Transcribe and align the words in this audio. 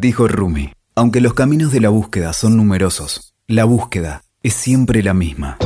Dijo 0.00 0.28
Rumi, 0.28 0.70
aunque 0.94 1.20
los 1.20 1.34
caminos 1.34 1.72
de 1.72 1.80
la 1.80 1.88
búsqueda 1.88 2.32
son 2.32 2.56
numerosos, 2.56 3.34
la 3.48 3.64
búsqueda 3.64 4.22
es 4.44 4.54
siempre 4.54 5.02
la 5.02 5.12
misma. 5.12 5.58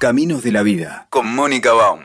Caminos 0.00 0.42
de 0.42 0.52
la 0.52 0.62
vida, 0.62 1.06
con 1.10 1.34
Mónica 1.34 1.74
Baum. 1.74 2.00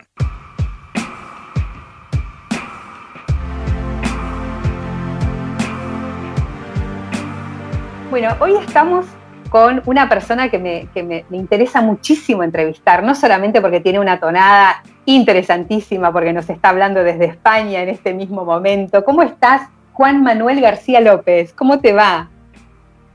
Bueno, 8.10 8.36
hoy 8.42 8.56
estamos 8.58 9.06
con 9.50 9.82
una 9.86 10.10
persona 10.10 10.50
que, 10.50 10.60
me, 10.60 11.26
interesa 11.32 11.82
muchísimo 11.82 12.44
entrevistar, 12.44 13.04
no 13.04 13.16
solamente 13.16 13.62
porque 13.62 13.80
tiene 13.80 14.02
una 14.02 14.20
tonada 14.20 14.84
interesantísima, 15.06 16.12
porque 16.12 16.34
nos 16.34 16.50
está 16.50 16.72
hablando 16.72 17.06
desde 17.06 17.24
España 17.24 17.82
en 17.82 17.88
este 17.88 18.14
mismo 18.14 18.44
momento. 18.44 19.06
¿Cómo 19.06 19.24
estás, 19.24 19.70
Juan 20.00 20.24
Manuel 20.24 20.62
García 20.62 21.02
López? 21.02 21.52
¿Cómo 21.52 21.82
te 21.82 21.92
va? 21.92 22.30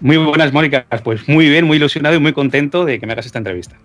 Muy 0.00 0.18
buenas, 0.18 0.52
Mónica. 0.52 0.84
Pues 1.02 1.26
muy 1.26 1.48
bien, 1.48 1.64
muy 1.64 1.78
ilusionado 1.78 2.14
y 2.14 2.18
muy 2.18 2.34
contento 2.34 2.84
de 2.84 3.00
que 3.00 3.06
me 3.06 3.14
hagas 3.14 3.24
esta 3.24 3.38
entrevista. 3.38 3.76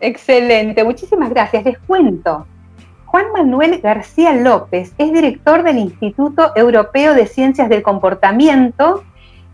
Excelente, 0.00 0.82
muchísimas 0.82 1.30
gracias. 1.30 1.64
Les 1.64 1.78
cuento. 1.78 2.48
Juan 3.06 3.26
Manuel 3.32 3.80
García 3.80 4.34
López 4.34 4.92
es 4.98 5.12
director 5.12 5.62
del 5.62 5.78
Instituto 5.78 6.50
Europeo 6.56 7.14
de 7.14 7.28
Ciencias 7.28 7.68
del 7.68 7.84
Comportamiento 7.84 9.04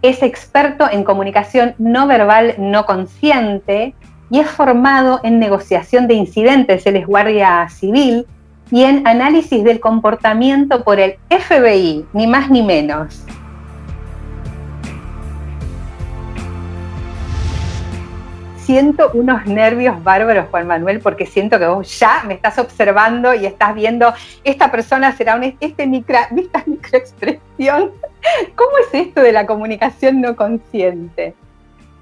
es 0.01 0.23
experto 0.23 0.89
en 0.91 1.05
comunicación 1.05 1.75
no 1.77 2.07
verbal 2.07 2.55
no 2.57 2.87
consciente 2.87 3.95
y 4.31 4.39
es 4.39 4.49
formado 4.49 5.21
en 5.23 5.39
negociación 5.39 6.09
de 6.09 6.15
incidentes, 6.15 6.87
él 6.87 6.97
es 6.97 7.07
guardia 7.07 7.69
civil, 7.69 8.27
y 8.71 8.83
en 8.83 9.07
análisis 9.07 9.63
del 9.65 9.81
comportamiento 9.81 10.83
por 10.83 11.01
el 11.01 11.17
FBI, 11.31 12.05
ni 12.13 12.27
más 12.27 12.51
ni 12.51 12.63
menos. 12.63 13.25
siento 18.67 19.13
unos 19.15 19.47
nervios 19.47 20.03
bárbaros, 20.03 20.47
Juan 20.51 20.67
Manuel, 20.67 20.99
porque 20.99 21.25
siento 21.25 21.57
que 21.59 21.67
vos 21.67 22.01
ya 22.01 22.25
me 22.27 22.35
estás 22.35 22.59
observando 22.59 23.33
y 23.33 23.47
estás 23.47 23.77
viendo, 23.77 24.13
esta 24.43 24.73
persona 24.73 25.17
será 25.17 25.37
un, 25.37 25.45
este 25.45 25.61
esta 26.37 26.65
microexpresión. 26.67 27.93
¿Cómo 28.57 28.71
es 28.79 28.93
esto 28.93 29.23
de 29.23 29.31
la 29.31 29.47
comunicación 29.47 30.21
no 30.21 30.35
consciente? 30.35 31.35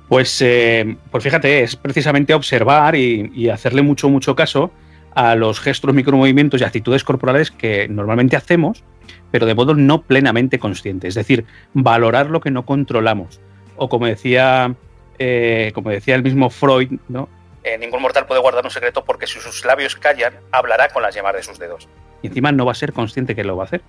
Pues, 0.09 0.41
eh, 0.41 0.97
pues 1.11 1.23
fíjate, 1.23 1.65
es 1.65 1.77
precisamente 1.77 2.33
observar 2.33 2.95
y, 2.95 3.51
hacerle 3.51 3.83
mucho, 3.83 4.09
mucho 4.09 4.35
caso 4.35 4.71
a 5.15 5.35
los 5.35 5.61
gestos, 5.61 5.95
micromovimientos 5.95 6.61
y 6.61 6.65
actitudes 6.65 7.05
corporales 7.05 7.51
que 7.51 7.89
normalmente 7.89 8.37
hacemos, 8.37 8.83
pero 9.31 9.47
de 9.47 9.55
modo 9.55 9.75
no 9.75 10.03
plenamente 10.03 10.59
consciente. 10.59 11.09
Es 11.09 11.15
decir, 11.15 11.45
valorar 11.73 12.31
lo 12.31 12.41
que 12.41 12.51
no 12.51 12.65
controlamos. 12.65 13.41
O 13.77 13.89
como 13.89 14.07
decía 14.07 14.75
eh, 15.19 15.73
como 15.75 15.91
decía 15.91 16.15
el 16.15 16.23
mismo 16.23 16.51
Freud, 16.51 16.99
¿no? 17.09 17.29
Eh, 17.63 17.79
ningún 17.79 18.03
mortal 18.03 18.27
puede 18.27 18.41
guardar 18.41 18.65
un 18.65 18.71
secreto 18.71 19.05
porque 19.05 19.27
si 19.27 19.41
sus 19.41 19.65
labios 19.65 19.97
callan, 19.97 20.35
hablará 20.53 20.89
con 20.89 21.03
las 21.03 21.15
llamas 21.15 21.35
de 21.35 21.43
sus 21.43 21.59
dedos. 21.59 21.89
Y 22.23 22.27
encima 22.27 22.53
no 22.53 22.67
va 22.67 22.73
a 22.73 22.75
ser 22.75 22.93
consciente 22.93 23.35
que 23.35 23.45
lo 23.45 23.57
va 23.57 23.65
a 23.65 23.67
hacer. 23.67 23.83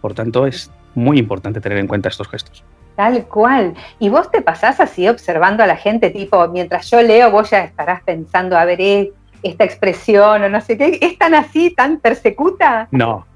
Por 0.00 0.14
tanto, 0.14 0.46
es 0.46 0.70
muy 0.94 1.18
importante 1.18 1.60
tener 1.60 1.78
en 1.78 1.88
cuenta 1.88 2.08
estos 2.08 2.28
gestos. 2.28 2.64
Tal 2.96 3.26
cual. 3.26 3.74
Y 3.98 4.08
vos 4.08 4.30
te 4.30 4.40
pasás 4.40 4.80
así 4.80 5.08
observando 5.08 5.62
a 5.62 5.66
la 5.66 5.76
gente, 5.76 6.10
tipo, 6.10 6.48
mientras 6.48 6.90
yo 6.90 7.02
leo, 7.02 7.30
vos 7.30 7.50
ya 7.50 7.64
estarás 7.64 8.02
pensando, 8.02 8.56
a 8.56 8.64
ver, 8.64 8.80
eh, 8.80 9.12
esta 9.42 9.64
expresión 9.64 10.42
o 10.42 10.48
no 10.48 10.60
sé 10.60 10.76
qué, 10.76 10.98
¿es 11.00 11.18
tan 11.18 11.34
así, 11.34 11.70
tan 11.70 12.00
persecuta? 12.00 12.88
No, 12.90 13.26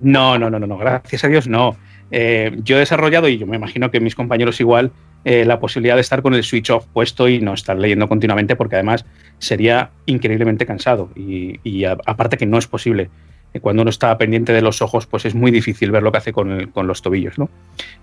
no, 0.00 0.38
no, 0.38 0.50
no, 0.50 0.58
no, 0.58 0.76
gracias 0.78 1.24
a 1.24 1.28
Dios 1.28 1.48
no. 1.48 1.76
yo 2.10 2.76
he 2.76 2.78
desarrollado, 2.78 3.28
y 3.28 3.38
yo 3.38 3.46
me 3.46 3.56
imagino 3.56 3.90
que 3.90 4.00
mis 4.00 4.14
compañeros 4.14 4.60
igual, 4.60 4.92
eh, 5.24 5.44
la 5.44 5.58
posibilidad 5.58 5.96
de 5.96 6.00
estar 6.00 6.22
con 6.22 6.34
el 6.34 6.44
switch 6.44 6.70
off 6.70 6.86
puesto 6.92 7.28
y 7.28 7.40
no 7.40 7.52
estar 7.52 7.76
leyendo 7.76 8.08
continuamente 8.08 8.54
porque 8.54 8.76
además 8.76 9.04
sería 9.38 9.90
increíblemente 10.06 10.64
cansado 10.64 11.10
y, 11.16 11.84
aparte 11.84 12.36
que 12.36 12.46
no 12.46 12.56
es 12.56 12.66
posible. 12.66 13.10
Eh, 13.52 13.60
cuando 13.60 13.82
uno 13.82 13.90
está 13.90 14.16
pendiente 14.16 14.52
de 14.52 14.62
los 14.62 14.80
ojos, 14.80 15.06
pues 15.06 15.24
es 15.24 15.34
muy 15.34 15.50
difícil 15.50 15.90
ver 15.90 16.02
lo 16.02 16.12
que 16.12 16.18
hace 16.18 16.32
con, 16.32 16.70
los 16.74 17.02
tobillos, 17.02 17.38
¿no? 17.38 17.50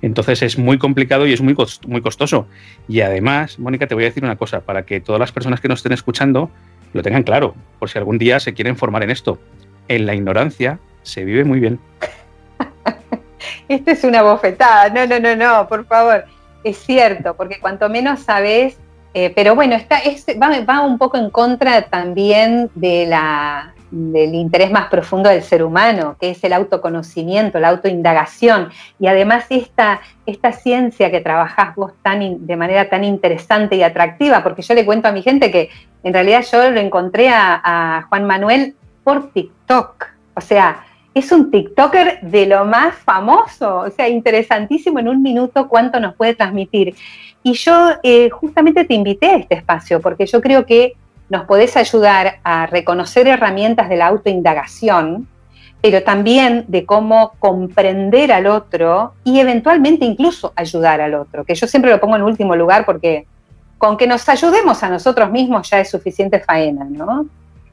Entonces 0.01 0.41
es 0.41 0.57
muy 0.57 0.77
complicado 0.77 1.25
y 1.25 1.33
es 1.33 1.41
muy, 1.41 1.55
muy 1.87 2.01
costoso. 2.01 2.47
Y 2.87 2.99
además, 3.01 3.59
Mónica, 3.59 3.87
te 3.87 3.95
voy 3.95 4.03
a 4.03 4.07
decir 4.07 4.23
una 4.23 4.35
cosa, 4.35 4.61
para 4.61 4.85
que 4.85 4.99
todas 4.99 5.19
las 5.19 5.31
personas 5.31 5.61
que 5.61 5.67
nos 5.67 5.79
estén 5.79 5.93
escuchando 5.93 6.51
lo 6.95 7.03
tengan 7.03 7.23
claro, 7.23 7.53
por 7.77 7.89
si 7.89 7.97
algún 7.97 8.17
día 8.17 8.39
se 8.39 8.53
quieren 8.53 8.77
formar 8.77 9.03
en 9.03 9.11
esto. 9.11 9.37
En 9.89 10.05
la 10.05 10.15
ignorancia 10.15 10.79
se 11.03 11.25
vive 11.25 11.43
muy 11.43 11.59
bien. 11.59 11.77
Esta 13.67 13.91
es 13.91 14.03
una 14.05 14.21
bofetada. 14.21 14.89
No, 14.89 15.05
no, 15.05 15.19
no, 15.19 15.35
no, 15.35 15.67
por 15.67 15.85
favor. 15.85 16.23
Es 16.63 16.77
cierto, 16.77 17.35
porque 17.35 17.59
cuanto 17.59 17.89
menos 17.89 18.21
sabes, 18.21 18.77
eh, 19.13 19.31
pero 19.35 19.55
bueno, 19.55 19.75
está, 19.75 19.99
va, 20.41 20.81
un 20.81 20.97
poco 20.97 21.17
en 21.17 21.29
contra 21.29 21.81
también 21.83 22.71
de 22.75 23.05
la, 23.07 23.74
del 23.91 24.35
interés 24.35 24.71
más 24.71 24.87
profundo 24.87 25.29
del 25.29 25.43
ser 25.43 25.63
humano, 25.63 26.15
que 26.19 26.31
es 26.31 26.43
el 26.43 26.53
autoconocimiento, 26.53 27.59
la 27.59 27.69
autoindagación. 27.69 28.69
Y 28.99 29.07
además 29.07 29.45
esta, 29.49 30.01
esta 30.25 30.51
ciencia 30.51 31.11
que 31.11 31.21
trabajás 31.21 31.75
vos 31.75 31.93
tan 32.01 32.45
de 32.45 32.55
manera 32.55 32.89
tan 32.89 33.03
interesante 33.03 33.75
y 33.75 33.83
atractiva, 33.83 34.43
porque 34.43 34.61
yo 34.61 34.73
le 34.73 34.85
cuento 34.85 35.07
a 35.07 35.11
mi 35.11 35.21
gente 35.21 35.51
que 35.51 35.69
en 36.03 36.13
realidad 36.13 36.45
yo 36.51 36.71
lo 36.71 36.79
encontré 36.79 37.29
a 37.29 38.05
Juan 38.09 38.25
Manuel 38.25 38.75
por 39.03 39.31
TikTok. 39.31 40.07
O 40.35 40.41
sea, 40.41 40.83
es 41.15 41.31
un 41.31 41.49
TikToker 41.49 42.19
de 42.21 42.45
lo 42.45 42.65
más 42.65 42.93
famoso, 42.93 43.77
o 43.77 43.89
sea, 43.89 44.09
interesantísimo 44.09 44.99
en 44.99 45.07
un 45.07 45.23
minuto 45.23 45.69
cuánto 45.69 45.97
nos 46.01 46.13
puede 46.13 46.35
transmitir. 46.35 46.93
Y 47.41 47.53
yo 47.53 47.91
eh, 48.03 48.29
justamente 48.29 48.83
te 48.83 48.93
invité 48.93 49.27
a 49.27 49.37
este 49.37 49.55
espacio 49.55 50.01
porque 50.01 50.25
yo 50.25 50.41
creo 50.41 50.65
que 50.65 50.93
nos 51.29 51.45
podés 51.45 51.75
ayudar 51.77 52.39
a 52.43 52.67
reconocer 52.67 53.27
herramientas 53.27 53.89
de 53.89 53.97
la 53.97 54.07
autoindagación, 54.07 55.27
pero 55.81 56.03
también 56.03 56.65
de 56.67 56.85
cómo 56.85 57.33
comprender 57.39 58.31
al 58.31 58.47
otro 58.47 59.13
y 59.23 59.39
eventualmente 59.39 60.05
incluso 60.05 60.53
ayudar 60.55 61.01
al 61.01 61.13
otro, 61.13 61.43
que 61.43 61.55
yo 61.55 61.67
siempre 61.67 61.91
lo 61.91 61.99
pongo 61.99 62.15
en 62.15 62.23
último 62.23 62.55
lugar 62.55 62.85
porque 62.85 63.25
con 63.77 63.97
que 63.97 64.07
nos 64.07 64.27
ayudemos 64.29 64.81
a 64.83 64.89
nosotros 64.89 65.29
mismos 65.31 65.69
ya 65.69 65.79
es 65.79 65.89
suficiente 65.89 66.39
faena, 66.39 66.85
¿no? 66.85 67.27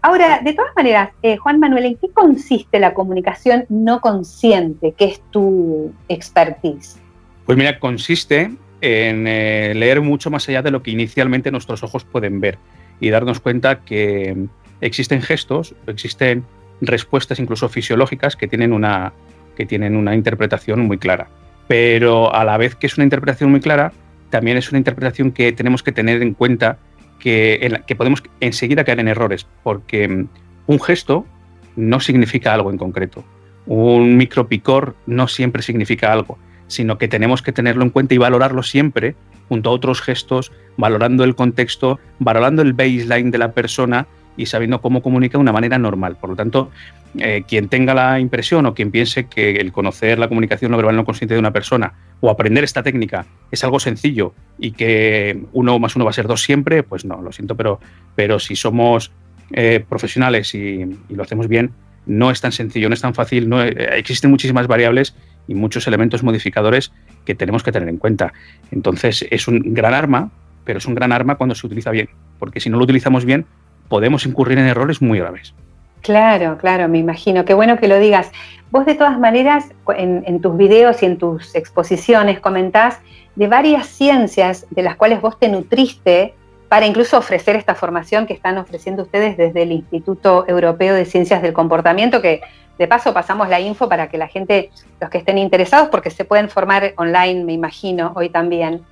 Ahora, 0.05 0.41
de 0.43 0.53
todas 0.53 0.73
maneras, 0.75 1.11
eh, 1.23 1.37
Juan 1.37 1.61
Manuel, 1.61 1.85
¿en 1.85 1.97
qué 1.97 2.09
consiste 2.11 2.81
la 2.81 2.93
comunicación 2.93 3.67
no 3.69 4.01
consciente, 4.01 4.93
que 4.93 5.05
es 5.05 5.23
tu 5.31 5.93
expertise? 6.09 6.99
Pues 7.47 7.57
mira, 7.57 7.79
consiste 7.79 8.53
en 8.81 9.27
eh, 9.29 9.73
leer 9.77 10.01
mucho 10.01 10.29
más 10.29 10.49
allá 10.49 10.61
de 10.61 10.73
lo 10.73 10.83
que 10.83 10.91
inicialmente 10.91 11.53
nuestros 11.53 11.85
ojos 11.85 12.05
pueden 12.05 12.41
ver 12.41 12.59
y 13.03 13.11
darnos 13.11 13.41
cuenta 13.41 13.81
que 13.81 14.47
existen 14.81 15.23
gestos, 15.23 15.75
existen 15.89 16.45
respuestas 16.81 17.41
incluso 17.41 17.69
fisiológicas 17.69 18.37
que 18.37 18.47
tienen 18.47 18.73
una, 18.73 19.13
que 19.57 19.67
tienen 19.67 19.97
una 19.97 20.15
interpretación 20.15 20.81
muy 20.87 20.99
clara. 20.99 21.29
Pero 21.67 22.33
a 22.33 22.45
la 22.45 22.57
vez 22.57 22.77
que 22.77 22.87
es 22.87 22.97
una 22.97 23.03
interpretación 23.03 23.51
muy 23.51 23.61
clara, 23.61 23.93
también 24.31 24.57
es 24.57 24.71
una 24.71 24.79
interpretación 24.79 25.33
que 25.33 25.51
tenemos 25.53 25.83
que 25.83 25.91
tener 25.91 26.23
en 26.23 26.33
cuenta 26.35 26.79
que, 27.19 27.81
que 27.89 27.97
podemos 27.97 28.23
enseguida 28.39 28.85
caer 28.85 29.01
en 29.01 29.09
errores, 29.09 29.49
porque 29.65 30.07
mm, 30.07 30.29
un 30.69 30.81
gesto 30.81 31.27
no 31.75 31.99
significa 31.99 32.55
algo 32.55 32.71
en 32.71 32.79
concreto. 32.79 33.25
Un 33.67 34.17
micropicor 34.17 34.95
no 35.07 35.27
siempre 35.27 35.62
significa 35.62 36.12
algo, 36.12 36.39
sino 36.69 36.99
que 36.99 37.09
tenemos 37.09 37.43
que 37.43 37.51
tenerlo 37.51 37.83
en 37.83 37.91
cuenta 37.91 38.15
y 38.15 38.19
valorarlo 38.19 38.62
siempre 38.62 39.17
junto 39.53 39.69
a 39.69 39.73
otros 39.75 40.01
gestos, 40.01 40.51
valorando 40.79 41.25
el 41.25 41.35
contexto, 41.35 42.01
valorando 42.19 42.63
el 42.63 42.73
baseline 42.73 43.31
de 43.31 43.37
la 43.37 43.53
persona 43.53 44.07
y 44.35 44.47
sabiendo 44.47 44.81
cómo 44.81 45.03
comunica 45.03 45.37
de 45.37 45.43
una 45.43 45.53
manera 45.53 45.77
normal. 45.77 46.17
Por 46.19 46.31
lo 46.31 46.37
tanto, 46.37 46.71
eh, 47.19 47.43
quien 47.47 47.69
tenga 47.69 47.93
la 47.93 48.19
impresión 48.19 48.65
o 48.65 48.73
quien 48.73 48.91
piense 48.91 49.27
que 49.27 49.57
el 49.57 49.73
conocer 49.73 50.19
la 50.19 50.29
comunicación 50.29 50.71
no 50.71 50.79
verbal 50.79 50.97
no 50.97 51.05
consciente 51.05 51.35
de 51.35 51.41
una 51.41 51.51
persona 51.51 51.93
o 52.23 52.31
aprender 52.31 52.65
esta 52.65 52.83
técnica 52.83 53.27
es 53.51 53.62
algo 53.62 53.79
sencillo 53.79 54.33
y 54.59 54.71
que 54.71 55.43
uno 55.53 55.79
más 55.79 55.97
uno 55.97 56.06
va 56.06 56.12
a 56.12 56.15
ser 56.15 56.26
dos 56.26 56.41
siempre, 56.41 56.82
pues 56.82 57.05
no, 57.05 57.21
lo 57.21 57.31
siento, 57.31 57.55
pero, 57.55 57.79
pero 58.15 58.38
si 58.38 58.56
somos 58.56 59.12
eh, 59.53 59.85
profesionales 59.87 60.55
y, 60.55 60.87
lo 61.11 61.23
hacemos 61.23 61.47
bien, 61.47 61.73
no 62.06 62.31
es 62.31 62.41
tan 62.41 62.53
sencillo, 62.53 62.88
no 62.88 62.94
es 62.94 63.03
tan 63.03 63.12
fácil, 63.12 63.50
no, 63.50 63.62
eh, 63.62 63.99
existen 63.99 64.31
muchísimas 64.31 64.67
variables 64.67 65.15
y 65.47 65.55
muchos 65.55 65.87
elementos 65.87 66.23
modificadores 66.23 66.93
que 67.25 67.35
tenemos 67.35 67.62
que 67.62 67.73
tener 67.73 67.89
en 67.89 67.99
cuenta. 67.99 68.33
Entonces 68.71 69.27
es 69.31 69.49
un 69.49 69.75
gran 69.75 69.94
arma, 69.94 70.31
pero 70.65 70.79
es 70.79 70.87
un 70.87 70.94
gran 70.94 71.12
arma 71.12 71.37
cuando 71.37 71.55
se 71.55 71.67
utiliza 71.67 71.91
bien, 71.91 72.09
porque 72.39 72.61
si 72.61 72.71
no 72.71 72.79
lo 72.79 72.85
utilizamos 72.85 73.25
bien, 73.25 73.47
podemos 73.89 74.27
incurrir 74.27 74.59
en 74.59 74.67
errores 74.67 75.03
muy 75.03 75.19
graves. 75.19 75.55
Claro, 76.03 76.59
claro, 76.59 76.89
me 76.89 76.99
imagino. 76.99 77.44
Qué 77.44 77.55
bueno 77.55 77.79
que 77.79 77.89
lo 77.89 77.99
digas. 77.99 78.31
Vos 78.71 78.87
de 78.87 78.94
todas 78.94 79.19
maneras, 79.19 79.67
en, 79.97 80.41
tus 80.41 80.56
videos 80.56 81.03
y 81.03 81.06
en 81.06 81.19
tus 81.19 81.55
exposiciones 81.55 82.41
comentás 82.41 83.00
de 83.37 83.47
varias 83.47 83.87
ciencias 83.87 84.67
de 84.71 84.83
las 84.83 84.97
cuales 84.97 85.21
vos 85.21 85.38
te 85.38 85.49
nutriste 85.49 86.35
para 86.69 86.87
incluso 86.87 87.19
ofrecer 87.19 87.55
esta 87.55 87.75
formación 87.75 88.27
que 88.27 88.33
están 88.33 88.59
ofreciendo 88.59 89.03
ustedes 89.03 89.37
desde 89.37 89.62
el 89.62 89.73
Instituto 89.73 90.47
Europeo 90.49 90.95
de 90.95 91.05
Ciencias 91.05 91.43
del 91.43 91.53
Comportamiento, 91.53 92.23
que 92.23 92.41
de 92.79 92.87
paso 92.89 93.13
pasamos 93.13 93.49
la 93.49 93.61
info 93.61 93.89
para 93.89 94.09
que 94.09 94.19
la 94.19 94.29
gente, 94.29 94.71
los 95.01 95.11
que 95.11 95.19
estén 95.19 95.39
interesados, 95.39 95.89
porque 95.89 96.11
se 96.11 96.25
pueden 96.25 96.49
formar 96.49 96.95
online, 96.97 97.45
me 97.45 97.53
imagino, 97.53 98.13
hoy 98.15 98.29
también. 98.29 98.83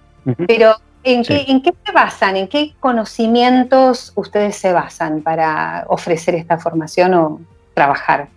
Pero, 0.46 0.76
¿en, 1.02 1.24
qué, 1.24 1.44
¿en 1.48 1.62
qué 1.62 1.72
se 1.84 1.92
basan? 1.92 2.36
¿En 2.36 2.48
qué 2.48 2.74
conocimientos 2.78 4.12
ustedes 4.16 4.56
se 4.56 4.72
basan 4.72 5.22
para 5.22 5.84
ofrecer 5.88 6.34
esta 6.34 6.58
formación 6.58 7.14
o 7.14 7.40
trabajar? 7.74 8.28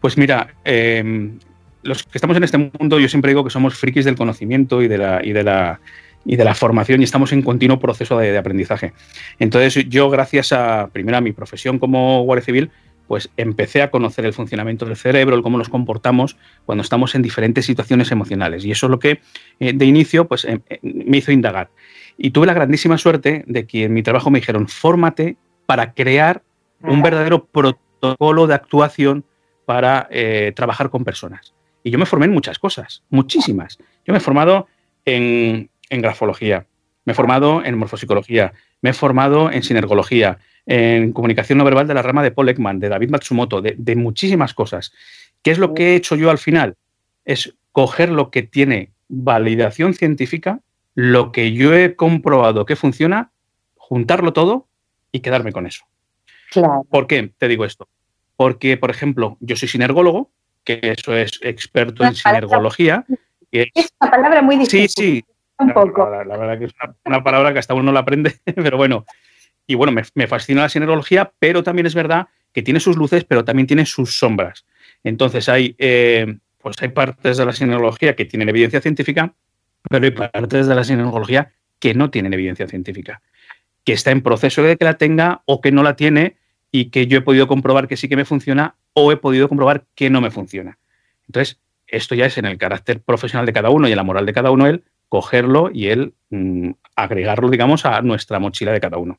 Pues 0.00 0.16
mira, 0.16 0.48
em, 0.64 1.38
los 1.82 2.02
que 2.02 2.16
estamos 2.16 2.36
en 2.36 2.44
este 2.44 2.58
mundo, 2.58 2.98
yo 2.98 3.08
siempre 3.08 3.30
digo 3.30 3.44
que 3.44 3.50
somos 3.50 3.74
frikis 3.74 4.04
del 4.04 4.16
conocimiento 4.16 4.82
y 4.82 4.88
de 4.88 4.98
la, 4.98 5.20
y 5.24 5.32
de 5.32 5.42
la, 5.42 5.80
y 6.24 6.36
de 6.36 6.44
la 6.44 6.54
formación 6.54 7.00
y 7.00 7.04
estamos 7.04 7.32
en 7.32 7.42
continuo 7.42 7.78
proceso 7.78 8.18
de, 8.18 8.36
aprendizaje. 8.36 8.92
Entonces 9.38 9.88
yo, 9.88 10.10
gracias 10.10 10.52
a, 10.52 10.88
primero 10.92 11.16
a 11.18 11.20
mi 11.20 11.32
profesión 11.32 11.78
como 11.78 12.22
guardia 12.22 12.44
civil, 12.44 12.70
pues 13.08 13.30
empecé 13.36 13.82
a 13.82 13.90
conocer 13.90 14.24
el 14.26 14.32
funcionamiento 14.32 14.84
del 14.84 14.96
cerebro, 14.96 15.34
el 15.34 15.42
cómo 15.42 15.58
nos 15.58 15.68
comportamos 15.68 16.36
cuando 16.66 16.82
estamos 16.82 17.14
en 17.14 17.22
diferentes 17.22 17.66
situaciones 17.66 18.12
emocionales. 18.12 18.64
Y 18.64 18.70
eso 18.70 18.86
es 18.86 18.90
lo 18.90 18.98
que 19.00 19.20
eh, 19.58 19.72
de 19.72 19.84
inicio 19.86 20.28
pues, 20.28 20.44
em, 20.44 20.60
eh, 20.68 20.78
me 20.82 21.16
hizo 21.16 21.32
indagar. 21.32 21.70
Y 22.16 22.30
tuve 22.30 22.46
la 22.46 22.54
grandísima 22.54 22.98
suerte 22.98 23.44
de 23.46 23.66
que 23.66 23.84
en 23.84 23.94
mi 23.94 24.02
trabajo 24.02 24.30
me 24.30 24.38
dijeron, 24.38 24.68
fórmate 24.68 25.36
para 25.66 25.94
crear 25.94 26.42
un 26.82 27.02
verdadero 27.02 27.44
protocolo 27.46 28.46
de 28.46 28.54
actuación 28.54 29.24
para 29.64 30.08
eh, 30.10 30.52
trabajar 30.54 30.90
con 30.90 31.04
personas. 31.04 31.54
Y 31.82 31.90
yo 31.90 31.98
me 31.98 32.06
formé 32.06 32.26
en 32.26 32.32
muchas 32.32 32.58
cosas, 32.58 33.04
muchísimas. 33.10 33.78
Yo 34.06 34.12
me 34.12 34.18
he 34.18 34.20
formado 34.20 34.66
en, 35.04 35.70
grafología, 35.90 36.66
me 37.04 37.12
he 37.12 37.14
formado 37.14 37.64
en 37.64 37.78
morfopsicología, 37.78 38.52
me 38.82 38.90
he 38.90 38.92
formado 38.92 39.50
en 39.50 39.62
sinergología, 39.62 40.38
en 40.68 41.12
comunicación 41.12 41.56
no 41.58 41.64
verbal 41.64 41.88
de 41.88 41.94
la 41.94 42.02
rama 42.02 42.22
de 42.22 42.30
Paul 42.30 42.50
Ekman, 42.50 42.78
de 42.78 42.90
David 42.90 43.08
Matsumoto, 43.08 43.62
de, 43.62 43.74
de, 43.78 43.96
muchísimas 43.96 44.52
cosas. 44.52 44.92
¿Qué 45.42 45.50
es 45.50 45.58
lo 45.58 45.72
que 45.72 45.88
he 45.92 45.96
hecho 45.96 46.14
yo 46.14 46.30
al 46.30 46.36
final? 46.36 46.76
Es 47.24 47.54
coger 47.72 48.10
lo 48.10 48.30
que 48.30 48.42
tiene 48.42 48.92
validación 49.08 49.94
científica, 49.94 50.60
lo 50.94 51.32
que 51.32 51.54
yo 51.54 51.74
he 51.74 51.96
comprobado 51.96 52.66
que 52.66 52.76
funciona, 52.76 53.30
juntarlo 53.76 54.34
todo 54.34 54.68
y 55.10 55.20
quedarme 55.20 55.52
con 55.52 55.66
eso. 55.66 55.86
Claro. 56.50 56.86
¿Por 56.90 57.06
qué 57.06 57.32
te 57.38 57.48
digo 57.48 57.64
esto? 57.64 57.88
Porque, 58.36 58.76
por 58.76 58.90
ejemplo, 58.90 59.38
yo 59.40 59.56
soy 59.56 59.68
sinergólogo, 59.68 60.30
que 60.64 60.80
eso 60.82 61.16
es 61.16 61.40
experto 61.42 62.04
en 62.04 62.14
sinergología. 62.14 63.06
Es, 63.50 63.70
una 64.00 64.10
palabra 64.10 64.42
muy 64.42 64.56
difícil. 64.56 64.88
Sí, 64.90 65.02
sí. 65.02 65.24
Un 65.58 65.72
poco. 65.72 66.08
La, 66.10 66.36
verdad 66.36 66.58
que 66.58 66.66
es 66.66 66.74
una, 67.06 67.24
palabra 67.24 67.54
que 67.54 67.58
hasta 67.58 67.72
uno 67.72 67.90
la 67.90 68.00
aprende, 68.00 68.34
pero 68.54 68.76
bueno. 68.76 69.06
Y 69.70 69.74
bueno, 69.74 69.92
me, 69.92 70.26
fascina 70.26 70.62
la 70.62 70.68
sinergología, 70.70 71.30
pero 71.38 71.62
también 71.62 71.84
es 71.84 71.94
verdad 71.94 72.28
que 72.54 72.62
tiene 72.62 72.80
sus 72.80 72.96
luces, 72.96 73.24
pero 73.24 73.44
también 73.44 73.66
tiene 73.66 73.84
sus 73.84 74.18
sombras. 74.18 74.64
Entonces 75.04 75.46
hay, 75.50 75.76
eh, 75.78 76.38
pues 76.56 76.76
hay 76.80 76.88
partes 76.88 77.36
de 77.36 77.44
la 77.44 77.52
sinergología 77.52 78.16
que 78.16 78.24
tienen 78.24 78.48
evidencia 78.48 78.80
científica, 78.80 79.34
pero 79.90 80.06
hay 80.06 80.10
partes 80.12 80.66
de 80.66 80.74
la 80.74 80.84
sinergología 80.84 81.52
que 81.78 81.92
no 81.92 82.10
tienen 82.10 82.32
evidencia 82.32 82.66
científica, 82.66 83.20
que 83.84 83.92
está 83.92 84.10
en 84.10 84.22
proceso 84.22 84.62
de 84.62 84.78
que 84.78 84.86
la 84.86 84.94
tenga 84.94 85.42
o 85.44 85.60
que 85.60 85.70
no 85.70 85.82
la 85.82 85.96
tiene 85.96 86.38
y 86.72 86.86
que 86.86 87.06
yo 87.06 87.18
he 87.18 87.22
podido 87.22 87.46
comprobar 87.46 87.88
que 87.88 87.98
sí 87.98 88.08
que 88.08 88.16
me 88.16 88.24
funciona 88.24 88.76
o 88.94 89.12
he 89.12 89.18
podido 89.18 89.50
comprobar 89.50 89.84
que 89.94 90.08
no 90.08 90.22
me 90.22 90.30
funciona. 90.30 90.78
Entonces, 91.26 91.60
esto 91.86 92.14
ya 92.14 92.24
es 92.24 92.38
en 92.38 92.46
el 92.46 92.56
carácter 92.56 93.02
profesional 93.02 93.44
de 93.44 93.52
cada 93.52 93.68
uno 93.68 93.86
y 93.86 93.92
en 93.92 93.96
la 93.96 94.02
moral 94.02 94.24
de 94.24 94.32
cada 94.32 94.50
uno, 94.50 94.66
el 94.66 94.84
cogerlo 95.10 95.70
y 95.72 95.88
el 95.88 96.14
mm, 96.30 96.70
agregarlo, 96.96 97.50
digamos, 97.50 97.84
a 97.84 98.00
nuestra 98.00 98.38
mochila 98.38 98.72
de 98.72 98.80
cada 98.80 98.96
uno. 98.96 99.18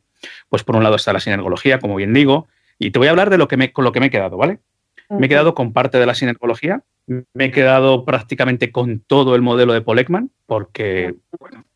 Pues 0.50 0.64
por 0.64 0.76
un 0.76 0.84
lado 0.84 0.96
está 0.96 1.14
la 1.14 1.20
sinergología, 1.20 1.80
como 1.80 1.96
bien 1.96 2.14
digo, 2.14 2.48
y 2.78 2.92
te 2.92 3.00
voy 3.00 3.08
a 3.08 3.12
hablar 3.12 3.30
de 3.30 3.38
lo 3.38 3.48
que 3.48 3.58
me, 3.58 3.72
con 3.72 3.84
lo 3.84 3.92
que 3.92 4.00
me 4.00 4.08
he 4.08 4.12
quedado, 4.12 4.38
¿vale? 4.38 4.60
Me 5.10 5.26
he 5.26 5.30
quedado 5.30 5.56
con 5.56 5.74
parte 5.74 5.98
de 5.98 6.06
la 6.06 6.14
sinergología, 6.14 6.84
me 7.08 7.46
he 7.46 7.52
quedado 7.52 8.06
prácticamente 8.06 8.72
con 8.72 9.00
todo 9.00 9.36
el 9.36 9.42
modelo 9.42 9.74
de 9.74 9.82
Polekman, 9.82 10.30
porque 10.46 11.16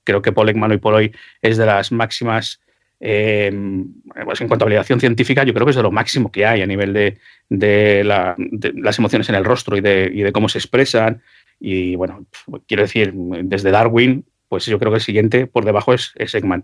creo 0.04 0.22
que 0.22 0.32
Polekman 0.32 0.72
hoy 0.72 0.78
por 0.78 0.94
hoy 0.94 1.12
es 1.42 1.58
de 1.58 1.66
las 1.66 1.92
máximas 1.92 2.62
Em, 3.06 3.96
pues 4.24 4.40
en 4.40 4.48
cuanto 4.48 4.64
a 4.64 4.68
validación 4.68 5.02
científica, 5.02 5.44
yo 5.44 5.54
creo 5.54 5.66
que 5.66 5.72
es 5.72 5.76
de 5.76 5.84
lo 5.84 5.92
máximo 5.92 6.32
que 6.32 6.46
hay 6.46 6.62
a 6.62 6.66
nivel 6.66 6.94
de, 6.94 8.04
las 8.06 8.98
emociones 8.98 9.28
en 9.28 9.36
el 9.36 9.44
rostro 9.44 9.76
y 9.76 9.82
de, 9.82 10.32
cómo 10.34 10.48
se 10.48 10.60
expresan. 10.60 11.22
Y 11.60 11.98
bueno, 11.98 12.26
quiero 12.66 12.84
decir, 12.84 13.12
desde 13.14 13.72
Darwin, 13.72 14.24
pues 14.48 14.68
yo 14.68 14.80
creo 14.80 14.90
que 14.90 15.00
el 15.00 15.04
siguiente 15.04 15.48
por 15.48 15.66
debajo 15.66 15.94
es, 15.94 16.14
es 16.16 16.34
Ekman. 16.34 16.64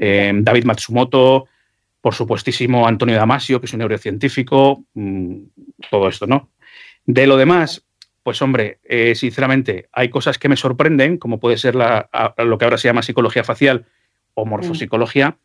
Em, 0.00 0.44
David 0.44 0.64
Matsumoto, 0.64 1.46
por 2.00 2.14
supuestísimo 2.14 2.86
Antonio 2.86 3.16
Damasio, 3.16 3.60
que 3.60 3.66
es 3.66 3.72
un 3.72 3.80
neurocientífico, 3.80 4.84
mm, 4.94 5.34
todo 5.90 6.08
esto, 6.08 6.26
¿no? 6.26 6.50
De 7.04 7.26
lo 7.26 7.36
demás, 7.36 7.84
pues 8.22 8.40
hombre, 8.40 8.78
eh, 8.84 9.16
sinceramente, 9.16 9.88
hay 9.92 10.08
cosas 10.08 10.38
que 10.38 10.48
me 10.48 10.56
sorprenden, 10.56 11.18
como 11.18 11.40
puede 11.40 11.58
ser 11.58 11.74
lo 11.74 12.58
que 12.58 12.64
ahora 12.64 12.78
se 12.78 12.86
llama 12.88 13.02
psicología 13.02 13.42
facial 13.42 13.86
o 14.34 14.46
morfopsicología, 14.46 15.36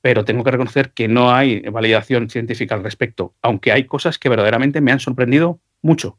pero 0.00 0.24
tengo 0.24 0.42
que 0.42 0.50
reconocer 0.50 0.90
que 0.90 1.06
no 1.06 1.32
hay 1.32 1.60
validación 1.60 2.30
científica 2.30 2.74
al 2.74 2.82
respecto, 2.82 3.34
aunque 3.42 3.70
hay 3.70 3.84
cosas 3.84 4.18
que 4.18 4.28
verdaderamente 4.28 4.80
me 4.80 4.90
han 4.90 5.00
sorprendido 5.00 5.60
mucho, 5.82 6.18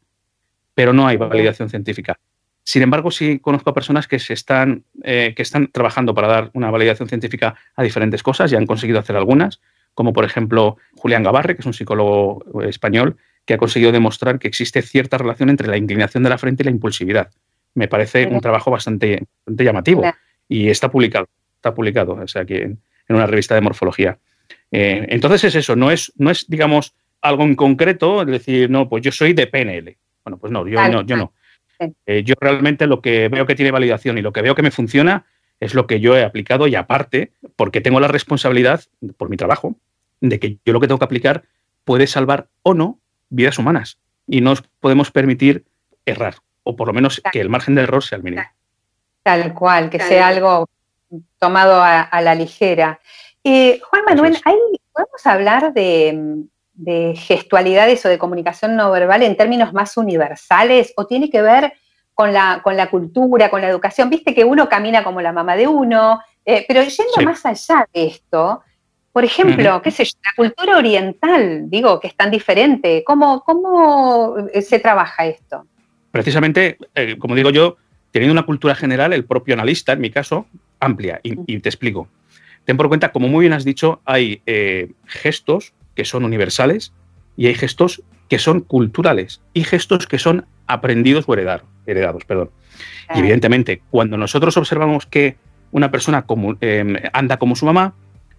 pero 0.74 0.92
no 0.92 1.06
hay 1.06 1.18
validación 1.18 1.68
científica. 1.68 2.18
Sin 2.64 2.82
embargo, 2.82 3.10
sí 3.10 3.38
conozco 3.40 3.70
a 3.70 3.74
personas 3.74 4.06
que, 4.06 4.18
se 4.18 4.34
están, 4.34 4.84
eh, 5.02 5.32
que 5.36 5.42
están 5.42 5.68
trabajando 5.68 6.14
para 6.14 6.28
dar 6.28 6.50
una 6.54 6.70
validación 6.70 7.08
científica 7.08 7.56
a 7.74 7.82
diferentes 7.82 8.22
cosas 8.22 8.52
y 8.52 8.56
han 8.56 8.66
conseguido 8.66 9.00
hacer 9.00 9.16
algunas, 9.16 9.60
como 9.94 10.12
por 10.12 10.24
ejemplo 10.24 10.76
Julián 10.96 11.22
Gavarre, 11.22 11.54
que 11.54 11.60
es 11.60 11.66
un 11.66 11.74
psicólogo 11.74 12.44
español, 12.62 13.16
que 13.44 13.54
ha 13.54 13.58
conseguido 13.58 13.90
demostrar 13.90 14.38
que 14.38 14.48
existe 14.48 14.82
cierta 14.82 15.18
relación 15.18 15.50
entre 15.50 15.68
la 15.68 15.76
inclinación 15.76 16.22
de 16.22 16.30
la 16.30 16.38
frente 16.38 16.62
y 16.62 16.66
la 16.66 16.70
impulsividad. 16.70 17.30
Me 17.74 17.88
parece 17.88 18.26
un 18.26 18.40
trabajo 18.40 18.70
bastante, 18.70 19.24
llamativo 19.46 20.04
y 20.48 20.68
está 20.68 20.90
publicado. 20.90 21.28
Está 21.56 21.74
publicado, 21.74 22.12
o 22.12 22.28
sea 22.28 22.44
que 22.44 22.62
en 22.62 22.78
una 23.08 23.26
revista 23.26 23.54
de 23.54 23.60
morfología. 23.60 24.18
Eh, 24.70 25.06
entonces 25.08 25.44
es 25.44 25.54
eso, 25.56 25.76
no 25.76 25.90
es, 25.90 26.12
no 26.16 26.30
es, 26.30 26.46
digamos, 26.48 26.94
algo 27.20 27.44
en 27.44 27.54
concreto, 27.54 28.22
es 28.22 28.28
decir, 28.28 28.70
no, 28.70 28.88
pues 28.88 29.02
yo 29.02 29.12
soy 29.12 29.32
de 29.32 29.46
PNL. 29.46 29.96
Bueno, 30.24 30.38
pues 30.38 30.52
no, 30.52 30.66
yo 30.66 30.88
no. 30.88 31.02
Yo, 31.02 31.16
no. 31.16 31.32
Eh, 32.06 32.22
yo 32.24 32.34
realmente 32.40 32.86
lo 32.86 33.00
que 33.00 33.28
veo 33.28 33.46
que 33.46 33.54
tiene 33.54 33.70
validación 33.70 34.18
y 34.18 34.22
lo 34.22 34.32
que 34.32 34.42
veo 34.42 34.54
que 34.54 34.62
me 34.62 34.70
funciona 34.70 35.26
es 35.60 35.74
lo 35.74 35.86
que 35.86 36.00
yo 36.00 36.16
he 36.16 36.24
aplicado 36.24 36.66
y 36.66 36.74
aparte, 36.74 37.32
porque 37.56 37.80
tengo 37.80 38.00
la 38.00 38.08
responsabilidad, 38.08 38.82
por 39.16 39.28
mi 39.28 39.36
trabajo, 39.36 39.76
de 40.20 40.40
que 40.40 40.58
yo 40.64 40.72
lo 40.72 40.80
que 40.80 40.88
tengo 40.88 40.98
que 40.98 41.04
aplicar 41.04 41.44
puede 41.84 42.06
salvar 42.06 42.48
o 42.62 42.74
no 42.74 42.98
vidas 43.28 43.58
humanas. 43.58 43.98
Y 44.26 44.40
no 44.40 44.50
nos 44.50 44.62
podemos 44.80 45.10
permitir 45.10 45.64
errar, 46.04 46.36
o 46.64 46.76
por 46.76 46.88
lo 46.88 46.92
menos 46.92 47.20
que 47.32 47.40
el 47.40 47.48
margen 47.48 47.74
de 47.74 47.82
error 47.82 48.02
sea 48.02 48.16
el 48.16 48.24
mínimo. 48.24 48.42
Tal 49.22 49.54
cual, 49.54 49.88
que 49.88 50.00
sea 50.00 50.28
algo 50.28 50.68
tomado 51.38 51.82
a, 51.82 52.20
la 52.22 52.34
ligera. 52.34 53.00
Eh, 53.44 53.80
Juan 53.84 54.02
Manuel, 54.04 54.36
¿podemos 54.92 55.26
hablar 55.26 55.72
de, 55.72 56.44
gestualidades 57.16 58.04
o 58.04 58.08
de 58.08 58.18
comunicación 58.18 58.76
no 58.76 58.90
verbal 58.90 59.22
en 59.22 59.36
términos 59.36 59.72
más 59.72 59.96
universales 59.96 60.92
o 60.96 61.06
tiene 61.06 61.30
que 61.30 61.42
ver 61.42 61.72
con 62.14 62.32
la, 62.32 62.60
con 62.62 62.76
la 62.76 62.90
cultura, 62.90 63.50
con 63.50 63.60
la 63.60 63.68
educación? 63.68 64.10
Viste 64.10 64.34
que 64.34 64.44
uno 64.44 64.68
camina 64.68 65.02
como 65.04 65.20
la 65.20 65.32
mamá 65.32 65.56
de 65.56 65.66
uno, 65.66 66.20
eh, 66.44 66.64
pero 66.66 66.82
yendo 66.82 67.22
más 67.24 67.44
allá 67.46 67.88
de 67.92 68.06
esto, 68.06 68.62
por 69.12 69.24
ejemplo, 69.24 69.82
qué 69.82 69.90
sé 69.90 70.04
yo, 70.04 70.12
la 70.24 70.32
cultura 70.34 70.78
oriental, 70.78 71.68
digo, 71.68 72.00
que 72.00 72.08
es 72.08 72.16
tan 72.16 72.30
diferente, 72.30 73.04
¿cómo, 73.06 73.42
cómo 73.44 74.36
eh, 74.52 74.62
se 74.62 74.78
trabaja 74.78 75.26
esto? 75.26 75.66
Precisamente, 76.10 76.78
como 77.18 77.34
digo 77.34 77.50
yo, 77.50 77.76
teniendo 78.12 78.32
una 78.32 78.46
cultura 78.46 78.74
general, 78.74 79.12
el 79.12 79.24
propio 79.24 79.54
analista, 79.54 79.92
en 79.92 80.00
mi 80.00 80.10
caso, 80.10 80.46
amplia. 80.78 81.20
Y, 81.22 81.58
te 81.58 81.68
explico. 81.68 82.08
Ten 82.64 82.76
por 82.76 82.88
cuenta, 82.88 83.10
como 83.10 83.28
muy 83.28 83.42
bien 83.42 83.54
has 83.54 83.64
dicho, 83.64 84.00
hay 84.04 84.42
eh, 84.46 84.92
gestos 85.06 85.72
que 85.94 86.04
son 86.04 86.24
universales 86.24 86.92
y 87.36 87.46
hay 87.46 87.54
gestos 87.54 88.02
que 88.28 88.38
son 88.38 88.60
culturales 88.60 89.42
y 89.52 89.64
gestos 89.64 90.06
que 90.06 90.18
son 90.18 90.46
aprendidos 90.66 91.24
o 91.26 91.34
heredados. 91.34 92.24
Perdón. 92.26 92.50
Y 93.14 93.18
evidentemente, 93.18 93.82
cuando 93.90 94.16
nosotros 94.16 94.56
observamos 94.56 95.06
que 95.06 95.36
una 95.70 95.90
persona 95.90 96.24
em, 96.60 96.96
anda 97.12 97.38
como 97.38 97.56
su 97.56 97.66
mamá, 97.66 97.94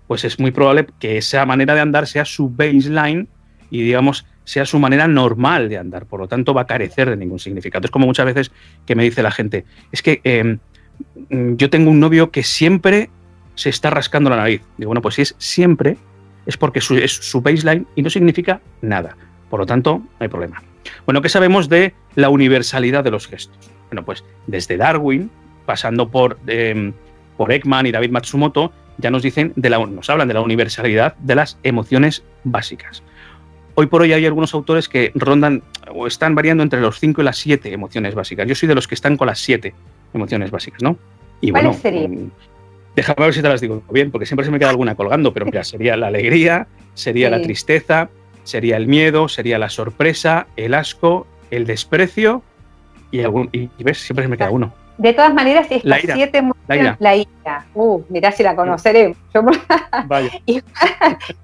pues 0.07 0.24
es 0.24 0.39
muy 0.39 0.51
probable 0.51 0.88
que 1.00 1.17
esa 1.17 1.45
manera 1.45 1.75
de 1.75 1.81
andar 1.81 2.07
sea 2.07 2.25
su 2.25 2.50
baseline 2.50 3.27
y, 3.69 3.81
digamos, 3.81 4.25
sea 4.43 4.65
su 4.65 4.79
manera 4.79 5.07
normal 5.07 5.69
de 5.69 5.77
andar. 5.77 6.05
Por 6.05 6.19
lo 6.19 6.27
tanto, 6.27 6.53
va 6.53 6.62
a 6.62 6.67
carecer 6.67 7.10
de 7.10 7.17
ningún 7.17 7.39
significado. 7.39 7.86
Es 7.86 7.91
como 7.91 8.05
muchas 8.05 8.25
veces 8.25 8.51
que 8.86 8.95
me 8.95 9.03
dice 9.03 9.24
la 9.24 9.31
gente, 9.31 9.65
es 9.91 10.01
que 10.01 10.22
em, 10.24 10.60
yo 11.29 11.69
tengo 11.69 11.89
un 11.89 12.00
novio 12.00 12.31
que 12.31 12.43
siempre 12.43 13.10
se 13.55 13.69
está 13.69 13.89
rascando 13.89 14.29
la 14.29 14.38
nariz. 14.38 14.62
Digo, 14.77 14.89
bueno, 14.89 15.01
pues 15.01 15.15
si 15.15 15.22
es 15.22 15.36
siempre, 15.38 15.98
es 16.45 16.57
porque 16.57 16.79
es 16.79 17.12
su 17.12 17.41
baseline 17.41 17.88
y 17.95 18.01
no 18.01 18.09
significa 18.09 18.62
nada. 18.81 19.15
Por 19.50 19.59
lo 19.59 19.65
tanto, 19.65 20.00
no 20.00 20.07
hay 20.19 20.27
problema. 20.27 20.62
Bueno, 21.05 21.21
¿qué 21.21 21.29
sabemos 21.29 21.69
de 21.69 21.93
la 22.15 22.29
universalidad 22.29 23.03
de 23.03 23.12
los 23.12 23.27
gestos? 23.27 23.57
Bueno, 23.89 24.03
pues 24.03 24.23
desde 24.47 24.77
Darwin, 24.77 25.29
pasando 25.65 26.09
por, 26.09 26.39
em, 26.47 26.93
por 27.38 27.51
Ekman 27.51 27.85
y 27.85 27.91
David 27.91 28.12
Matsumoto, 28.12 28.73
ya 28.97 29.09
nos 29.09 29.23
dicen 29.23 29.53
de 29.55 29.69
la, 29.69 29.85
nos 29.85 30.09
hablan 30.09 30.27
de 30.27 30.33
la 30.33 30.41
universalidad 30.41 31.15
de 31.17 31.35
las 31.35 31.57
emociones 31.63 32.23
básicas. 32.43 33.03
hoy 33.75 33.88
por 33.88 34.03
hoy 34.03 34.13
hay 34.13 34.23
algunos 34.23 34.53
autores 34.53 34.88
que 34.88 35.12
rondan 35.15 35.63
o 35.91 36.05
están 36.05 36.35
variando 36.35 36.62
entre 36.62 36.79
los 36.79 37.00
5 37.00 37.21
y 37.21 37.23
las 37.23 37.38
7 37.38 37.73
emociones 37.73 38.13
básicas. 38.13 38.47
Yo 38.47 38.53
soy 38.53 38.69
de 38.69 38.75
los 38.75 38.88
que 38.88 38.93
están 38.93 39.17
con 39.17 39.25
las 39.25 39.39
7 39.39 39.73
emociones 40.13 40.51
básicas, 40.51 40.83
¿no? 40.83 40.95
Y 41.41 41.50
bueno, 41.50 41.73
sería? 41.73 42.07
Déjame 42.95 43.25
ver 43.25 43.33
si 43.33 43.41
te 43.41 43.50
las 43.50 43.62
digo 43.62 43.81
bien, 43.89 44.12
porque 44.12 44.25
siempre 44.25 44.45
se 44.45 44.51
me 44.51 44.59
queda 44.59 44.69
alguna 44.69 44.95
colgando, 44.95 45.33
pero 45.33 45.45
mira, 45.45 45.63
sería 45.63 45.97
la 45.97 46.07
alegría, 46.07 46.67
sería 46.93 47.29
la 47.29 47.41
tristeza, 47.41 48.09
sería 48.43 48.77
el 48.77 48.88
miedo, 48.88 49.27
sería 49.27 49.57
la 49.57 49.69
sorpresa, 49.69 50.47
el 50.55 50.73
asco, 50.73 51.25
el 51.50 51.65
desprecio 51.65 52.43
y, 53.12 53.21
algún, 53.21 53.50
y, 53.51 53.69
ves, 53.83 54.00
siempre 54.00 54.25
se 54.25 54.29
me 54.29 54.38
queda 54.38 54.51
uno. 54.51 54.73
De 54.97 55.12
todas 55.13 55.33
maneras, 55.33 55.67
estas 55.69 56.01
siete 56.01 56.38
emociones, 56.38 56.95
la 57.00 57.15
ira. 57.15 57.65
Uh, 57.73 58.03
mirá 58.09 58.31
si 58.31 58.43
la 58.43 58.55
conoceré. 58.55 59.15
Vaya. 60.05 60.29
y, 60.45 60.62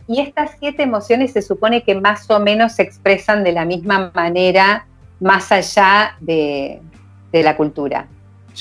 estas 0.08 0.52
siete 0.60 0.84
emociones 0.84 1.34
se 1.34 1.42
supone 1.42 1.84
que 1.84 1.96
más 1.96 2.30
o 2.30 2.40
menos 2.40 2.74
se 2.74 2.84
expresan 2.84 3.44
de 3.44 3.52
la 3.52 3.66
misma 3.66 4.12
manera 4.14 4.86
más 5.20 5.52
allá 5.52 6.16
de, 6.20 6.80
la 7.32 7.56
cultura. 7.58 8.08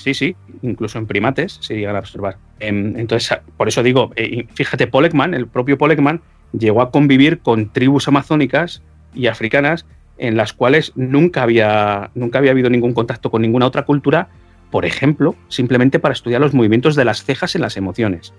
Sí, 0.02 0.14
sí, 0.14 0.36
incluso 0.62 0.98
en 0.98 1.06
primates 1.06 1.58
se 1.60 1.76
llegan 1.76 1.96
a 1.96 2.00
observar. 2.00 2.38
Em, 2.60 2.96
entonces, 2.96 3.38
por 3.56 3.68
eso 3.68 3.82
digo, 3.82 4.12
eh, 4.16 4.46
fíjate, 4.54 4.86
Polekman, 4.86 5.34
el 5.34 5.46
propio 5.46 5.78
Polekman, 5.78 6.22
llegó 6.52 6.82
a 6.82 6.90
convivir 6.90 7.40
con 7.40 7.72
tribus 7.72 8.08
amazónicas 8.08 8.82
y 9.14 9.26
africanas 9.26 9.86
en 10.16 10.36
las 10.36 10.52
cuales 10.52 10.92
nunca 10.96 11.42
había, 11.42 12.10
nunca 12.14 12.38
había 12.38 12.50
habido 12.50 12.70
ningún 12.70 12.92
contacto 12.92 13.30
con 13.30 13.42
ninguna 13.42 13.66
otra 13.66 13.84
cultura 13.84 14.28
por 14.70 14.84
ejemplo, 14.84 15.34
simplemente 15.48 15.98
para 15.98 16.12
estudiar 16.12 16.40
los 16.40 16.54
movimientos 16.54 16.94
de 16.94 17.04
las 17.04 17.24
cejas 17.24 17.54
en 17.54 17.62
las 17.62 17.76
emociones. 17.76 18.34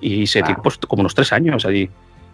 Y 0.00 0.26
se 0.26 0.42
tiene 0.42 0.60
pues, 0.62 0.78
como 0.78 1.00
unos 1.00 1.14
tres 1.14 1.32
años 1.32 1.64
allí. 1.64 1.90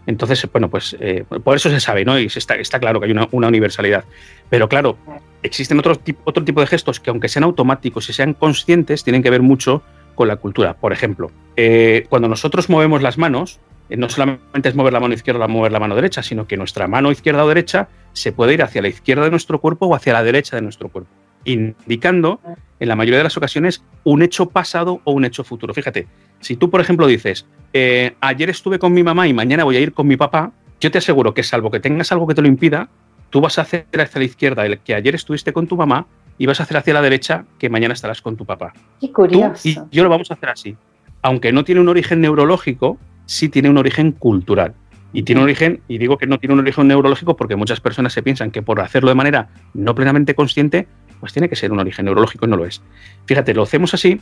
Entonces, 0.07 0.49
bueno, 0.53 0.69
pues 0.69 0.97
eh, 1.01 1.25
por 1.45 1.57
eso 1.57 1.71
se 1.71 1.81
sabe, 1.81 2.05
¿no? 2.05 2.19
Y 2.19 2.27
está, 2.27 2.57
está 2.57 2.81
claro 2.81 3.01
que 3.01 3.07
hay 3.07 3.13
una, 3.13 3.29
universalidad. 3.31 4.05
Pero 4.51 4.69
claro, 4.69 4.97
existen 5.43 5.79
otro 5.79 5.97
tipo, 5.97 6.23
otro 6.25 6.45
tipo 6.45 6.61
de 6.61 6.67
gestos 6.67 7.01
que, 7.01 7.11
aunque 7.11 7.29
sean 7.29 7.45
automáticos 7.45 8.09
y 8.09 8.13
sean 8.13 8.35
conscientes, 8.35 9.05
tienen 9.05 9.23
que 9.23 9.31
ver 9.31 9.43
mucho 9.43 9.83
con 10.15 10.29
la 10.29 10.37
cultura. 10.37 10.75
Por 10.75 10.93
ejemplo, 10.93 11.31
eh, 11.57 12.07
cuando 12.09 12.29
nosotros 12.29 12.69
movemos 12.69 13.03
las 13.03 13.19
manos, 13.19 13.61
eh, 13.89 13.97
no 13.97 14.09
solamente 14.09 14.69
es 14.69 14.75
mover 14.75 14.93
la 14.93 15.01
mano 15.01 15.15
izquierda 15.15 15.45
o 15.45 15.49
mover 15.49 15.73
la 15.73 15.81
mano 15.81 15.95
derecha, 15.95 16.23
sino 16.23 16.47
que 16.47 16.57
nuestra 16.57 16.89
mano 16.89 17.11
izquierda 17.11 17.45
o 17.45 17.49
derecha 17.49 17.89
se 18.13 18.33
puede 18.33 18.55
ir 18.55 18.63
hacia 18.63 18.83
la 18.83 18.89
izquierda 18.89 19.25
de 19.25 19.31
nuestro 19.31 19.61
cuerpo 19.61 19.87
o 19.87 19.95
hacia 19.95 20.13
la 20.13 20.23
derecha 20.23 20.57
de 20.57 20.63
nuestro 20.63 20.89
cuerpo 20.89 21.11
indicando 21.45 22.41
en 22.81 22.89
la 22.89 22.97
mayoría 22.97 23.19
de 23.19 23.25
las 23.25 23.37
ocasiones 23.37 23.85
un 24.05 24.23
hecho 24.23 24.47
pasado 24.47 25.01
o 25.05 25.13
un 25.13 25.25
hecho 25.25 25.45
futuro. 25.45 25.75
Fíjate, 25.75 26.07
si 26.41 26.57
tú, 26.57 26.71
por 26.71 26.81
ejemplo, 26.81 27.07
dices, 27.07 27.47
eh, 27.73 28.17
ayer 28.21 28.51
estuve 28.51 28.79
con 28.79 28.93
mi 28.93 29.03
mamá 29.03 29.29
y 29.29 29.33
mañana 29.33 29.65
voy 29.65 29.77
a 29.77 29.81
ir 29.81 29.93
con 29.93 30.07
mi 30.07 30.17
papá, 30.17 30.53
yo 30.81 30.91
te 30.91 30.99
aseguro 30.99 31.35
que 31.35 31.43
salvo 31.43 31.71
que 31.71 31.81
tengas 31.81 32.11
algo 32.13 32.27
que 32.27 32.35
te 32.35 32.43
lo 32.43 32.49
impida, 32.49 32.89
tú 33.33 33.41
vas 33.41 33.59
a 33.59 33.63
hacer 33.63 33.87
hacia 33.99 34.19
la 34.19 34.25
izquierda 34.25 34.67
el 34.67 34.79
que 34.79 34.95
ayer 34.95 35.15
estuviste 35.15 35.55
con 35.55 35.67
tu 35.67 35.75
mamá 35.75 36.07
y 36.37 36.45
vas 36.45 36.61
a 36.61 36.65
hacer 36.65 36.77
hacia 36.77 36.93
la 36.93 37.01
derecha 37.01 37.47
que 37.59 37.71
mañana 37.71 37.95
estarás 37.95 38.21
con 38.21 38.37
tu 38.37 38.45
papá. 38.45 38.75
Qué 39.01 39.11
curioso. 39.11 39.67
y 39.67 39.75
yo 39.91 40.05
lo 40.05 40.11
vamos 40.11 40.31
a 40.31 40.35
hacer 40.35 40.51
así. 40.51 40.77
Aunque 41.23 41.51
no 41.51 41.65
tiene 41.65 41.81
un 41.81 41.89
origen 41.89 42.21
neurológico, 42.21 42.99
sí 43.25 43.49
tiene 43.49 43.71
un 43.71 43.79
origen 43.79 44.13
cultural. 44.13 44.75
Y 45.15 45.23
tiene 45.23 45.41
un 45.41 45.45
origen, 45.45 45.81
y 45.89 45.99
digo 45.99 46.19
que 46.19 46.27
no 46.27 46.39
tiene 46.39 46.55
un 46.55 46.61
origen 46.61 46.89
neurológico 46.89 47.37
porque 47.37 47.57
muchas 47.57 47.81
personas 47.81 48.13
se 48.13 48.23
piensan 48.23 48.51
que 48.51 48.61
por 48.61 48.81
hacerlo 48.81 49.09
de 49.09 49.15
manera 49.15 49.49
no 49.73 49.95
plenamente 49.95 50.35
consciente 50.35 50.87
pues 51.19 51.33
tiene 51.33 51.49
que 51.49 51.57
ser 51.57 51.73
un 51.73 51.79
origen 51.79 52.05
neurológico 52.05 52.45
y 52.45 52.49
no 52.49 52.57
lo 52.57 52.67
es. 52.67 52.83
Fíjate, 53.27 53.55
lo 53.55 53.63
hacemos 53.63 53.95
así 53.95 54.21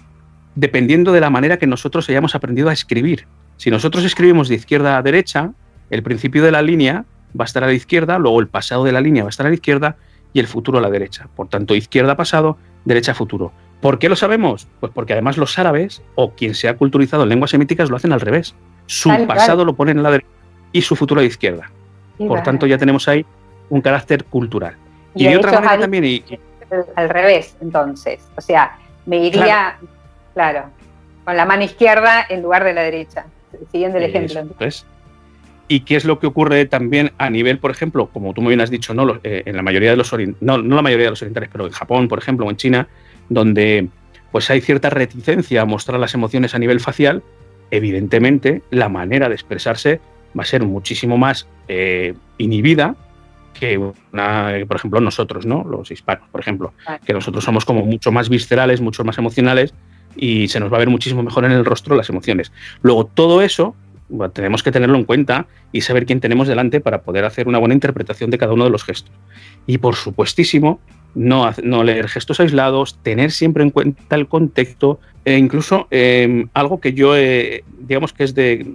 dependiendo 0.55 1.13
de 1.13 1.21
la 1.21 1.31
manera 1.31 1.59
que 1.59 1.67
nosotros 1.67 2.09
hayamos 2.09 2.37
aprendido 2.37 2.69
a 2.69 2.73
escribir. 2.73 3.27
Si 3.57 3.71
nosotros 3.71 4.05
escribimos 4.05 4.49
de 4.49 4.57
izquierda 4.57 4.99
a 4.99 5.03
derecha, 5.03 5.53
el 5.91 6.03
principio 6.03 6.45
de 6.45 6.53
la 6.53 6.63
línea 6.63 7.07
va 7.39 7.45
a 7.45 7.47
estar 7.47 7.65
a 7.65 7.67
la 7.67 7.73
izquierda, 7.73 8.19
luego 8.19 8.41
el 8.41 8.49
pasado 8.49 8.85
de 8.85 8.93
la 8.93 9.01
línea 9.01 9.23
va 9.23 9.29
a 9.29 9.31
estar 9.31 9.47
a 9.47 9.49
la 9.49 9.55
izquierda 9.55 9.97
y 10.33 10.41
el 10.41 10.47
futuro 10.47 10.79
a 10.79 10.81
la 10.81 10.91
derecha. 10.91 11.29
Por 11.35 11.49
tanto, 11.49 11.75
izquierda 11.75 12.17
pasado, 12.17 12.57
derecha 12.85 13.15
futuro. 13.15 13.53
¿Por 13.81 13.99
qué 13.99 14.09
lo 14.09 14.17
sabemos? 14.17 14.69
Pues 14.79 14.93
porque 14.93 15.15
además 15.15 15.37
los 15.37 15.59
árabes 15.59 16.03
o 16.15 16.33
quien 16.33 16.55
se 16.55 16.69
ha 16.69 16.77
culturizado 16.77 17.23
en 17.23 17.31
lenguas 17.31 17.51
semíticas 17.51 17.89
lo 17.91 17.97
hacen 17.97 18.13
al 18.13 18.21
revés. 18.21 18.55
Su 18.87 19.11
pasado 19.27 19.65
lo 19.65 19.75
ponen 19.75 19.99
a 20.01 20.03
la 20.03 20.11
derecha 20.11 20.31
y 20.73 20.83
su 20.83 20.97
futuro 20.97 21.21
a 21.21 21.23
la 21.23 21.29
izquierda. 21.29 21.71
Por 22.19 22.43
tanto, 22.43 22.67
ya 22.67 22.77
tenemos 22.77 23.09
ahí 23.09 23.25
un 23.71 23.81
carácter 23.81 24.25
cultural. 24.25 24.77
Y, 25.15 25.27
de 25.27 25.37
otra 25.37 25.53
manera 25.53 25.79
también, 25.79 26.05
y, 26.05 26.25
al 26.95 27.09
revés, 27.09 27.57
entonces. 27.61 28.21
O 28.37 28.41
sea, 28.41 28.79
me 29.07 29.19
iría, 29.19 29.79
claro. 30.35 30.65
con 31.25 31.37
la 31.37 31.47
mano 31.47 31.63
izquierda 31.63 32.27
en 32.29 32.43
lugar 32.43 32.65
de 32.65 32.75
la 32.75 32.83
derecha, 32.83 33.27
siguiendo 33.73 33.99
el 33.99 34.05
ejemplo. 34.05 34.45
¿Y 35.73 35.83
qué 35.83 35.95
es 35.95 36.05
lo 36.05 36.19
que 36.19 36.27
ocurre 36.27 36.65
también 36.65 37.13
a 37.17 37.31
nivel, 37.31 37.61
por 37.61 37.71
ejemplo, 37.71 38.09
como 38.09 38.35
tú 38.35 38.43
muy 38.43 38.51
bien 38.51 38.61
has 38.61 38.71
dicho, 38.71 38.93
no, 38.93 39.21
eh, 39.23 39.45
en 39.47 39.55
la 39.55 39.63
mayoría 39.63 39.91
de 39.91 39.97
los 39.97 40.13
no, 40.41 40.59
no 40.59 40.75
la 40.75 40.83
mayoría 40.83 41.05
de 41.05 41.11
los 41.11 41.23
orientales, 41.23 41.49
pero 41.53 41.65
en 41.65 41.71
Japón, 41.71 42.09
por 42.09 42.19
ejemplo, 42.19 42.45
o 42.45 42.51
en 42.51 42.57
China, 42.57 42.89
donde 43.29 43.87
pues 44.33 44.51
hay 44.51 44.63
cierta 44.63 44.91
reticencia 44.91 45.63
a 45.63 45.67
mostrar 45.67 46.01
las 46.01 46.13
emociones 46.13 46.57
a 46.57 46.59
nivel 46.59 46.81
facial, 46.81 47.23
evidentemente 47.71 48.63
la 48.71 48.89
manera 48.89 49.29
de 49.29 49.37
expresarse 49.37 50.01
va 50.37 50.43
a 50.43 50.45
ser 50.45 50.65
muchísimo 50.65 51.17
más 51.17 51.47
eh, 51.69 52.15
inhibida 52.39 52.97
que 53.55 53.79
una, 53.79 54.53
por 54.67 54.77
ejemplo, 54.77 55.01
nosotros, 55.01 55.47
¿no? 55.47 55.63
Los 55.63 55.93
hispanos, 55.93 56.29
por 56.33 56.41
ejemplo, 56.41 56.73
que 57.07 57.13
nosotros 57.13 57.45
somos 57.45 57.65
como 57.65 57.87
mucho 57.87 58.11
más 58.11 58.29
viscerales, 58.29 58.81
mucho 58.81 59.05
más 59.05 59.19
emocionales 59.19 59.73
y 60.17 60.49
se 60.49 60.59
nos 60.59 60.73
va 60.73 60.79
a 60.79 60.81
ver 60.81 60.91
muchísimo 60.91 61.23
mejor 61.23 61.45
en 61.45 61.53
el 61.53 61.65
rostro 61.65 61.95
las 61.95 62.09
emociones. 62.09 62.51
Luego, 62.83 63.05
todo 63.07 63.41
eso 63.41 63.77
tenemos 64.33 64.63
que 64.63 64.73
tenerlo 64.73 64.97
en 64.97 65.05
cuenta 65.05 65.47
y 65.73 65.83
saber 65.83 66.07
quién 66.07 66.21
tenemos 66.21 66.49
delante 66.49 66.81
para 66.81 67.03
poder 67.03 67.25
hacer 67.25 67.49
una 67.49 67.59
buena 67.59 67.75
interpretación 67.75 68.31
de 68.31 68.39
cada 68.39 68.53
uno 68.53 68.65
de 68.65 68.71
los 68.71 68.85
gestos. 68.85 69.13
Y 69.67 69.79
por 69.79 69.95
supuestísimo, 69.95 70.81
no, 71.15 71.53
leer 71.85 72.09
gestos 72.09 72.41
aislados, 72.41 72.99
tener 73.03 73.31
siempre 73.31 73.63
en 73.63 73.71
cuenta 73.71 74.17
el 74.17 74.29
contexto 74.29 75.01
e 75.25 75.37
incluso 75.37 75.87
em, 75.91 76.49
algo 76.55 76.81
que 76.81 76.93
yo, 76.93 77.15
digamos 77.15 78.13
que 78.13 78.25
es 78.25 78.35
de 78.35 78.67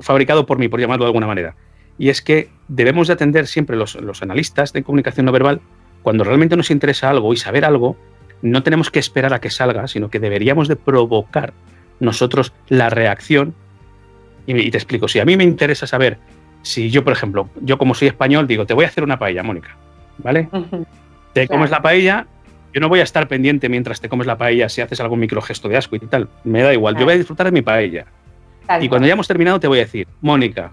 fabricado 0.00 0.46
por 0.46 0.58
mí, 0.58 0.68
por 0.68 0.80
llamarlo 0.80 1.04
de 1.04 1.08
alguna 1.08 1.26
manera 1.26 1.54
y 1.98 2.08
es 2.08 2.22
que 2.22 2.48
debemos 2.68 3.06
de 3.06 3.14
atender 3.14 3.46
siempre 3.46 3.76
los, 3.76 3.96
analistas 4.22 4.72
de 4.72 4.82
comunicación 4.82 5.26
no 5.26 5.32
verbal, 5.32 5.60
cuando 6.02 6.24
realmente 6.24 6.56
nos 6.56 6.70
interesa 6.70 7.10
algo 7.10 7.32
y 7.32 7.36
saber 7.36 7.64
algo, 7.64 7.96
no 8.40 8.62
tenemos 8.62 8.90
que 8.90 8.98
esperar 8.98 9.32
a 9.32 9.40
que 9.40 9.50
salga, 9.50 9.86
sino 9.86 10.10
que 10.10 10.18
deberíamos 10.18 10.68
de 10.68 10.76
provocar 10.76 11.52
nosotros 12.00 12.52
la 12.68 12.90
reacción. 12.90 13.54
Y, 14.46 14.70
te 14.70 14.76
explico, 14.76 15.08
si 15.08 15.20
a 15.20 15.24
mí 15.24 15.36
me 15.36 15.44
interesa 15.44 15.86
saber 15.86 16.18
si 16.62 16.90
yo, 16.90 17.04
por 17.04 17.12
ejemplo, 17.12 17.48
yo 17.60 17.78
como 17.78 17.94
soy 17.94 18.08
español, 18.08 18.46
digo, 18.46 18.66
te 18.66 18.74
voy 18.74 18.84
a 18.84 18.88
hacer 18.88 19.04
una 19.04 19.18
paella, 19.18 19.42
Mónica, 19.42 19.76
¿vale? 20.18 20.48
Te 21.32 21.48
comes 21.48 21.70
la 21.70 21.80
paella, 21.80 22.26
yo 22.72 22.80
no 22.80 22.88
voy 22.88 23.00
a 23.00 23.04
estar 23.04 23.28
pendiente 23.28 23.68
mientras 23.68 24.00
te 24.00 24.08
comes 24.08 24.26
la 24.26 24.36
paella 24.36 24.68
si 24.68 24.80
haces 24.80 25.00
algún 25.00 25.20
microgesto 25.20 25.68
de 25.68 25.76
asco 25.76 25.96
y 25.96 26.00
tal, 26.00 26.28
me 26.44 26.62
da 26.62 26.72
igual, 26.72 26.96
yo 26.96 27.04
voy 27.04 27.14
a 27.14 27.16
disfrutar 27.18 27.46
de 27.46 27.52
mi 27.52 27.62
paella. 27.62 28.06
y 28.80 28.88
cuando 28.88 29.06
ya 29.06 29.14
hemos 29.14 29.28
terminado 29.28 29.60
te 29.60 29.68
voy 29.68 29.78
a 29.78 29.82
decir, 29.82 30.06
Mónica, 30.20 30.72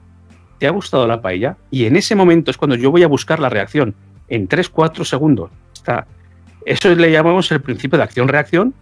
¿te 0.59 0.67
ha 0.67 0.71
gustado 0.71 1.07
la 1.07 1.21
paella? 1.21 1.57
Y 1.71 1.85
en 1.85 1.95
ese 1.95 2.15
momento 2.15 2.51
es 2.51 2.57
cuando 2.57 2.75
yo 2.75 2.91
voy 2.91 3.03
a 3.03 3.07
buscar 3.07 3.39
la 3.39 3.49
reacción. 3.49 3.95
En 4.27 4.47
3-4 4.47 5.05
segundos. 5.05 5.49
Está. 5.73 6.05
Eso 6.65 6.93
le 6.93 7.11
llamamos 7.11 7.51
el 7.51 7.61
principio 7.61 7.97
de 7.97 8.03
acción-reacción, 8.03 8.75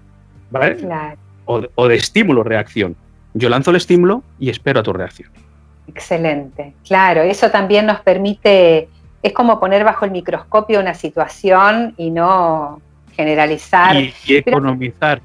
¿vale? 0.51 0.77
O, 1.45 1.61
o, 1.75 1.87
de 1.87 1.95
estímulo-reacción. 1.95 2.97
Yo 3.37 3.49
lanzo 3.49 3.71
el 3.71 3.77
estímulo 3.77 4.23
y 4.39 4.49
espero 4.49 4.79
a 4.79 4.83
tu 4.83 4.93
reacción. 4.93 5.29
Excelente. 5.87 6.73
Claro, 6.85 7.21
eso 7.21 7.49
también 7.49 7.85
nos 7.85 8.01
permite, 8.01 8.89
es 9.23 9.33
como 9.33 9.59
poner 9.59 9.83
bajo 9.83 10.05
el 10.05 10.11
microscopio 10.11 10.79
una 10.79 10.93
situación 10.93 11.93
y 11.97 12.09
no 12.09 12.81
generalizar. 13.15 13.95
Y, 13.95 14.13
economizar. 14.27 15.21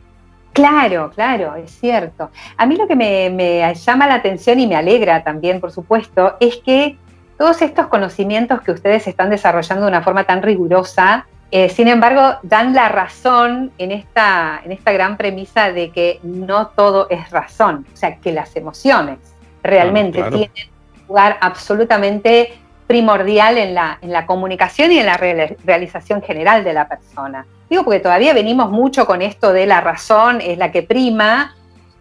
Claro, 0.53 1.11
claro, 1.15 1.57
es 1.57 1.71
cierto. 1.71 2.31
A 2.57 2.67
mí 2.67 2.77
lo 2.77 2.87
que 2.87 2.95
me, 2.95 3.75
llama 3.75 4.07
la 4.07 4.15
atención 4.15 4.61
y 4.61 4.67
me 4.67 4.77
alegra 4.77 5.25
también, 5.25 5.61
por 5.61 5.73
supuesto, 5.73 6.37
es 6.41 6.57
que 6.59 6.99
todos 7.39 7.63
estos 7.63 7.87
conocimientos 7.87 8.61
que 8.61 8.73
ustedes 8.73 9.07
están 9.09 9.31
desarrollando 9.31 9.87
de 9.87 9.89
una 9.89 10.03
forma 10.03 10.25
tan 10.25 10.43
rigurosa, 10.43 11.27
eh, 11.55 11.69
sin 11.69 11.87
embargo, 11.87 12.39
dan 12.43 12.73
la 12.73 12.89
razón 12.89 13.73
en 13.77 13.93
esta, 13.93 14.63
en 14.65 14.73
esta 14.73 14.91
gran 14.91 15.19
premisa 15.19 15.71
de 15.71 15.91
que 15.91 16.19
no 16.23 16.69
todo 16.69 17.09
es 17.11 17.31
razón, 17.31 17.85
o 17.93 17.97
sea, 17.97 18.17
que 18.17 18.33
las 18.33 18.57
emociones 18.57 19.19
realmente 19.63 20.23
tienen 20.23 20.51
un 20.95 21.07
lugar 21.09 21.37
absolutamente 21.43 22.55
primordial 22.87 23.59
en 23.59 23.75
la, 23.75 23.99
en 24.01 24.13
la 24.13 24.25
comunicación 24.25 24.93
y 24.93 24.99
en 24.99 25.05
la 25.05 25.19
realización 25.19 26.23
general 26.23 26.65
de 26.65 26.73
la 26.73 26.89
persona. 26.89 27.45
Digo, 27.69 27.85
porque 27.85 28.01
todavía 28.01 28.33
venimos 28.33 28.71
mucho 28.71 29.05
con 29.05 29.21
esto 29.21 29.53
de 29.53 29.67
la 29.67 29.83
razón 29.83 30.41
es 30.41 30.57
la 30.57 30.73
que 30.73 30.83
prima. 30.83 31.55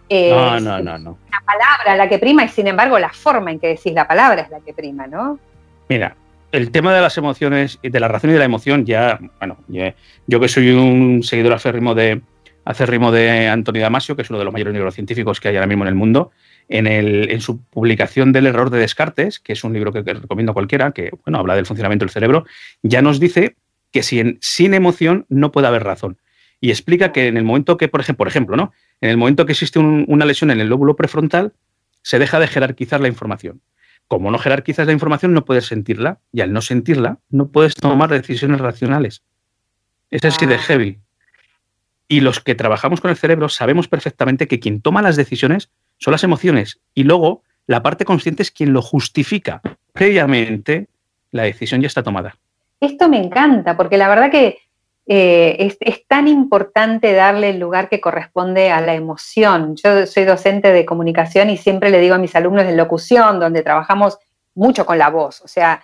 no, 0.10 0.62
no, 0.62 0.80
no, 0.80 0.98
no. 0.98 1.18
La 1.30 1.42
palabra 1.46 1.98
la 1.98 2.08
que 2.08 2.20
prima 2.20 2.46
y 2.46 2.48
sin 2.48 2.68
embargo 2.68 2.98
la 2.98 3.10
forma 3.10 3.52
en 3.52 3.60
que 3.60 3.68
decís 3.68 3.94
la 3.94 4.08
palabra 4.08 4.44
es 4.44 4.50
la 4.50 4.62
que 4.62 4.74
prima, 4.74 5.08
¿no? 5.08 5.38
Mira, 5.90 6.16
el 6.52 6.72
tema 6.72 6.94
de 6.94 7.02
las 7.02 7.18
emociones, 7.18 7.80
de 7.82 8.00
la 8.00 8.08
razón 8.08 8.30
y 8.30 8.34
de 8.34 8.40
la 8.40 8.46
emoción, 8.46 8.86
ya, 8.86 9.20
bueno, 9.40 9.58
yo 10.28 10.40
que 10.40 10.48
soy 10.48 10.72
un 10.72 11.24
seguidor 11.24 11.54
aférrimo 11.54 11.96
de, 11.96 12.22
hace 12.66 12.86
ritmo 12.86 13.12
de 13.12 13.48
Antonio 13.48 13.82
Damasio, 13.82 14.16
que 14.16 14.22
es 14.22 14.30
uno 14.30 14.40
de 14.40 14.46
los 14.46 14.54
mayores 14.54 14.74
neurocientíficos 14.74 15.40
que 15.40 15.50
hay 15.50 15.56
ahora 15.56 15.68
mismo 15.68 15.84
en 15.84 15.90
el 15.90 15.96
mundo, 15.96 16.32
en, 16.70 16.88
el, 16.88 17.30
en, 17.32 17.42
su 17.42 17.62
publicación 17.64 18.32
del 18.32 18.48
error 18.48 18.70
de 18.70 18.80
Descartes, 18.80 19.40
que 19.40 19.54
es 19.54 19.64
un 19.64 19.74
libro 19.74 19.92
que, 19.92 20.02
recomiendo 20.02 20.52
a 20.52 20.54
cualquiera, 20.54 20.92
que 20.92 21.12
bueno, 21.26 21.40
habla 21.40 21.56
del 21.56 21.66
funcionamiento 21.66 22.06
del 22.06 22.12
cerebro, 22.12 22.46
ya 22.84 23.02
nos 23.02 23.20
dice 23.20 23.56
que 23.92 24.04
sin, 24.04 24.38
sin 24.42 24.74
emoción 24.74 25.26
no 25.30 25.52
puede 25.52 25.68
haber 25.68 25.84
razón. 25.84 26.18
Y 26.60 26.70
explica 26.70 27.12
que 27.12 27.28
en 27.28 27.38
el 27.38 27.44
momento 27.44 27.78
que, 27.78 27.88
por 27.88 28.02
ejemplo, 28.02 28.20
por 28.20 28.28
ejemplo 28.28 28.56
¿no? 28.56 28.72
en 29.02 29.10
el 29.10 29.18
momento 29.18 29.46
que 29.46 29.54
existe 29.54 29.80
una 29.80 30.26
lesión 30.26 30.52
en 30.52 30.62
el 30.62 30.70
lóbulo 30.70 30.96
prefrontal, 30.96 31.54
se 32.04 32.20
deja 32.20 32.40
de 32.40 32.48
jerarquizar 32.48 33.02
la 33.02 33.08
información. 33.08 33.62
Como 34.12 34.30
no 34.30 34.40
jerarquizas 34.40 34.86
la 34.88 34.92
información, 34.92 35.34
no 35.34 35.46
puedes 35.46 35.68
sentirla, 35.68 36.20
y 36.34 36.42
al 36.42 36.52
no 36.52 36.62
sentirla, 36.62 37.20
no 37.30 37.48
puedes 37.48 37.76
tomar 37.76 38.10
decisiones 38.10 38.60
racionales. 38.60 39.24
Es 40.10 40.26
así 40.26 40.46
de 40.46 40.56
ah. 40.56 40.58
heavy. 40.58 41.00
Y 42.10 42.20
los 42.20 42.42
que 42.42 42.54
trabajamos 42.54 43.00
con 43.00 43.10
el 43.10 43.16
cerebro 43.16 43.48
sabemos 43.48 43.88
perfectamente 43.88 44.50
que 44.50 44.60
quien 44.60 44.82
toma 44.82 45.02
las 45.02 45.16
decisiones 45.16 45.70
son 45.98 46.12
las 46.12 46.26
emociones 46.26 46.82
y 46.94 47.06
luego 47.06 47.44
la 47.68 47.84
parte 47.84 48.04
consciente 48.04 48.44
es 48.44 48.52
quien 48.52 48.74
lo 48.74 48.82
justifica. 48.82 49.62
Previamente 49.94 50.90
la 51.32 51.44
decisión 51.44 51.80
ya 51.80 51.88
está 51.88 52.04
tomada. 52.04 52.36
Esto 52.82 53.08
me 53.08 53.18
encanta 53.18 53.78
porque 53.78 53.96
la 53.96 54.10
verdad 54.10 54.30
que 54.30 54.58
eh, 55.08 55.58
es, 55.60 55.78
es, 55.80 56.08
tan 56.08 56.28
importante 56.28 57.14
darle 57.14 57.50
el 57.50 57.60
lugar 57.60 57.90
que 57.90 58.00
corresponde 58.00 58.72
a 58.72 58.82
la 58.82 58.94
emoción. 58.94 59.76
Yo 59.76 60.06
soy 60.06 60.26
docente 60.26 60.72
de 60.72 60.86
comunicación 60.86 61.50
y 61.50 61.58
siempre 61.58 61.90
le 61.90 62.00
digo 62.00 62.16
a 62.16 62.20
mis 62.20 62.36
alumnos 62.36 62.66
de 62.66 62.76
locución, 62.76 63.40
donde 63.40 63.64
trabajamos 63.64 64.20
mucho 64.54 64.86
con 64.86 64.98
la 64.98 65.10
voz, 65.10 65.42
o 65.42 65.48
sea, 65.48 65.84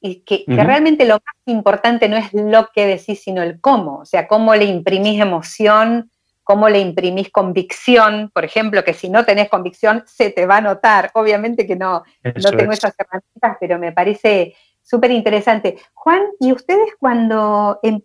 y 0.00 0.20
que, 0.20 0.44
realmente 0.46 1.04
lo 1.04 1.14
más 1.14 1.36
importante 1.46 2.08
no 2.08 2.16
es 2.16 2.32
lo 2.32 2.68
que 2.72 2.86
decís, 2.86 3.22
sino 3.22 3.42
el 3.42 3.60
cómo, 3.60 3.98
o 3.98 4.04
sea, 4.04 4.28
cómo 4.28 4.54
le 4.54 4.64
imprimís 4.64 5.20
emoción, 5.20 6.10
cómo 6.44 6.68
le 6.68 6.78
imprimís 6.78 7.30
convicción, 7.30 8.30
por 8.32 8.44
ejemplo, 8.44 8.84
que 8.84 8.94
si 8.94 9.08
no 9.08 9.24
tenés 9.24 9.48
convicción 9.48 10.04
se 10.06 10.30
te 10.30 10.46
va 10.46 10.58
a 10.58 10.60
notar, 10.60 11.10
obviamente 11.14 11.66
que 11.66 11.76
no, 11.76 12.04
no 12.22 12.50
tengo 12.52 12.72
esas 12.72 12.94
herramientas, 12.98 13.56
pero 13.58 13.78
me 13.78 13.92
parece 13.92 14.54
súper 14.82 15.10
interesante. 15.10 15.76
Juan, 15.94 16.22
¿y 16.38 16.52
ustedes 16.52 16.90
cuando, 17.00 17.80
em, 17.82 18.00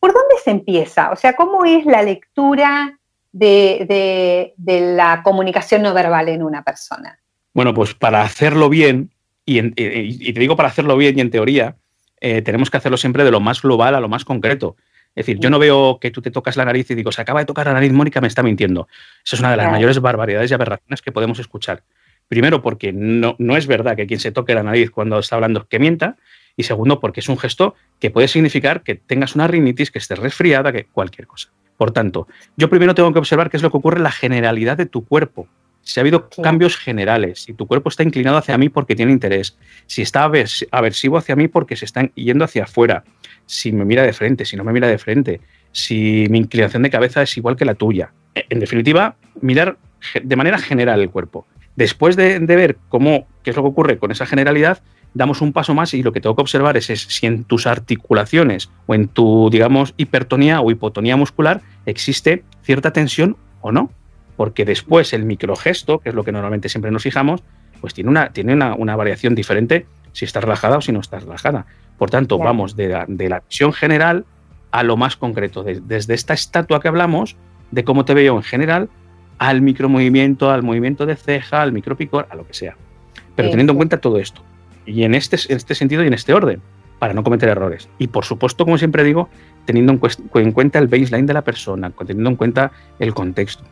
por 0.00 0.12
dónde 0.12 0.34
se 0.42 0.50
empieza? 0.50 1.10
O 1.12 1.16
sea, 1.16 1.34
¿cómo 1.34 1.64
es 1.64 1.84
la 1.86 2.02
lectura 2.02 2.98
de, 3.30 4.54
de 4.56 4.94
la 4.96 5.22
comunicación 5.22 5.82
no 5.82 5.94
verbal 5.94 6.28
en 6.28 6.42
una 6.42 6.62
persona? 6.62 7.20
Bueno, 7.52 7.74
pues 7.74 7.94
para 7.94 8.22
hacerlo 8.22 8.68
bien, 8.68 9.10
y, 9.44 10.32
te 10.32 10.40
digo 10.40 10.56
para 10.56 10.68
hacerlo 10.68 10.96
bien 10.96 11.18
y 11.18 11.20
en 11.20 11.30
teoría, 11.30 11.76
eh, 12.20 12.42
tenemos 12.42 12.70
que 12.70 12.76
hacerlo 12.76 12.96
siempre 12.96 13.24
de 13.24 13.30
lo 13.30 13.40
más 13.40 13.62
global 13.62 13.94
a 13.94 14.00
lo 14.00 14.08
más 14.08 14.24
concreto. 14.24 14.76
Es 15.14 15.26
decir, 15.26 15.40
yo 15.40 15.50
no 15.50 15.58
veo 15.58 15.98
que 16.00 16.12
tú 16.12 16.22
te 16.22 16.30
tocas 16.30 16.56
la 16.56 16.64
nariz 16.64 16.88
y 16.90 16.94
digo, 16.94 17.10
se 17.10 17.20
acaba 17.20 17.40
de 17.40 17.46
tocar 17.46 17.66
la 17.66 17.72
nariz, 17.72 17.92
Mónica 17.92 18.20
me 18.20 18.28
está 18.28 18.44
mintiendo. 18.44 18.86
Esa 19.24 19.36
es 19.36 19.40
una 19.40 19.50
de 19.50 19.56
las 19.56 19.70
mayores 19.70 20.00
barbaridades 20.00 20.50
y 20.50 20.54
aberraciones 20.54 21.02
que 21.02 21.10
podemos 21.10 21.40
escuchar. 21.40 21.82
Primero, 22.28 22.62
porque 22.62 22.92
no, 22.92 23.34
no 23.38 23.56
es 23.56 23.66
verdad 23.66 23.96
que 23.96 24.06
quien 24.06 24.20
se 24.20 24.30
toque 24.30 24.54
la 24.54 24.62
nariz 24.62 24.92
cuando 24.92 25.18
está 25.18 25.34
hablando 25.34 25.66
que 25.66 25.80
mienta. 25.80 26.16
Y 26.60 26.62
segundo, 26.62 27.00
porque 27.00 27.20
es 27.20 27.28
un 27.30 27.38
gesto 27.38 27.74
que 27.98 28.10
puede 28.10 28.28
significar 28.28 28.82
que 28.82 28.94
tengas 28.94 29.34
una 29.34 29.46
rinitis, 29.46 29.90
que 29.90 29.98
estés 29.98 30.18
resfriada, 30.18 30.72
que 30.72 30.84
cualquier 30.84 31.26
cosa. 31.26 31.48
Por 31.78 31.90
tanto, 31.90 32.28
yo 32.56 32.68
primero 32.68 32.94
tengo 32.94 33.10
que 33.14 33.18
observar 33.18 33.48
qué 33.48 33.56
es 33.56 33.62
lo 33.62 33.70
que 33.70 33.78
ocurre 33.78 33.96
en 33.96 34.02
la 34.02 34.10
generalidad 34.10 34.76
de 34.76 34.84
tu 34.84 35.06
cuerpo 35.06 35.48
si 35.82 35.98
ha 35.98 36.02
habido 36.02 36.28
cambios 36.28 36.76
generales, 36.76 37.44
si 37.44 37.54
tu 37.54 37.66
cuerpo 37.66 37.88
está 37.88 38.02
inclinado 38.02 38.36
hacia 38.36 38.58
mí 38.58 38.68
porque 38.68 38.94
tiene 38.94 39.12
interés, 39.12 39.56
si 39.86 40.02
está 40.02 40.30
aversivo 40.70 41.16
hacia 41.16 41.36
mí 41.36 41.48
porque 41.48 41.74
se 41.74 41.84
está 41.84 42.10
yendo 42.14 42.44
hacia 42.44 42.64
afuera, 42.64 43.04
si 43.46 43.72
me 43.72 43.84
mira 43.84 44.02
de 44.02 44.12
frente, 44.12 44.44
si 44.44 44.56
no 44.56 44.64
me 44.64 44.72
mira 44.72 44.88
de 44.88 44.98
frente, 44.98 45.40
si 45.72 46.26
mi 46.28 46.38
inclinación 46.38 46.82
de 46.82 46.90
cabeza 46.90 47.22
es 47.22 47.36
igual 47.36 47.56
que 47.56 47.64
la 47.64 47.74
tuya. 47.74 48.12
En 48.34 48.60
definitiva, 48.60 49.16
mirar 49.40 49.78
de 50.22 50.36
manera 50.36 50.58
general 50.58 51.00
el 51.00 51.10
cuerpo. 51.10 51.46
Después 51.76 52.16
de, 52.16 52.38
ver 52.40 52.76
cómo, 52.88 53.26
qué 53.42 53.50
es 53.50 53.56
lo 53.56 53.62
que 53.62 53.68
ocurre 53.68 53.98
con 53.98 54.10
esa 54.10 54.26
generalidad, 54.26 54.82
damos 55.14 55.40
un 55.40 55.52
paso 55.52 55.74
más 55.74 55.94
y 55.94 56.02
lo 56.02 56.12
que 56.12 56.20
tengo 56.20 56.36
que 56.36 56.42
observar 56.42 56.76
es, 56.76 56.90
es, 56.90 57.02
si 57.02 57.26
en 57.26 57.44
tus 57.44 57.66
articulaciones 57.66 58.70
o 58.86 58.94
en 58.94 59.08
tu, 59.08 59.48
digamos, 59.50 59.94
hipertonía 59.96 60.60
o 60.60 60.70
hipotonía 60.70 61.16
muscular 61.16 61.62
existe 61.86 62.44
cierta 62.62 62.92
tensión 62.92 63.36
o 63.60 63.72
no 63.72 63.90
porque 64.40 64.64
después 64.64 65.12
el 65.12 65.26
microgesto, 65.26 65.98
que 65.98 66.08
es 66.08 66.14
lo 66.14 66.24
que 66.24 66.32
normalmente 66.32 66.70
siempre 66.70 66.90
nos 66.90 67.02
fijamos, 67.02 67.42
pues 67.82 67.92
tiene 67.92 68.08
una, 68.08 68.32
tiene 68.32 68.54
una, 68.54 68.96
variación 68.96 69.34
diferente 69.34 69.86
si 70.12 70.24
está 70.24 70.40
relajada 70.40 70.78
o 70.78 70.80
si 70.80 70.92
no 70.92 71.00
está 71.00 71.18
relajada. 71.18 71.66
Por 71.98 72.08
tanto, 72.08 72.38
vamos 72.38 72.74
de 72.74 72.88
la, 72.88 73.42
visión 73.46 73.74
general 73.74 74.24
a 74.70 74.82
lo 74.82 74.96
más 74.96 75.18
concreto, 75.18 75.62
desde 75.62 76.14
esta 76.14 76.32
estatua 76.32 76.80
que 76.80 76.88
hablamos, 76.88 77.36
de 77.70 77.84
cómo 77.84 78.06
te 78.06 78.14
veo 78.14 78.34
en 78.34 78.42
general, 78.42 78.88
al 79.36 79.60
micromovimiento, 79.60 80.50
al 80.50 80.62
movimiento 80.62 81.04
de 81.04 81.16
ceja, 81.16 81.60
al 81.60 81.72
micropicor, 81.72 82.26
a 82.30 82.34
lo 82.34 82.46
que 82.46 82.54
sea. 82.54 82.78
Pero 83.36 83.50
teniendo 83.50 83.74
en 83.74 83.76
cuenta 83.76 84.00
todo 84.00 84.16
esto, 84.18 84.42
y 84.90 85.04
en 85.04 85.14
este, 85.14 85.36
en 85.48 85.56
este 85.56 85.74
sentido 85.74 86.02
y 86.02 86.08
en 86.08 86.14
este 86.14 86.34
orden, 86.34 86.60
para 86.98 87.14
no 87.14 87.22
cometer 87.22 87.48
errores. 87.48 87.88
Y 87.98 88.08
por 88.08 88.24
supuesto, 88.24 88.64
como 88.64 88.76
siempre 88.76 89.04
digo, 89.04 89.28
teniendo 89.64 89.98
en 90.34 90.52
cuenta 90.52 90.78
el 90.78 90.88
baseline 90.88 91.26
de 91.26 91.34
la 91.34 91.42
persona, 91.42 91.90
teniendo 91.90 92.30
en 92.30 92.36
cuenta 92.36 92.72
el 92.98 93.14
contexto. 93.14 93.64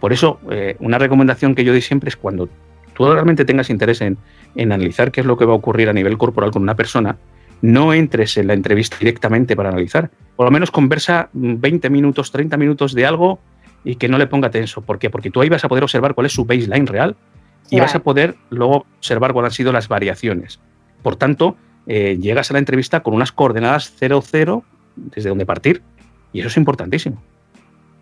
Por 0.00 0.12
eso, 0.12 0.40
eh, 0.50 0.76
una 0.80 0.98
recomendación 0.98 1.54
que 1.54 1.64
yo 1.64 1.72
doy 1.72 1.80
siempre 1.80 2.08
es 2.08 2.16
cuando 2.16 2.48
tú 2.94 3.10
realmente 3.10 3.44
tengas 3.44 3.70
interés 3.70 4.00
en, 4.00 4.18
analizar 4.58 5.12
qué 5.12 5.20
es 5.20 5.26
lo 5.26 5.36
que 5.36 5.44
va 5.44 5.52
a 5.52 5.56
ocurrir 5.56 5.88
a 5.88 5.92
nivel 5.92 6.18
corporal 6.18 6.50
con 6.50 6.62
una 6.62 6.74
persona, 6.74 7.16
no 7.62 7.94
entres 7.94 8.36
en 8.36 8.48
la 8.48 8.54
entrevista 8.54 8.96
directamente 8.98 9.54
para 9.54 9.68
analizar. 9.68 10.10
Por 10.34 10.46
lo 10.46 10.50
menos 10.50 10.70
conversa 10.70 11.28
20 11.32 11.88
minutos, 11.90 12.32
30 12.32 12.56
minutos 12.56 12.94
de 12.94 13.06
algo 13.06 13.38
y 13.84 13.94
que 13.94 14.08
no 14.08 14.18
le 14.18 14.26
ponga 14.26 14.50
tenso. 14.50 14.82
¿Por 14.82 14.98
qué? 14.98 15.10
Porque 15.10 15.30
tú 15.30 15.40
ahí 15.40 15.48
vas 15.48 15.64
a 15.64 15.68
poder 15.68 15.84
observar 15.84 16.14
cuál 16.14 16.26
es 16.26 16.32
su 16.32 16.44
baseline 16.44 16.86
real 16.86 17.16
y 17.72 17.80
vas 17.80 17.94
a 17.94 18.00
poder 18.00 18.36
luego 18.50 18.84
observar 18.98 19.32
cuáles 19.32 19.52
han 19.52 19.54
sido 19.54 19.72
las 19.72 19.88
variaciones. 19.88 20.60
Por 21.02 21.16
tanto, 21.16 21.56
eh, 21.86 22.18
llegas 22.20 22.50
a 22.50 22.52
la 22.52 22.58
entrevista 22.58 23.00
con 23.00 23.14
unas 23.14 23.32
coordenadas 23.32 23.94
0-0 23.98 24.62
desde 24.96 25.30
donde 25.30 25.46
partir. 25.46 25.82
Y 26.34 26.40
eso 26.40 26.48
es 26.48 26.56
importantísimo. 26.58 27.22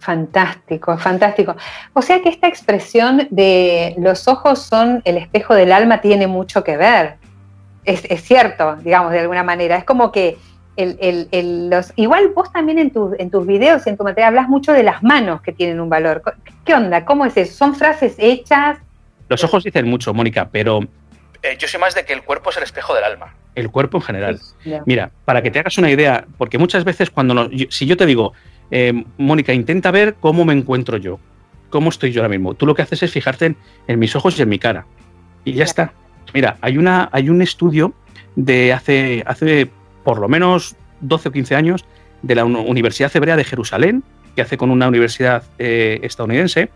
Fantástico, 0.00 0.98
fantástico. 0.98 1.54
O 1.92 2.02
sea 2.02 2.20
que 2.20 2.30
esta 2.30 2.48
expresión 2.48 3.28
de 3.30 3.94
los 3.98 4.26
ojos 4.26 4.60
son 4.60 5.02
el 5.04 5.18
espejo 5.18 5.54
del 5.54 5.72
alma 5.72 6.00
tiene 6.00 6.26
mucho 6.26 6.64
que 6.64 6.76
ver. 6.76 7.16
Es, 7.84 8.02
cierto, 8.22 8.76
digamos, 8.76 9.12
de 9.12 9.20
alguna 9.20 9.42
manera. 9.42 9.76
Es 9.76 9.84
como 9.84 10.10
que 10.10 10.36
el, 10.76 11.70
los, 11.70 11.92
igual 11.96 12.32
vos 12.34 12.52
también 12.52 12.78
en, 12.78 12.92
en 13.18 13.30
tus 13.30 13.46
videos 13.46 13.86
y 13.86 13.90
en 13.90 13.96
tu 13.96 14.04
material 14.04 14.28
hablas 14.28 14.48
mucho 14.48 14.72
de 14.72 14.82
las 14.82 15.02
manos 15.02 15.42
que 15.42 15.52
tienen 15.52 15.80
un 15.80 15.88
valor. 15.88 16.22
¿Qué 16.64 16.74
onda? 16.74 17.04
¿Cómo 17.04 17.24
es 17.24 17.36
eso? 17.36 17.54
¿Son 17.54 17.74
frases 17.74 18.16
hechas? 18.18 18.78
Los 19.30 19.44
ojos 19.44 19.62
dicen 19.62 19.88
mucho, 19.88 20.12
Mónica, 20.12 20.48
pero 20.50 20.80
eh, 21.42 21.56
yo 21.56 21.68
sé 21.68 21.78
más 21.78 21.94
de 21.94 22.04
que 22.04 22.12
el 22.12 22.22
cuerpo 22.22 22.50
es 22.50 22.56
el 22.56 22.64
espejo 22.64 22.94
del 22.94 23.04
alma. 23.04 23.32
El 23.54 23.70
cuerpo 23.70 23.98
en 23.98 24.02
general. 24.02 24.40
Mira, 24.86 25.12
para 25.24 25.40
que 25.40 25.52
te 25.52 25.60
hagas 25.60 25.78
una 25.78 25.88
idea, 25.88 26.26
porque 26.36 26.58
muchas 26.58 26.84
veces 26.84 27.10
cuando 27.10 27.48
si 27.70 27.86
yo 27.86 27.96
te 27.96 28.06
digo, 28.06 28.32
eh, 28.72 29.04
Mónica, 29.18 29.52
intenta 29.52 29.92
ver 29.92 30.16
cómo 30.20 30.44
me 30.44 30.52
encuentro 30.52 30.96
yo, 30.96 31.20
cómo 31.70 31.90
estoy 31.90 32.10
yo 32.10 32.22
ahora 32.22 32.28
mismo. 32.28 32.54
Tú 32.54 32.66
lo 32.66 32.74
que 32.74 32.82
haces 32.82 33.04
es 33.04 33.12
fijarte 33.12 33.54
en, 33.86 33.98
mis 33.98 34.16
ojos 34.16 34.36
y 34.36 34.42
en 34.42 34.48
mi 34.48 34.58
cara. 34.58 34.86
Y 35.44 35.52
ya 35.52 35.64
está. 35.64 35.92
Mira, 36.34 36.56
hay, 36.60 36.76
una, 36.76 37.08
hay 37.12 37.30
un 37.30 37.40
estudio 37.40 37.94
de 38.34 38.72
hace, 38.72 39.22
hace 39.26 39.70
por 40.02 40.18
lo 40.18 40.28
menos 40.28 40.74
12 41.02 41.28
o 41.28 41.32
15 41.32 41.54
años 41.54 41.84
de 42.22 42.34
la 42.34 42.44
Universidad 42.44 43.14
Hebrea 43.14 43.36
de 43.36 43.44
Jerusalén, 43.44 44.02
que 44.34 44.42
hace 44.42 44.56
con 44.56 44.70
una 44.70 44.88
universidad 44.88 45.44
eh, 45.60 46.00
estadounidense, 46.02 46.70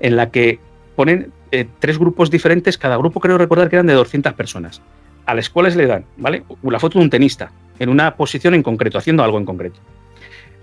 en 0.00 0.16
la 0.16 0.30
que 0.30 0.58
ponen 0.96 1.32
eh, 1.52 1.66
tres 1.78 1.98
grupos 1.98 2.30
diferentes, 2.30 2.78
cada 2.78 2.96
grupo 2.96 3.20
creo 3.20 3.38
recordar 3.38 3.68
que 3.68 3.76
eran 3.76 3.86
de 3.86 3.94
200 3.94 4.34
personas, 4.34 4.82
a 5.26 5.34
las 5.34 5.50
cuales 5.50 5.76
le 5.76 5.86
dan, 5.86 6.04
¿vale? 6.16 6.44
La 6.62 6.78
foto 6.78 6.98
de 6.98 7.04
un 7.04 7.10
tenista, 7.10 7.50
en 7.78 7.88
una 7.88 8.14
posición 8.16 8.54
en 8.54 8.62
concreto, 8.62 8.98
haciendo 8.98 9.24
algo 9.24 9.38
en 9.38 9.44
concreto. 9.44 9.80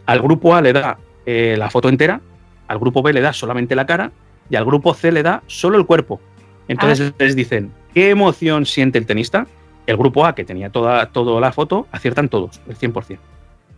Al 0.05 0.21
grupo 0.21 0.55
A 0.55 0.61
le 0.61 0.73
da 0.73 0.97
eh, 1.25 1.55
la 1.57 1.69
foto 1.69 1.89
entera, 1.89 2.21
al 2.67 2.79
grupo 2.79 3.01
B 3.01 3.13
le 3.13 3.21
da 3.21 3.33
solamente 3.33 3.75
la 3.75 3.85
cara 3.85 4.11
y 4.49 4.55
al 4.55 4.65
grupo 4.65 4.93
C 4.93 5.11
le 5.11 5.23
da 5.23 5.43
solo 5.47 5.77
el 5.77 5.85
cuerpo. 5.85 6.21
Entonces 6.67 7.11
ah. 7.13 7.15
les 7.23 7.35
dicen, 7.35 7.71
¿qué 7.93 8.09
emoción 8.09 8.65
siente 8.65 8.97
el 8.97 9.05
tenista? 9.05 9.47
El 9.85 9.97
grupo 9.97 10.25
A, 10.25 10.35
que 10.35 10.43
tenía 10.43 10.69
toda, 10.69 11.07
toda 11.07 11.39
la 11.39 11.51
foto, 11.51 11.87
aciertan 11.91 12.29
todos, 12.29 12.61
el 12.67 12.77
100%. 12.77 13.17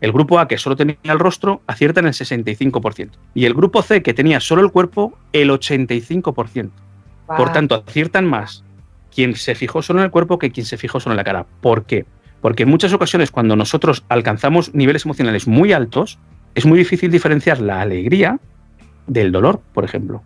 El 0.02 0.12
grupo 0.12 0.40
A, 0.40 0.48
que 0.48 0.58
solo 0.58 0.76
tenía 0.76 0.98
el 1.04 1.20
rostro, 1.20 1.62
aciertan 1.68 2.06
el 2.08 2.14
65%. 2.14 3.10
Y 3.34 3.46
el 3.46 3.54
grupo 3.54 3.82
C, 3.82 4.02
que 4.02 4.14
tenía 4.14 4.40
solo 4.40 4.62
el 4.62 4.72
cuerpo, 4.72 5.18
el 5.34 5.50
85%. 5.50 6.70
Por 7.38 7.52
tanto, 7.52 7.84
aciertan 7.88 8.26
más 8.26 8.64
quien 9.14 9.36
se 9.36 9.56
fijó 9.56 9.82
solo 9.82 10.00
en 10.00 10.06
el 10.06 10.12
cuerpo 10.12 10.40
que 10.40 10.52
quien 10.52 10.66
se 10.66 10.78
fijó 10.78 11.00
solo 11.00 11.14
en 11.14 11.18
la 11.18 11.24
cara. 11.24 11.46
¿Por 11.62 11.86
qué? 11.86 12.06
Porque 12.42 12.64
en 12.64 12.70
muchas 12.70 12.94
ocasiones 12.94 13.32
cuando 13.32 13.56
nosotros 13.56 14.04
alcanzamos 14.10 14.74
niveles 14.74 15.06
emocionales 15.06 15.48
muy 15.48 15.74
altos, 15.74 16.20
es 16.56 16.66
muy 16.66 16.78
difícil 16.78 17.12
diferenciar 17.12 17.60
la 17.60 17.82
alegría 17.82 18.40
del 19.08 19.32
dolor, 19.32 19.62
por 19.74 19.84
ejemplo. 19.84 20.24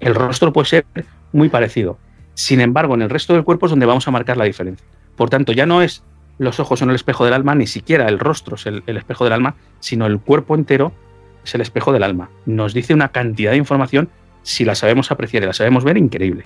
El 0.00 0.14
rostro 0.14 0.52
puede 0.52 0.68
ser 0.68 0.86
muy 1.32 1.48
parecido. 1.48 1.98
Sin 2.34 2.60
embargo, 2.60 2.94
en 2.94 3.02
el 3.02 3.10
resto 3.10 3.34
del 3.34 3.44
cuerpo 3.44 3.66
es 3.66 3.70
donde 3.70 3.86
vamos 3.86 4.08
a 4.08 4.10
marcar 4.10 4.36
la 4.36 4.44
diferencia. 4.44 4.86
Por 5.16 5.30
tanto, 5.30 5.52
ya 5.52 5.66
no 5.66 5.82
es 5.82 6.02
los 6.38 6.60
ojos 6.60 6.78
son 6.78 6.90
el 6.90 6.96
espejo 6.96 7.24
del 7.24 7.34
alma, 7.34 7.54
ni 7.54 7.66
siquiera 7.66 8.08
el 8.08 8.18
rostro 8.18 8.56
es 8.56 8.66
el, 8.66 8.82
espejo 8.86 9.24
del 9.24 9.32
alma, 9.32 9.54
sino 9.80 10.06
el 10.06 10.18
cuerpo 10.18 10.54
entero 10.54 10.92
es 11.44 11.54
el 11.54 11.60
espejo 11.60 11.92
del 11.92 12.02
alma. 12.02 12.30
Nos 12.46 12.74
dice 12.74 12.94
una 12.94 13.08
cantidad 13.08 13.52
de 13.52 13.58
información, 13.58 14.08
si 14.42 14.64
la 14.64 14.74
sabemos 14.74 15.10
apreciar 15.10 15.42
y 15.42 15.46
la 15.46 15.52
sabemos 15.52 15.84
ver, 15.84 15.96
increíble. 15.96 16.44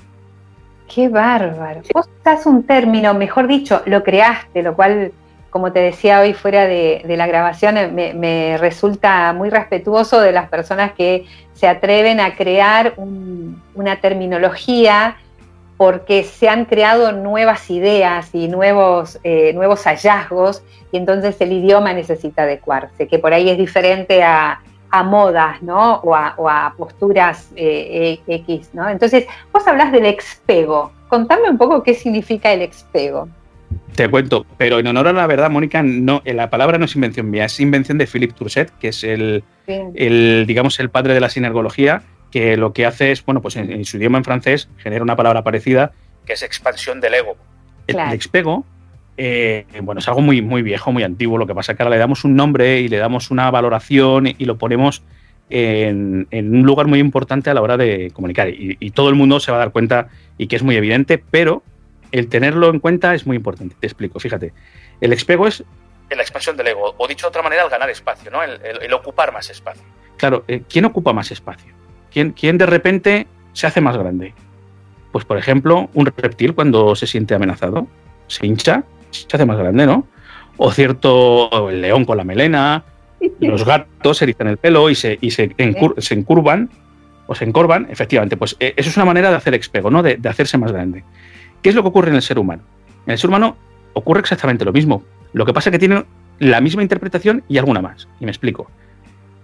Qué 0.92 1.08
bárbaro. 1.08 1.82
Vos 1.92 2.08
estás 2.16 2.46
un 2.46 2.62
término, 2.62 3.14
mejor 3.14 3.48
dicho, 3.48 3.82
lo 3.86 4.02
creaste, 4.02 4.62
lo 4.62 4.74
cual, 4.76 5.12
como 5.50 5.72
te 5.72 5.80
decía 5.80 6.20
hoy 6.20 6.32
fuera 6.32 6.66
de, 6.66 7.02
la 7.06 7.26
grabación, 7.26 7.94
me, 7.94 8.56
resulta 8.58 9.32
muy 9.32 9.50
respetuoso 9.50 10.20
de 10.20 10.32
las 10.32 10.48
personas 10.48 10.92
que 10.92 11.26
se 11.54 11.66
atreven 11.66 12.20
a 12.20 12.36
crear 12.36 12.94
una 12.96 13.96
terminología 13.96 15.16
porque 15.76 16.24
se 16.24 16.48
han 16.48 16.64
creado 16.64 17.12
nuevas 17.12 17.68
ideas 17.70 18.30
y 18.34 18.48
nuevos, 18.48 19.18
eh, 19.24 19.52
nuevos 19.52 19.82
hallazgos 19.84 20.62
y 20.90 20.96
entonces 20.96 21.38
el 21.40 21.52
idioma 21.52 21.92
necesita 21.92 22.44
adecuarse, 22.44 23.08
que 23.08 23.18
por 23.18 23.34
ahí 23.34 23.50
es 23.50 23.58
diferente 23.58 24.22
a, 24.22 24.60
modas, 25.02 25.62
¿no? 25.62 25.96
O 25.96 26.14
a, 26.14 26.74
posturas 26.76 27.50
eh, 27.56 28.20
e, 28.26 28.34
X, 28.36 28.70
¿no? 28.72 28.88
Entonces, 28.88 29.26
vos 29.52 29.66
hablas 29.66 29.92
del 29.92 30.06
expego. 30.06 30.92
Contame 31.08 31.48
un 31.48 31.58
poco 31.58 31.82
qué 31.82 31.94
significa 31.94 32.52
el 32.52 32.62
expego. 32.62 33.28
Te 33.94 34.08
cuento, 34.08 34.44
pero 34.58 34.78
en 34.78 34.86
honor 34.86 35.08
a 35.08 35.12
la 35.12 35.26
verdad, 35.26 35.50
Mónica, 35.50 35.82
no, 35.82 36.22
la 36.24 36.50
palabra 36.50 36.78
no 36.78 36.84
es 36.84 36.94
invención 36.94 37.30
mía, 37.30 37.46
es 37.46 37.58
invención 37.60 37.98
de 37.98 38.06
Philippe 38.06 38.34
Turset, 38.34 38.70
que 38.78 38.88
es 38.88 39.02
el, 39.04 39.42
el, 39.66 40.44
digamos, 40.46 40.78
el 40.80 40.90
padre 40.90 41.14
de 41.14 41.20
la 41.20 41.30
sinergología, 41.30 42.02
que 42.30 42.56
lo 42.56 42.72
que 42.72 42.84
hace 42.84 43.12
es, 43.12 43.24
bueno, 43.24 43.40
pues 43.40 43.56
en, 43.56 43.84
su 43.84 43.96
idioma 43.96 44.18
en 44.18 44.24
francés 44.24 44.68
genera 44.76 45.02
una 45.02 45.16
palabra 45.16 45.42
parecida, 45.42 45.92
que 46.26 46.34
es 46.34 46.42
expansión 46.42 47.00
del 47.00 47.14
ego. 47.14 47.36
El, 47.86 47.98
expego, 48.12 48.66
eh, 49.16 49.66
bueno, 49.82 50.00
es 50.00 50.08
algo 50.08 50.20
muy, 50.20 50.42
muy 50.42 50.62
viejo, 50.62 50.92
muy 50.92 51.02
antiguo, 51.02 51.38
lo 51.38 51.46
que 51.46 51.54
pasa 51.54 51.72
es 51.72 51.76
que 51.76 51.82
ahora 51.82 51.94
le 51.94 52.00
damos 52.00 52.24
un 52.24 52.36
nombre 52.36 52.80
y 52.80 52.88
le 52.88 52.98
damos 52.98 53.30
una 53.30 53.50
valoración 53.50 54.26
y, 54.26 54.44
lo 54.44 54.58
ponemos 54.58 55.02
en, 55.48 56.26
un 56.30 56.62
lugar 56.62 56.86
muy 56.86 56.98
importante 56.98 57.50
a 57.50 57.54
la 57.54 57.62
hora 57.62 57.76
de 57.76 58.10
comunicar. 58.12 58.48
Y, 58.48 58.90
todo 58.90 59.08
el 59.08 59.14
mundo 59.14 59.40
se 59.40 59.50
va 59.50 59.58
a 59.58 59.60
dar 59.60 59.72
cuenta 59.72 60.08
y 60.38 60.46
que 60.48 60.56
es 60.56 60.62
muy 60.62 60.76
evidente, 60.76 61.18
pero 61.18 61.62
el 62.12 62.28
tenerlo 62.28 62.68
en 62.70 62.80
cuenta 62.80 63.14
es 63.14 63.26
muy 63.26 63.36
importante. 63.36 63.74
Te 63.78 63.86
explico, 63.86 64.20
fíjate. 64.20 64.52
El 65.00 65.12
expego 65.12 65.46
es 65.46 65.64
la 66.14 66.22
expansión 66.22 66.56
del 66.56 66.68
ego, 66.68 66.94
o 66.96 67.08
dicho 67.08 67.26
de 67.26 67.28
otra 67.30 67.42
manera, 67.42 67.64
el 67.64 67.70
ganar 67.70 67.90
espacio, 67.90 68.30
¿no? 68.30 68.42
el, 68.42 68.92
ocupar 68.94 69.32
más 69.32 69.50
espacio. 69.50 69.82
Claro, 70.16 70.44
eh, 70.46 70.62
¿quién 70.68 70.84
ocupa 70.84 71.12
más 71.12 71.30
espacio? 71.30 71.74
¿Quién, 72.12 72.56
de 72.56 72.66
repente 72.66 73.26
se 73.52 73.66
hace 73.66 73.80
más 73.80 73.96
grande? 73.96 74.32
Pues, 75.12 75.24
por 75.24 75.36
ejemplo, 75.36 75.90
un 75.92 76.06
reptil 76.06 76.54
cuando 76.54 76.94
se 76.94 77.06
siente 77.06 77.34
amenazado, 77.34 77.86
se 78.26 78.46
hincha, 78.46 78.84
se 79.28 79.36
hace 79.36 79.46
más 79.46 79.58
grande, 79.58 79.86
¿no? 79.86 80.06
O 80.56 80.70
cierto, 80.70 81.68
el 81.70 81.80
león 81.80 82.04
con 82.04 82.16
la 82.16 82.24
melena, 82.24 82.84
los 83.40 83.64
gatos 83.64 84.18
se 84.18 84.24
erizan 84.24 84.48
el 84.48 84.56
pelo 84.56 84.90
y 84.90 84.94
se, 84.94 85.18
se, 85.30 85.54
encurvan 85.58 86.70
o 87.26 87.34
se 87.34 87.44
encorvan, 87.44 87.88
efectivamente, 87.90 88.36
pues 88.36 88.56
eh, 88.60 88.74
eso 88.76 88.88
es 88.90 88.96
una 88.96 89.06
manera 89.06 89.30
de 89.30 89.36
hacer 89.36 89.54
expego, 89.54 89.90
¿no? 89.90 90.02
De, 90.02 90.16
de, 90.16 90.28
hacerse 90.28 90.58
más 90.58 90.72
grande. 90.72 91.04
¿Qué 91.62 91.70
es 91.70 91.74
lo 91.74 91.82
que 91.82 91.88
ocurre 91.88 92.10
en 92.10 92.16
el 92.16 92.22
ser 92.22 92.38
humano? 92.38 92.62
En 93.06 93.12
el 93.12 93.18
ser 93.18 93.28
humano 93.28 93.56
ocurre 93.92 94.20
exactamente 94.20 94.64
lo 94.64 94.72
mismo. 94.72 95.02
Lo 95.32 95.44
que 95.44 95.52
pasa 95.52 95.70
es 95.70 95.72
que 95.72 95.78
tiene 95.78 96.04
la 96.38 96.60
misma 96.60 96.82
interpretación 96.82 97.42
y 97.48 97.58
alguna 97.58 97.80
más. 97.80 98.08
Y 98.20 98.24
me 98.24 98.30
explico. 98.30 98.70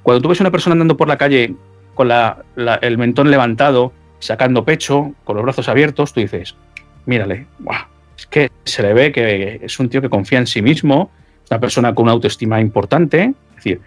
Cuando 0.02 0.20
tú 0.20 0.28
ves 0.28 0.40
a 0.40 0.44
una 0.44 0.50
persona 0.50 0.72
andando 0.72 0.96
por 0.96 1.08
la 1.08 1.16
calle 1.16 1.54
con 1.94 2.10
el 2.56 2.98
mentón 2.98 3.30
levantado, 3.30 3.92
sacando 4.18 4.64
pecho, 4.64 5.14
con 5.24 5.36
los 5.36 5.44
brazos 5.44 5.68
abiertos, 5.68 6.12
tú 6.12 6.20
dices, 6.20 6.56
mírale, 7.06 7.46
es 8.16 8.26
que 8.26 8.50
se 8.64 8.82
le 8.82 8.94
ve 8.94 9.12
que 9.12 9.60
es 9.62 9.78
un 9.78 9.88
tío 9.88 10.00
que 10.00 10.08
confía 10.08 10.38
en 10.38 10.46
sí 10.46 10.62
mismo, 10.62 11.10
es 11.44 11.50
una 11.50 11.60
persona 11.60 11.94
con 11.94 12.04
una 12.04 12.12
autoestima 12.12 12.60
importante. 12.60 13.34
Es 13.50 13.56
decir, 13.56 13.80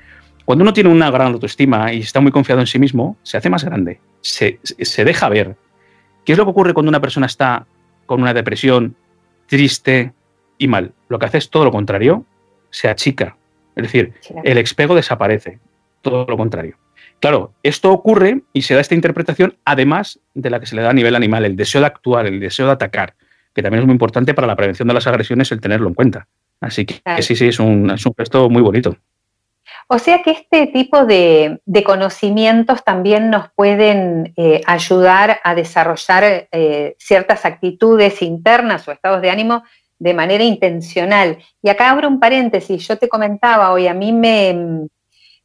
cuando 0.46 0.64
uno 0.64 0.74
tiene 0.74 0.90
una 0.90 1.10
gran 1.10 1.34
autoestima 1.34 1.92
y 1.94 2.00
está 2.00 2.20
muy 2.20 2.32
confiado 2.32 2.62
en 2.62 2.68
sí 2.68 2.80
mismo, 2.80 3.18
se 3.24 3.38
hace 3.38 3.50
más 3.50 3.64
grande, 3.64 4.00
se, 4.22 4.60
se 4.64 5.06
deja 5.06 5.30
ver. 5.30 5.56
¿Qué 6.24 6.32
es 6.32 6.38
lo 6.38 6.46
que 6.46 6.52
ocurre 6.52 6.74
cuando 6.74 6.90
una 6.90 7.02
persona 7.02 7.26
está 7.26 7.66
con 8.06 8.22
una 8.22 8.34
depresión, 8.34 8.96
triste 9.48 10.14
y 10.58 10.68
mal? 10.68 10.94
Lo 11.10 11.20
que 11.20 11.26
hace 11.26 11.38
es 11.38 11.50
todo 11.50 11.66
lo 11.66 11.72
contrario, 11.72 12.26
se 12.70 12.90
achica. 12.90 13.38
Es 13.76 13.84
decir, 13.84 14.14
el 14.44 14.58
expego 14.58 14.96
desaparece, 14.96 15.60
todo 16.02 16.26
lo 16.28 16.38
contrario. 16.38 16.78
Claro, 17.20 17.54
esto 17.64 17.92
ocurre 17.92 18.42
y 18.54 18.64
se 18.64 18.76
da 18.76 18.82
esta 18.82 18.96
interpretación 18.96 19.58
además 19.66 20.20
de 20.34 20.50
la 20.50 20.60
que 20.60 20.66
se 20.66 20.76
le 20.76 20.82
da 20.82 20.90
a 20.90 20.94
nivel 20.94 21.16
animal, 21.16 21.46
el 21.46 21.56
deseo 21.56 21.82
de 21.82 21.88
actuar, 21.88 22.28
el 22.28 22.40
deseo 22.40 22.68
de 22.68 22.74
atacar, 22.74 23.16
que 23.56 23.64
también 23.64 23.80
es 23.80 23.86
muy 23.86 23.94
importante 23.94 24.34
para 24.34 24.48
la 24.48 24.56
prevención 24.58 24.88
de 24.88 24.94
las 24.94 25.08
agresiones 25.08 25.50
el 25.52 25.62
tenerlo 25.62 25.88
en 25.88 25.94
cuenta. 25.94 26.28
Así 26.60 26.86
que, 26.86 27.02
sí, 27.22 27.36
sí, 27.36 27.48
es 27.48 27.60
un, 27.60 27.90
es 27.90 28.06
un, 28.06 28.14
gesto 28.16 28.50
muy 28.50 28.62
bonito. 28.62 28.98
O 29.88 29.98
sea 29.98 30.22
que 30.24 30.32
este 30.32 30.68
tipo 30.68 31.06
de, 31.06 31.62
conocimientos 31.86 32.84
también 32.84 33.30
nos 33.30 33.50
pueden 33.56 34.34
eh, 34.36 34.62
ayudar 34.66 35.40
a 35.44 35.56
desarrollar 35.56 36.48
eh, 36.52 36.96
ciertas 37.00 37.46
actitudes 37.46 38.22
internas 38.22 38.88
o 38.88 38.92
estados 38.92 39.22
de 39.22 39.30
ánimo 39.30 39.64
de 40.00 40.14
manera 40.14 40.44
intencional. 40.44 41.38
Y 41.62 41.70
acá 41.70 41.92
abro 41.92 42.10
un 42.10 42.20
paréntesis, 42.20 42.86
yo 42.86 42.98
te 42.98 43.08
comentaba 43.08 43.72
hoy, 43.72 43.88
a 43.88 43.94
mí 43.94 44.12
me, 44.12 44.88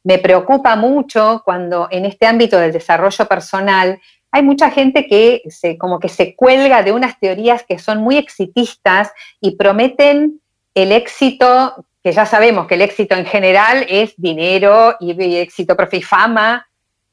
me 0.03 0.17
preocupa 0.17 0.75
mucho 0.75 1.41
cuando 1.45 1.87
en 1.91 2.05
este 2.05 2.25
ámbito 2.25 2.57
del 2.57 2.73
desarrollo 2.73 3.25
personal 3.25 4.01
hay 4.31 4.43
mucha 4.43 4.71
gente 4.71 5.07
que 5.07 5.41
se, 5.49 5.77
como 5.77 5.99
que 5.99 6.09
se 6.09 6.35
cuelga 6.35 6.83
de 6.83 6.93
unas 6.93 7.19
teorías 7.19 7.63
que 7.63 7.79
son 7.79 7.99
muy 8.01 8.17
exitistas 8.17 9.11
y 9.41 9.57
prometen 9.57 10.39
el 10.73 10.93
éxito, 10.93 11.85
que 12.01 12.13
ya 12.13 12.25
sabemos 12.25 12.65
que 12.67 12.75
el 12.75 12.81
éxito 12.81 13.15
en 13.15 13.25
general 13.25 13.85
es 13.89 14.13
dinero 14.15 14.95
y, 14.99 15.35
éxito, 15.37 15.75
profe 15.75 15.97
y 15.97 16.01
fama, 16.01 16.65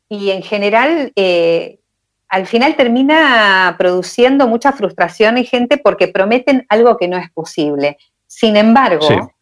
y 0.09 0.31
en 0.31 0.43
general 0.43 1.13
eh, 1.17 1.81
al 2.29 2.47
final 2.47 2.77
termina 2.77 3.75
produciendo 3.79 4.47
mucha 4.47 4.73
frustración 4.73 5.39
en 5.39 5.45
gente 5.45 5.77
porque 5.77 6.09
prometen 6.09 6.67
algo 6.69 6.97
que 6.97 7.09
no 7.09 7.17
es 7.17 7.31
posible. 7.31 7.99
Sin 8.27 8.57
embargo, 8.57 9.33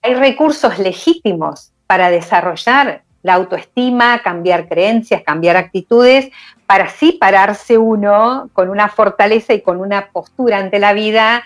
hay 0.00 0.14
recursos 0.14 0.78
legítimos 0.78 1.72
para 1.86 2.10
desarrollar 2.10 3.02
la 3.26 3.34
autoestima, 3.34 4.20
cambiar 4.22 4.68
creencias, 4.68 5.20
cambiar 5.26 5.56
actitudes, 5.56 6.30
para 6.64 6.84
así 6.84 7.18
pararse 7.20 7.76
uno 7.76 8.48
con 8.52 8.68
una 8.68 8.88
fortaleza 8.88 9.52
y 9.52 9.62
con 9.62 9.80
una 9.80 10.10
postura 10.12 10.58
ante 10.58 10.78
la 10.78 10.92
vida 10.92 11.42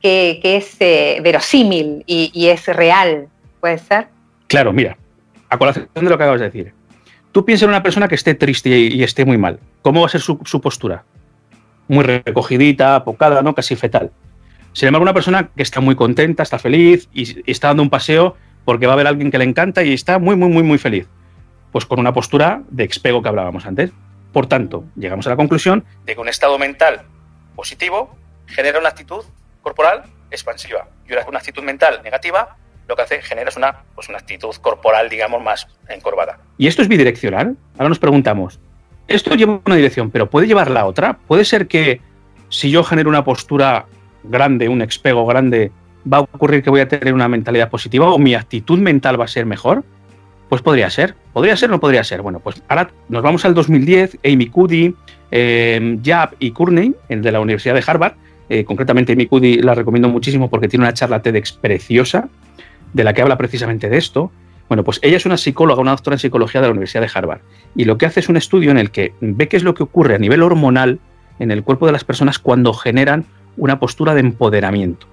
que, 0.00 0.38
es 0.40 0.76
eh, 0.78 1.18
verosímil 1.24 2.04
y, 2.06 2.46
es 2.46 2.64
real. 2.68 3.26
¿Puede 3.60 3.78
ser? 3.78 4.06
Claro, 4.46 4.72
mira, 4.72 4.96
a 5.48 5.58
colación 5.58 5.88
de 5.92 6.02
lo 6.02 6.16
que 6.16 6.22
acabas 6.22 6.38
de 6.38 6.46
decir. 6.46 6.72
Tú 7.32 7.44
piensas 7.44 7.64
en 7.64 7.70
una 7.70 7.82
persona 7.82 8.06
que 8.06 8.14
esté 8.14 8.36
triste 8.36 8.68
y, 8.68 9.02
esté 9.02 9.24
muy 9.24 9.36
mal. 9.36 9.58
¿Cómo 9.82 10.02
va 10.02 10.06
a 10.06 10.10
ser 10.10 10.20
su, 10.20 10.38
su, 10.44 10.60
postura? 10.60 11.02
Muy 11.88 12.04
recogidita, 12.04 12.94
apocada, 12.94 13.42
¿no? 13.42 13.52
Casi 13.52 13.74
fetal. 13.74 14.12
Sin 14.74 14.86
embargo, 14.86 15.02
una 15.02 15.14
persona 15.14 15.50
que 15.56 15.64
está 15.64 15.80
muy 15.80 15.96
contenta, 15.96 16.44
está 16.44 16.60
feliz 16.60 17.08
y 17.12 17.50
está 17.50 17.68
dando 17.68 17.82
un 17.82 17.90
paseo 17.90 18.36
porque 18.66 18.86
va 18.86 18.94
a 18.94 18.96
a 18.96 19.08
alguien 19.08 19.30
que 19.30 19.38
le 19.38 19.44
encanta 19.44 19.82
y 19.82 19.94
está 19.94 20.18
muy, 20.18 20.36
muy, 20.36 20.50
muy, 20.50 20.62
muy 20.62 20.76
feliz. 20.76 21.08
Pues 21.72 21.86
con 21.86 22.00
una 22.00 22.12
postura 22.12 22.62
de 22.68 22.84
expego 22.84 23.22
que 23.22 23.28
hablábamos 23.28 23.64
antes. 23.64 23.92
Por 24.32 24.46
tanto, 24.46 24.84
llegamos 24.96 25.26
a 25.26 25.30
la 25.30 25.36
conclusión 25.36 25.84
de 26.04 26.14
que 26.14 26.20
un 26.20 26.28
estado 26.28 26.58
mental 26.58 27.02
positivo 27.54 28.14
genera 28.46 28.78
una 28.78 28.90
actitud 28.90 29.24
corporal 29.62 30.02
expansiva 30.30 30.88
y 31.08 31.12
una, 31.12 31.38
actitud 31.38 31.62
mental 31.62 32.00
negativa 32.02 32.56
lo 32.88 32.96
que 32.96 33.02
hace 33.02 33.22
genera 33.22 33.50
una, 33.56 33.84
pues 33.94 34.08
una 34.08 34.18
actitud 34.18 34.54
corporal, 34.56 35.08
digamos, 35.08 35.42
más 35.42 35.66
encorvada. 35.88 36.38
¿Y 36.58 36.66
esto 36.66 36.82
es 36.82 36.88
bidireccional? 36.88 37.56
Ahora 37.78 37.88
nos 37.88 37.98
preguntamos, 37.98 38.60
esto 39.08 39.34
lleva 39.34 39.60
una 39.64 39.76
dirección, 39.76 40.10
pero 40.10 40.28
¿puede 40.28 40.46
llevar 40.46 40.70
la 40.70 40.86
otra? 40.86 41.18
¿Puede 41.26 41.44
ser 41.44 41.66
que 41.66 42.00
si 42.48 42.70
yo 42.70 42.84
genero 42.84 43.08
una 43.08 43.24
postura 43.24 43.86
grande, 44.22 44.68
un 44.68 44.82
expego 44.82 45.26
grande, 45.26 45.72
va 46.10 46.18
a 46.18 46.20
ocurrir 46.20 46.62
que 46.62 46.70
voy 46.70 46.80
a 46.80 46.88
tener 46.88 47.14
una 47.14 47.28
mentalidad 47.28 47.70
positiva 47.70 48.10
o 48.10 48.18
mi 48.18 48.34
actitud 48.34 48.78
mental 48.78 49.20
va 49.20 49.24
a 49.24 49.28
ser 49.28 49.46
mejor? 49.46 49.84
Pues 50.48 50.62
podría 50.62 50.90
ser. 50.90 51.14
¿Podría 51.32 51.56
ser 51.56 51.70
o 51.70 51.72
no 51.72 51.80
podría 51.80 52.04
ser? 52.04 52.22
Bueno, 52.22 52.40
pues 52.40 52.62
ahora 52.68 52.90
nos 53.08 53.22
vamos 53.22 53.44
al 53.44 53.54
2010. 53.54 54.18
Amy 54.24 54.46
Cuddy, 54.46 54.94
eh, 55.30 55.98
Jab 56.04 56.34
y 56.38 56.52
Courtney, 56.52 56.94
el 57.08 57.22
de 57.22 57.32
la 57.32 57.40
Universidad 57.40 57.74
de 57.74 57.82
Harvard. 57.84 58.14
Eh, 58.48 58.64
concretamente, 58.64 59.12
Amy 59.12 59.26
Cuddy 59.26 59.56
la 59.56 59.74
recomiendo 59.74 60.08
muchísimo 60.08 60.48
porque 60.48 60.68
tiene 60.68 60.84
una 60.84 60.94
charla 60.94 61.20
TEDx 61.20 61.52
preciosa 61.52 62.28
de 62.92 63.04
la 63.04 63.12
que 63.12 63.22
habla 63.22 63.36
precisamente 63.36 63.90
de 63.90 63.98
esto. 63.98 64.30
Bueno, 64.68 64.84
pues 64.84 65.00
ella 65.02 65.16
es 65.16 65.26
una 65.26 65.36
psicóloga, 65.36 65.80
una 65.80 65.92
doctora 65.92 66.14
en 66.14 66.20
psicología 66.20 66.60
de 66.60 66.68
la 66.68 66.72
Universidad 66.72 67.02
de 67.02 67.10
Harvard. 67.12 67.40
Y 67.74 67.84
lo 67.84 67.98
que 67.98 68.06
hace 68.06 68.20
es 68.20 68.28
un 68.28 68.36
estudio 68.36 68.70
en 68.70 68.78
el 68.78 68.90
que 68.90 69.12
ve 69.20 69.48
qué 69.48 69.56
es 69.56 69.62
lo 69.62 69.74
que 69.74 69.82
ocurre 69.82 70.14
a 70.14 70.18
nivel 70.18 70.42
hormonal 70.42 71.00
en 71.38 71.50
el 71.50 71.62
cuerpo 71.62 71.86
de 71.86 71.92
las 71.92 72.04
personas 72.04 72.38
cuando 72.38 72.72
generan 72.72 73.24
una 73.56 73.78
postura 73.78 74.14
de 74.14 74.20
empoderamiento. 74.20 75.06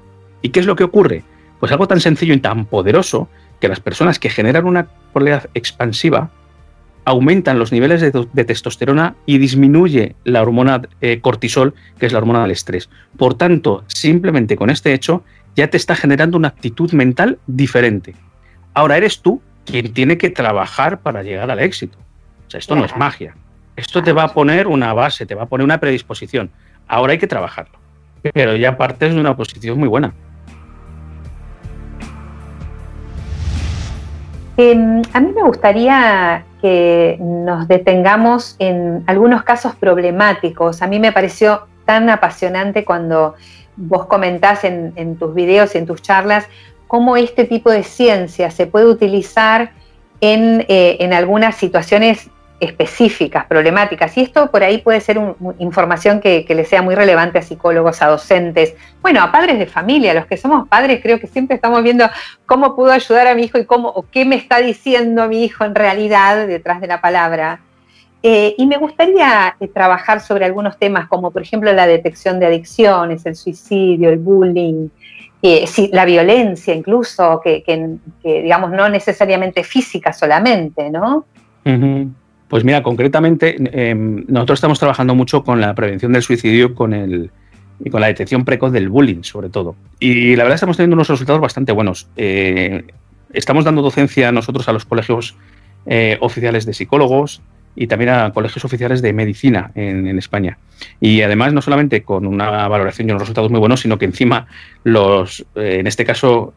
¿Y 0.43 0.49
qué 0.49 0.59
es 0.59 0.67
lo 0.67 0.75
que 0.75 0.83
ocurre? 0.83 1.23
Pues 1.59 1.71
algo 1.71 1.87
tan 1.87 1.99
sencillo 1.99 2.35
y 2.35 2.39
tan 2.39 2.65
poderoso 2.65 3.29
que 3.59 3.69
las 3.69 3.79
personas 3.79 4.19
que 4.19 4.29
generan 4.29 4.65
una 4.65 4.87
polaridad 5.13 5.49
expansiva 5.55 6.29
aumentan 7.05 7.59
los 7.59 7.71
niveles 7.71 8.01
de, 8.01 8.43
testosterona 8.45 9.15
y 9.25 9.37
disminuye 9.37 10.15
la 10.23 10.41
hormona 10.41 10.81
eh, 11.01 11.19
cortisol, 11.21 11.73
que 11.97 12.05
es 12.05 12.13
la 12.13 12.19
hormona 12.19 12.41
del 12.41 12.51
estrés. 12.51 12.89
Por 13.17 13.33
tanto, 13.33 13.83
simplemente 13.87 14.55
con 14.55 14.69
este 14.69 14.93
hecho 14.93 15.23
ya 15.55 15.69
te 15.69 15.77
está 15.77 15.95
generando 15.95 16.37
una 16.37 16.49
actitud 16.49 16.91
mental 16.91 17.39
diferente. 17.47 18.15
Ahora 18.73 18.97
eres 18.97 19.21
tú 19.21 19.41
quien 19.65 19.93
tiene 19.93 20.17
que 20.17 20.29
trabajar 20.29 21.01
para 21.01 21.23
llegar 21.23 21.49
al 21.51 21.59
éxito. 21.59 21.97
sea, 22.47 22.59
esto 22.59 22.75
no 22.75 22.85
es 22.85 22.95
magia. 22.97 23.35
Esto 23.75 24.03
te 24.03 24.13
va 24.13 24.23
a 24.23 24.33
poner 24.33 24.67
una 24.67 24.93
base, 24.93 25.25
te 25.25 25.35
va 25.35 25.43
a 25.43 25.45
poner 25.47 25.65
una 25.65 25.79
predisposición. 25.79 26.51
Ahora 26.87 27.13
hay 27.13 27.17
que 27.17 27.27
trabajarlo. 27.27 27.79
Pero 28.33 28.55
ya 28.55 28.77
partes 28.77 29.13
de 29.13 29.19
una 29.19 29.35
posición 29.35 29.79
muy 29.79 29.87
buena. 29.87 30.13
Em, 34.55 35.01
a 35.13 35.19
mí 35.19 35.31
me 35.31 35.43
gustaría 35.43 36.45
que 36.61 37.17
nos 37.19 37.67
detengamos 37.67 38.55
en 38.59 39.03
algunos 39.07 39.43
casos 39.43 39.75
problemáticos. 39.75 40.81
A 40.81 40.87
mí 40.87 40.99
me 40.99 41.11
pareció 41.11 41.67
tan 41.85 42.09
apasionante 42.09 42.85
cuando 42.85 43.33
vos 43.75 44.05
comentás 44.05 44.63
en, 44.63 45.15
tus 45.17 45.33
videos 45.33 45.73
y 45.73 45.79
en 45.79 45.85
tus 45.87 46.01
charlas 46.01 46.45
cómo 46.87 47.17
este 47.17 47.45
tipo 47.45 47.71
de 47.71 47.83
ciencia 47.83 48.51
se 48.51 48.67
puede 48.67 48.85
utilizar 48.85 49.71
en, 50.21 50.63
eh, 50.69 50.97
en 50.99 51.11
algunas 51.11 51.55
situaciones 51.55 52.29
específicas, 52.63 53.45
problemáticas. 53.45 54.17
Y 54.17 54.21
esto 54.21 54.49
por 54.49 54.63
ahí 54.63 54.79
puede 54.79 55.01
ser 55.01 55.19
información 55.59 56.19
que, 56.19 56.45
le 56.47 56.65
sea 56.65 56.81
muy 56.81 56.95
relevante 56.95 57.39
a 57.39 57.41
psicólogos, 57.41 58.01
a 58.01 58.07
docentes, 58.07 58.75
bueno, 59.01 59.21
a 59.21 59.31
padres 59.31 59.59
de 59.59 59.65
familia. 59.65 60.13
Los 60.13 60.25
que 60.25 60.37
somos 60.37 60.67
padres 60.67 61.01
creo 61.01 61.19
que 61.19 61.27
siempre 61.27 61.55
estamos 61.55 61.81
viendo 61.83 62.09
cómo 62.45 62.75
puedo 62.75 62.91
ayudar 62.91 63.27
a 63.27 63.35
mi 63.35 63.43
hijo 63.43 63.57
y 63.57 63.65
cómo, 63.65 63.89
o 63.89 64.05
qué 64.09 64.25
me 64.25 64.35
está 64.35 64.59
diciendo 64.59 65.27
mi 65.27 65.43
hijo 65.43 65.63
en 65.65 65.75
realidad 65.75 66.47
detrás 66.47 66.81
de 66.81 66.87
la 66.87 67.01
palabra. 67.01 67.59
Eh, 68.25 68.55
y 68.57 68.65
me 68.65 68.77
gustaría 68.77 69.57
eh, 69.59 69.67
trabajar 69.67 70.21
sobre 70.21 70.45
algunos 70.45 70.77
temas 70.79 71.09
como 71.09 71.29
por 71.31 71.41
ejemplo 71.41 71.73
la 71.73 71.85
detección 71.85 72.39
de 72.39 72.45
adicciones, 72.45 73.25
el 73.25 73.35
suicidio, 73.35 74.09
el 74.09 74.17
bullying, 74.17 74.87
eh, 75.41 75.65
la 75.91 76.05
violencia 76.05 76.73
incluso, 76.73 77.41
que, 77.43 77.61
digamos 78.23 78.71
no 78.71 78.87
necesariamente 78.87 79.65
física 79.65 80.13
solamente, 80.13 80.89
¿no? 80.89 81.25
Pues 82.53 82.63
mira, 82.63 82.83
concretamente, 82.83 83.55
em, 83.57 84.25
nosotros 84.27 84.57
estamos 84.57 84.77
trabajando 84.77 85.15
mucho 85.15 85.43
con 85.43 85.59
la 85.59 85.73
prevención 85.73 86.13
del 86.13 86.21
suicidio 86.21 86.75
con 86.75 86.93
el, 86.93 87.31
y 87.83 87.89
con 87.89 87.99
la 87.99 88.05
detección 88.05 88.45
precoz 88.45 88.71
del 88.71 88.89
bullying, 88.89 89.23
sobre 89.23 89.49
todo. 89.49 89.75
Y 89.99 90.35
la 90.35 90.43
verdad 90.43 90.53
estamos 90.53 90.77
teniendo 90.77 90.93
unos 90.93 91.07
resultados 91.07 91.41
bastante 91.41 91.71
buenos. 91.71 92.09
Eh, 92.15 92.83
estamos 93.33 93.65
dando 93.65 93.81
docencia 93.81 94.31
nosotros 94.31 94.69
a 94.69 94.71
los 94.71 94.85
colegios 94.85 95.35
eh, 95.87 96.19
oficiales 96.21 96.67
de 96.67 96.75
psicólogos 96.75 97.41
y 97.75 97.87
también 97.87 98.11
a 98.11 98.31
colegios 98.31 98.63
oficiales 98.63 99.01
de 99.01 99.13
medicina 99.13 99.71
en, 99.73 100.15
España. 100.19 100.59
Y 101.01 101.23
además, 101.23 101.53
no 101.53 101.61
solamente 101.63 102.03
con 102.03 102.27
una 102.27 102.67
valoración 102.67 103.09
y 103.09 103.13
unos 103.13 103.23
resultados 103.23 103.49
muy 103.49 103.61
buenos, 103.61 103.79
sino 103.79 103.97
que 103.97 104.05
encima 104.05 104.45
los, 104.83 105.43
eh, 105.55 105.77
en 105.79 105.87
este 105.87 106.05
caso, 106.05 106.53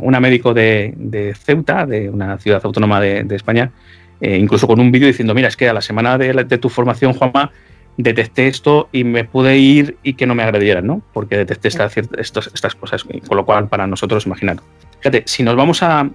una 0.00 0.18
médico 0.18 0.54
de, 0.54 1.36
Ceuta, 1.38 1.86
de 1.86 2.10
una 2.10 2.36
ciudad 2.38 2.62
autónoma 2.64 3.00
de 3.00 3.36
España, 3.36 3.70
eh, 4.20 4.36
incluso 4.36 4.66
con 4.66 4.80
un 4.80 4.92
vídeo 4.92 5.08
diciendo, 5.08 5.34
mira, 5.34 5.48
es 5.48 5.56
que 5.56 5.68
a 5.68 5.72
la 5.72 5.80
semana 5.80 6.18
de, 6.18 6.58
tu 6.58 6.68
formación, 6.68 7.12
Juanma, 7.14 7.52
detecté 7.96 8.48
esto 8.48 8.88
y 8.92 9.04
me 9.04 9.24
pude 9.24 9.58
ir 9.58 9.96
y 10.02 10.14
que 10.14 10.26
no 10.26 10.34
me 10.34 10.42
agredieran, 10.42 10.86
¿no? 10.86 11.02
Porque 11.12 11.36
detecté 11.36 11.68
estas, 11.68 11.96
estas 11.96 12.74
cosas, 12.74 13.04
con 13.04 13.36
lo 13.36 13.44
cual 13.44 13.68
para 13.68 13.86
nosotros, 13.86 14.26
imaginar. 14.26 14.58
Fíjate, 15.00 15.24
si 15.26 15.42
nos 15.42 15.56
vamos 15.56 15.82
a... 15.82 16.08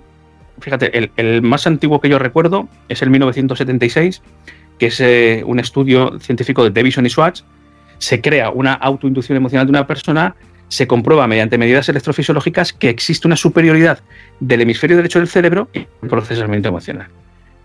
Fíjate, 0.60 1.10
el, 1.18 1.42
más 1.42 1.68
antiguo 1.68 2.00
que 2.00 2.08
yo 2.08 2.18
recuerdo 2.18 2.70
es 2.88 3.02
el 3.02 3.10
1976, 3.10 4.22
que 4.80 4.86
es 4.88 5.02
eh, 5.02 5.44
un 5.46 5.60
estudio 5.60 6.18
científico 6.20 6.64
de 6.64 6.70
Davison 6.70 7.06
y 7.06 7.10
Schwartz. 7.10 7.44
Se 7.98 8.22
crea 8.22 8.52
una 8.52 8.74
autoinducción 8.74 9.36
emocional 9.36 9.66
de 9.66 9.72
una 9.72 9.88
persona, 9.88 10.36
se 10.70 10.88
comprueba 10.88 11.28
mediante 11.28 11.58
medidas 11.58 11.90
electrofisiológicas 11.90 12.72
que 12.72 12.90
existe 12.90 13.28
una 13.28 13.36
superioridad 13.36 14.00
del 14.40 14.62
hemisferio 14.62 14.96
derecho 14.96 15.20
del 15.20 15.28
cerebro 15.28 15.68
en 15.74 15.88
el 16.02 16.10
procesamiento 16.10 16.70
emocional. 16.70 17.10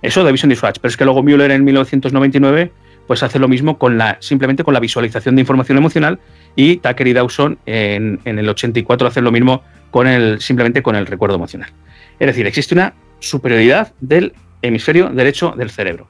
Eso 0.03 0.25
de 0.25 0.33
Vision 0.33 0.55
Swatch, 0.55 0.79
pero 0.81 0.91
es 0.91 0.97
que 0.97 1.05
luego 1.05 1.23
Müller 1.23 1.51
en 1.51 1.65
1999 1.65 2.73
pues 3.07 3.25
hace 3.25 3.41
lo 3.41 3.49
mismo 3.49 3.77
con 3.77 3.99
la, 3.99 4.19
simplemente 4.21 4.63
con 4.63 4.73
la 4.73 4.79
visualización 4.79 5.35
de 5.35 5.41
información 5.41 5.77
emocional 5.77 6.21
y 6.55 6.77
Tucker 6.77 7.09
y 7.09 7.13
Dawson 7.13 7.59
en, 7.67 8.21
el 8.25 8.49
84 8.49 9.09
hacen 9.09 9.25
lo 9.25 9.33
mismo 9.33 9.65
con 9.91 10.07
el, 10.07 10.41
simplemente 10.41 10.81
con 10.81 10.95
el 10.95 11.07
recuerdo 11.07 11.35
emocional. 11.35 11.73
Es 12.21 12.29
decir, 12.29 12.47
existe 12.47 12.73
una 12.73 12.95
superioridad 13.19 13.93
del 14.01 14.33
hemisferio 14.63 15.09
derecho 15.09 15.55
del 15.57 15.71
cerebro. 15.71 16.07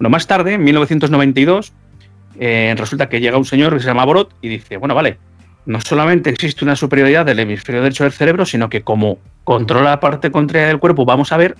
Bueno, 0.00 0.10
más 0.10 0.26
tarde, 0.26 0.54
en 0.54 0.64
1992, 0.64 1.72
eh, 2.40 2.74
resulta 2.76 3.08
que 3.08 3.20
llega 3.20 3.38
un 3.38 3.44
señor 3.44 3.74
que 3.74 3.80
se 3.80 3.86
llama 3.86 4.04
Borot 4.04 4.34
y 4.42 4.48
dice, 4.48 4.78
bueno, 4.78 4.96
vale, 4.96 5.18
no 5.64 5.80
solamente 5.80 6.30
existe 6.30 6.64
una 6.64 6.74
superioridad 6.74 7.24
del 7.24 7.38
hemisferio 7.38 7.82
derecho 7.82 8.02
del 8.02 8.12
cerebro, 8.12 8.46
sino 8.46 8.68
que 8.68 8.82
como 8.82 9.18
controla 9.44 9.90
la 9.90 10.00
parte 10.00 10.32
contraria 10.32 10.66
del 10.66 10.80
cuerpo, 10.80 11.04
vamos 11.04 11.30
a 11.30 11.36
ver 11.36 11.56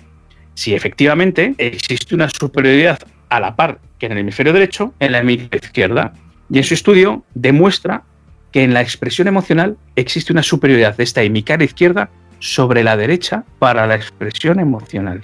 si 0.53 0.73
efectivamente 0.73 1.55
existe 1.57 2.15
una 2.15 2.29
superioridad 2.29 2.99
a 3.29 3.39
la 3.39 3.55
par 3.55 3.79
que 3.97 4.05
en 4.05 4.11
el 4.13 4.19
hemisferio 4.19 4.53
derecho 4.53 4.93
en 4.99 5.11
la 5.11 5.19
hemisferio 5.19 5.61
izquierda. 5.63 6.13
Y 6.49 6.57
en 6.57 6.63
su 6.63 6.73
estudio 6.73 7.23
demuestra 7.33 8.03
que 8.51 8.63
en 8.63 8.73
la 8.73 8.81
expresión 8.81 9.27
emocional 9.27 9.77
existe 9.95 10.31
una 10.31 10.43
superioridad 10.43 10.95
de 10.95 11.03
esta 11.03 11.23
hemicara 11.23 11.63
izquierda 11.63 12.09
sobre 12.39 12.83
la 12.83 12.95
derecha 12.95 13.43
para 13.57 13.87
la 13.87 13.95
expresión 13.95 14.59
emocional. 14.59 15.23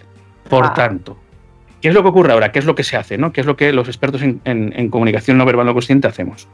Por 0.49 0.65
ah. 0.65 0.73
tanto, 0.73 1.19
¿qué 1.81 1.89
es 1.89 1.93
lo 1.93 2.01
que 2.01 2.09
ocurre 2.09 2.33
ahora? 2.33 2.51
¿Qué 2.51 2.59
es 2.59 2.65
lo 2.65 2.75
que 2.75 2.83
se 2.83 2.97
hace? 2.97 3.17
¿no? 3.17 3.31
¿Qué 3.31 3.41
es 3.41 3.47
lo 3.47 3.55
que 3.55 3.71
los 3.71 3.87
expertos 3.87 4.21
en, 4.23 4.89
comunicación 4.89 5.37
no 5.37 5.45
verbal 5.45 5.67
no 5.67 5.73
consciente 5.73 6.07
hacemos? 6.07 6.47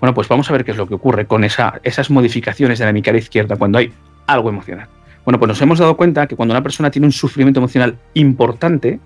Bueno, 0.00 0.14
pues 0.14 0.28
vamos 0.28 0.48
a 0.48 0.52
ver 0.52 0.64
qué 0.64 0.70
es 0.70 0.76
lo 0.76 0.86
que 0.86 0.94
ocurre 0.94 1.26
con 1.26 1.44
esas 1.44 2.10
modificaciones 2.10 2.78
de 2.78 2.84
la 2.84 2.90
hemicara 2.90 3.18
izquierda 3.18 3.56
cuando 3.56 3.78
hay 3.78 3.92
algo 4.26 4.48
emocional. 4.48 4.88
Bueno, 5.24 5.38
pues 5.38 5.48
nos 5.48 5.62
hemos 5.62 5.78
dado 5.78 5.96
cuenta 5.96 6.26
que 6.26 6.36
cuando 6.36 6.52
una 6.52 6.62
persona 6.62 6.90
tiene 6.90 7.06
un 7.06 7.12
sufrimiento 7.12 7.60
emocional 7.60 7.98
importante, 8.12 9.00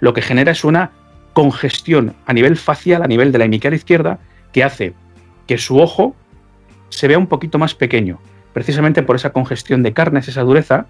lo 0.00 0.12
que 0.14 0.22
genera 0.22 0.52
es 0.52 0.64
una 0.64 0.90
congestión 1.32 2.14
a 2.26 2.32
nivel 2.32 2.56
facial, 2.56 3.02
a 3.02 3.06
nivel 3.06 3.30
de 3.30 3.38
la 3.38 3.44
hemicara 3.44 3.76
izquierda, 3.76 4.18
que 4.52 4.64
hace 4.64 4.94
que 5.46 5.58
su 5.58 5.78
ojo 5.78 6.14
se 6.88 7.06
vea 7.08 7.18
un 7.18 7.28
poquito 7.28 7.58
más 7.58 7.74
pequeño. 7.74 8.18
Precisamente 8.52 9.02
por 9.02 9.16
esa 9.16 9.32
congestión 9.32 9.82
de 9.82 9.92
carnes, 9.92 10.26
esa 10.26 10.42
dureza, 10.42 10.86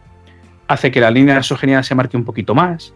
hace 0.66 0.90
que 0.90 1.01
la 1.01 1.11
línea 1.11 1.35
nasogeniana 1.35 1.83
se 1.83 1.95
marque 1.95 2.16
un 2.16 2.25
poquito 2.25 2.55
más, 2.55 2.95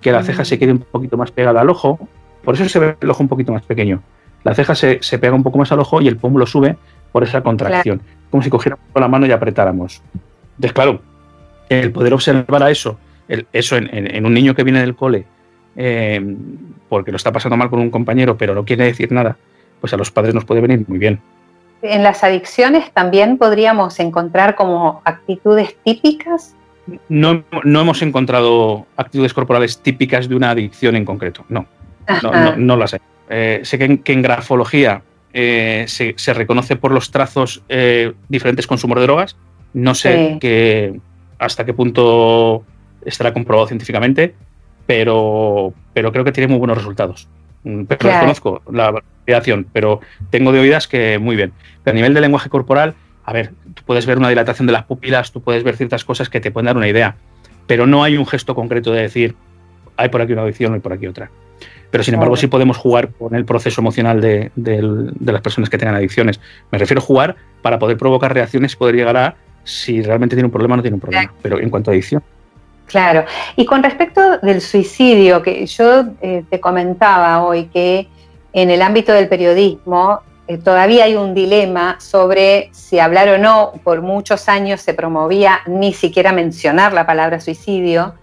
que 0.00 0.10
la 0.10 0.22
ceja 0.22 0.44
se 0.44 0.58
quede 0.58 0.72
un 0.72 0.78
poquito 0.78 1.16
más 1.16 1.30
pegada 1.30 1.60
al 1.60 1.70
ojo. 1.70 2.08
Por 2.42 2.54
eso 2.54 2.68
se 2.68 2.78
ve 2.78 2.96
el 3.00 3.10
ojo 3.10 3.22
un 3.22 3.28
poquito 3.28 3.52
más 3.52 3.62
pequeño. 3.62 4.02
La 4.42 4.54
ceja 4.54 4.74
se, 4.74 4.98
pega 5.18 5.34
un 5.34 5.42
poco 5.42 5.58
más 5.58 5.70
al 5.70 5.80
ojo 5.80 6.00
y 6.00 6.08
el 6.08 6.16
pómulo 6.16 6.46
sube 6.46 6.76
por 7.12 7.22
esa 7.22 7.42
contracción. 7.42 8.00
Como 8.30 8.42
si 8.42 8.50
cogiéramos 8.50 8.84
la 8.94 9.08
mano 9.08 9.26
y 9.26 9.32
apretáramos. 9.32 10.02
Entonces, 10.56 10.72
claro, 10.72 11.02
el 11.70 11.92
poder 11.92 12.12
observar 12.12 12.62
a 12.62 12.70
eso, 12.70 12.98
eso 13.52 13.76
en, 13.76 14.26
un 14.26 14.34
niño 14.34 14.54
que 14.54 14.64
viene 14.64 14.80
del 14.80 14.96
cole, 14.96 15.24
eh, 15.76 16.36
porque 16.88 17.12
lo 17.12 17.16
está 17.16 17.32
pasando 17.32 17.56
mal 17.56 17.70
con 17.70 17.78
un 17.78 17.90
compañero, 17.90 18.36
pero 18.36 18.54
no 18.54 18.64
quiere 18.64 18.84
decir 18.84 19.12
nada, 19.12 19.36
pues 19.80 19.94
a 19.94 19.96
los 19.96 20.10
padres 20.10 20.34
nos 20.34 20.44
puede 20.44 20.60
venir 20.60 20.84
muy 20.88 20.98
bien. 20.98 21.20
En 21.82 22.02
las 22.02 22.24
adicciones 22.24 22.90
también 22.92 23.38
podríamos 23.38 24.00
encontrar 24.00 24.56
como 24.56 25.00
actitudes 25.04 25.76
típicas. 25.84 26.54
No, 27.08 27.44
hemos 27.52 28.02
encontrado 28.02 28.86
actitudes 28.96 29.32
corporales 29.32 29.78
típicas 29.78 30.28
de 30.28 30.34
una 30.34 30.50
adicción 30.50 30.96
en 30.96 31.04
concreto, 31.04 31.44
no, 31.48 31.66
no, 32.56 32.76
las 32.76 32.94
hay. 32.94 33.00
Eh, 33.28 33.60
sé 33.62 33.78
que 33.78 34.12
en, 34.12 34.22
grafología 34.22 35.02
eh, 35.32 35.84
se, 35.86 36.34
reconoce 36.34 36.74
por 36.74 36.90
los 36.90 37.12
trazos 37.12 37.62
diferentes 38.28 38.66
consumos 38.66 38.96
de 38.96 39.02
drogas. 39.02 39.36
No 39.72 39.94
sé 39.94 40.38
qué, 40.40 40.98
hasta 41.40 41.64
qué 41.64 41.74
punto 41.74 42.64
estará 43.04 43.32
comprobado 43.32 43.66
científicamente, 43.66 44.34
pero, 44.86 45.72
pero 45.94 46.12
creo 46.12 46.22
que 46.22 46.32
tiene 46.32 46.48
muy 46.48 46.58
buenos 46.58 46.76
resultados. 46.76 47.28
Mm, 47.64 47.84
pero 47.84 48.08
desconozco 48.08 48.62
la 48.70 49.02
variación, 49.26 49.66
pero 49.72 50.00
tengo 50.28 50.52
de 50.52 50.60
oídas 50.60 50.86
que 50.86 51.18
muy 51.18 51.36
bien. 51.36 51.52
Pero 51.82 51.94
a 51.94 51.96
nivel 51.96 52.14
de 52.14 52.20
lenguaje 52.20 52.50
corporal, 52.50 52.94
a 53.24 53.32
ver, 53.32 53.52
tú 53.74 53.82
puedes 53.86 54.06
ver 54.06 54.18
una 54.18 54.28
dilatación 54.28 54.66
de 54.66 54.74
las 54.74 54.84
pupilas, 54.84 55.32
tú 55.32 55.40
puedes 55.40 55.64
ver 55.64 55.76
ciertas 55.76 56.04
cosas 56.04 56.28
que 56.28 56.40
te 56.40 56.50
pueden 56.50 56.66
dar 56.66 56.76
una 56.76 56.88
idea, 56.88 57.16
pero 57.66 57.86
no 57.86 58.04
hay 58.04 58.18
un 58.18 58.26
gesto 58.26 58.54
concreto 58.54 58.92
de 58.92 59.02
decir, 59.02 59.34
hay 59.96 60.10
por 60.10 60.20
aquí 60.20 60.34
una 60.34 60.42
adicción, 60.42 60.74
hay 60.74 60.80
por 60.80 60.92
aquí 60.92 61.06
otra. 61.06 61.30
Pero 61.90 62.04
sin 62.04 62.14
embargo, 62.14 62.36
sí 62.36 62.46
podemos 62.46 62.76
jugar 62.76 63.10
con 63.10 63.34
el 63.34 63.44
proceso 63.44 63.80
emocional 63.80 64.20
de, 64.20 64.52
de 64.54 65.32
las 65.32 65.40
personas 65.40 65.70
que 65.70 65.76
tengan 65.76 65.96
adicciones. 65.96 66.40
Me 66.70 66.78
refiero 66.78 67.00
a 67.00 67.04
jugar 67.04 67.36
para 67.62 67.80
poder 67.80 67.96
provocar 67.96 68.32
reacciones 68.32 68.74
y 68.74 68.76
poder 68.76 68.94
llegar 68.94 69.16
a 69.16 69.36
si 69.64 70.02
realmente 70.02 70.36
tiene 70.36 70.46
un 70.46 70.52
problema 70.52 70.76
no 70.76 70.82
tiene 70.82 70.94
un 70.94 71.00
problema, 71.00 71.32
pero 71.42 71.58
en 71.58 71.70
cuanto 71.70 71.90
a 71.90 71.94
adicción. 71.94 72.22
Claro, 72.86 73.24
y 73.54 73.64
con 73.64 73.82
respecto 73.82 74.38
del 74.38 74.60
suicidio, 74.60 75.42
que 75.42 75.64
yo 75.66 76.06
eh, 76.20 76.44
te 76.50 76.58
comentaba 76.58 77.44
hoy 77.44 77.66
que 77.66 78.08
en 78.52 78.70
el 78.70 78.82
ámbito 78.82 79.12
del 79.12 79.28
periodismo 79.28 80.22
eh, 80.48 80.58
todavía 80.58 81.04
hay 81.04 81.14
un 81.14 81.32
dilema 81.32 82.00
sobre 82.00 82.68
si 82.72 82.98
hablar 82.98 83.28
o 83.28 83.38
no, 83.38 83.74
por 83.84 84.02
muchos 84.02 84.48
años 84.48 84.80
se 84.80 84.92
promovía 84.92 85.60
ni 85.66 85.92
siquiera 85.92 86.32
mencionar 86.32 86.92
la 86.92 87.06
palabra 87.06 87.38
suicidio, 87.38 88.14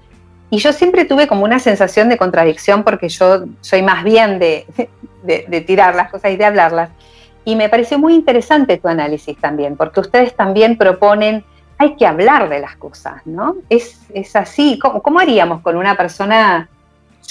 y 0.50 0.58
yo 0.58 0.74
siempre 0.74 1.06
tuve 1.06 1.28
como 1.28 1.46
una 1.46 1.60
sensación 1.60 2.10
de 2.10 2.18
contradicción 2.18 2.84
porque 2.84 3.08
yo 3.08 3.46
soy 3.62 3.82
más 3.84 4.04
bien 4.04 4.40
de, 4.40 4.66
de 5.24 5.62
tirar 5.62 5.96
las 5.96 6.10
cosas 6.10 6.32
y 6.32 6.38
de 6.38 6.46
hablarlas. 6.46 6.90
Y 7.48 7.56
me 7.56 7.70
pareció 7.70 7.98
muy 7.98 8.14
interesante 8.14 8.78
tu 8.78 8.90
análisis 8.90 9.38
también, 9.38 9.78
porque 9.78 10.02
ustedes 10.02 10.36
también 10.36 10.78
proponen, 10.78 11.46
hay 11.78 11.96
que 11.96 12.06
hablar 12.06 12.50
de 12.50 12.60
las 12.60 12.76
cosas, 12.76 13.26
¿no? 13.26 13.56
Es, 13.70 14.36
así, 14.36 14.78
¿Cómo, 14.78 15.18
haríamos 15.18 15.62
con 15.62 15.78
una 15.78 15.96
persona 15.96 16.68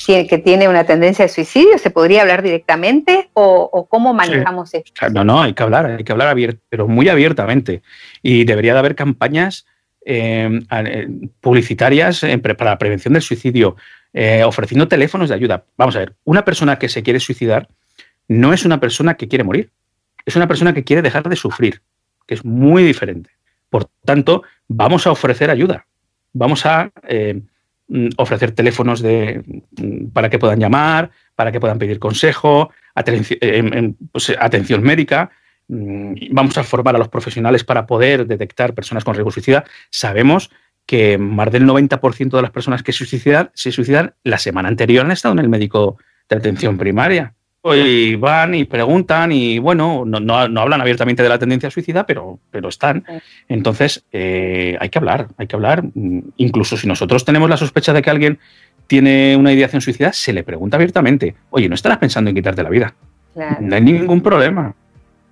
que 0.06 0.40
tiene 0.42 0.70
una 0.70 0.84
tendencia 0.84 1.26
de 1.26 1.28
suicidio? 1.28 1.76
¿Se 1.76 1.90
podría 1.90 2.22
hablar 2.22 2.42
directamente 2.42 3.28
o, 3.34 3.86
cómo 3.90 4.14
manejamos 4.14 4.72
esto? 4.72 5.10
No, 5.10 5.22
no, 5.22 5.42
hay 5.42 5.52
que 5.52 5.62
hablar, 5.62 5.84
hay 5.84 6.02
que 6.02 6.12
hablar 6.12 6.28
abierto, 6.28 6.62
pero 6.70 6.88
muy 6.88 7.10
abiertamente. 7.10 7.82
Y 8.22 8.44
debería 8.44 8.72
de 8.72 8.78
haber 8.78 8.94
campañas 8.94 9.66
eh, 10.06 10.48
eh, 10.70 11.08
publicitarias 11.42 12.24
para 12.56 12.70
la 12.70 12.78
prevención 12.78 13.12
del 13.12 13.22
suicidio, 13.22 13.76
eh, 14.14 14.44
ofreciendo 14.44 14.88
teléfonos 14.88 15.28
de 15.28 15.34
ayuda. 15.34 15.66
Vamos 15.76 15.94
a 15.94 15.98
ver, 15.98 16.16
una 16.24 16.42
persona 16.42 16.78
que 16.78 16.88
se 16.88 17.02
quiere 17.02 17.20
suicidar 17.20 17.68
no 18.28 18.54
es 18.54 18.64
una 18.64 18.80
persona 18.80 19.18
que 19.18 19.28
quiere 19.28 19.44
morir, 19.44 19.70
es 20.26 20.36
una 20.36 20.46
persona 20.46 20.74
que 20.74 20.84
quiere 20.84 21.00
dejar 21.00 21.26
de 21.28 21.36
sufrir, 21.36 21.80
que 22.26 22.34
es 22.34 22.44
muy 22.44 22.82
diferente. 22.82 23.30
Por 23.70 23.86
tanto, 24.04 24.42
vamos 24.68 25.06
a 25.06 25.12
ofrecer 25.12 25.50
ayuda, 25.50 25.86
vamos 26.34 26.66
a 26.66 26.92
Mm, 27.88 28.08
ofrecer 28.16 28.50
teléfonos 28.50 29.00
de, 29.00 29.42
mm, 29.78 30.08
para 30.08 30.28
que 30.28 30.38
puedan 30.40 30.58
llamar, 30.58 31.10
para 31.36 31.52
que 31.52 31.60
puedan 31.60 31.78
pedir 31.78 32.00
consejo, 32.00 32.70
eh, 32.96 33.92
pues, 34.10 34.32
atención, 34.38 34.82
médica. 34.82 35.30
Mm, 35.68 36.14
vamos 36.32 36.58
a 36.58 36.64
formar 36.64 36.96
a 36.96 36.98
los 36.98 37.08
profesionales 37.08 37.62
para 37.62 37.86
poder 37.86 38.26
detectar 38.26 38.74
personas 38.74 39.04
con 39.04 39.14
riesgo 39.14 39.30
suicida. 39.30 39.64
Sabemos 39.90 40.50
que 40.84 41.16
más 41.18 41.50
del 41.52 41.64
90% 41.64 42.36
de 42.36 42.42
las 42.42 42.50
personas 42.50 42.82
que 42.82 42.92
suicidan, 42.92 43.50
se 43.54 43.70
suicidan 43.70 44.14
la 44.24 44.38
semana 44.38 44.68
anterior 44.68 45.04
han 45.04 45.12
estado 45.12 45.34
en 45.34 45.40
el 45.40 45.48
médico 45.48 45.98
de 46.28 46.36
atención 46.36 46.78
primaria 46.78 47.34
y 47.74 48.14
van 48.16 48.54
y 48.54 48.64
preguntan 48.64 49.32
y 49.32 49.58
bueno, 49.58 50.04
no, 50.04 50.34
hablan 50.34 50.80
abiertamente 50.80 51.22
de 51.22 51.28
la 51.28 51.38
tendencia 51.38 51.70
suicida, 51.70 52.06
pero, 52.06 52.38
pero 52.50 52.68
están. 52.68 53.04
Entonces, 53.48 54.04
eh, 54.12 54.76
hay 54.80 54.88
que 54.88 54.98
hablar, 54.98 55.28
hay 55.36 55.46
que 55.46 55.56
hablar. 55.56 55.84
Incluso 56.36 56.76
si 56.76 56.86
nosotros 56.86 57.24
tenemos 57.24 57.50
la 57.50 57.56
sospecha 57.56 57.92
de 57.92 58.02
que 58.02 58.10
alguien 58.10 58.38
tiene 58.86 59.36
una 59.36 59.52
ideación 59.52 59.82
suicida, 59.82 60.12
se 60.12 60.32
le 60.32 60.44
pregunta 60.44 60.76
abiertamente, 60.76 61.34
oye, 61.50 61.68
¿no 61.68 61.74
estarás 61.74 61.98
pensando 61.98 62.30
en 62.30 62.36
quitarte 62.36 62.62
la 62.62 62.70
vida? 62.70 62.94
No 63.60 63.74
hay 63.74 63.82
ningún 63.82 64.20
problema. 64.20 64.74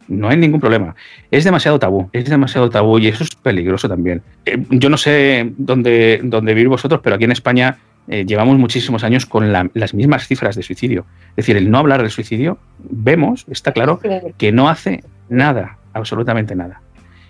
No 0.08 0.28
hay 0.28 0.36
ningún 0.36 0.60
problema. 0.60 0.94
Es 1.30 1.44
demasiado 1.44 1.78
tabú, 1.78 2.10
es 2.12 2.26
demasiado 2.26 2.68
tabú 2.68 2.98
y 2.98 3.08
eso 3.08 3.24
es 3.24 3.34
peligroso 3.34 3.88
también. 3.88 4.22
Eh, 4.44 4.62
yo 4.68 4.90
no 4.90 4.98
sé 4.98 5.52
dónde, 5.56 6.20
dónde 6.22 6.52
vivís 6.52 6.68
vosotros, 6.68 7.00
pero 7.02 7.16
aquí 7.16 7.24
en 7.24 7.32
España 7.32 7.78
eh, 8.08 8.24
llevamos 8.26 8.58
muchísimos 8.58 9.02
años 9.04 9.24
con 9.26 9.52
las 9.52 9.94
mismas 9.94 10.26
cifras 10.26 10.56
de 10.56 10.62
suicidio. 10.62 11.06
Es 11.30 11.36
decir, 11.36 11.56
el 11.56 11.70
no 11.70 11.78
hablar 11.78 12.02
del 12.02 12.10
suicidio, 12.10 12.58
vemos, 12.78 13.46
está 13.50 13.72
claro, 13.72 14.00
que 14.36 14.52
no 14.52 14.68
hace 14.68 15.02
nada, 15.28 15.78
absolutamente 15.92 16.54
nada. 16.54 16.80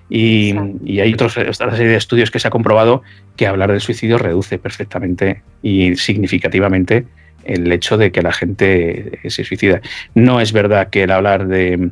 Y, 0.08 0.54
hay 1.00 1.14
otros, 1.14 1.36
otra 1.36 1.70
serie 1.70 1.88
de 1.88 1.96
estudios 1.96 2.30
que 2.30 2.38
se 2.38 2.48
ha 2.48 2.50
comprobado 2.50 3.02
que 3.36 3.46
hablar 3.46 3.70
del 3.70 3.80
suicidio 3.80 4.18
reduce 4.18 4.58
perfectamente 4.58 5.42
y 5.62 5.96
significativamente 5.96 7.06
el 7.44 7.70
hecho 7.72 7.96
de 7.96 8.10
que 8.12 8.22
la 8.22 8.32
gente 8.32 9.20
se 9.28 9.44
suicida. 9.44 9.80
No 10.14 10.40
es 10.40 10.52
verdad 10.52 10.88
que 10.88 11.04
el 11.04 11.10
hablar 11.10 11.46
de, 11.46 11.90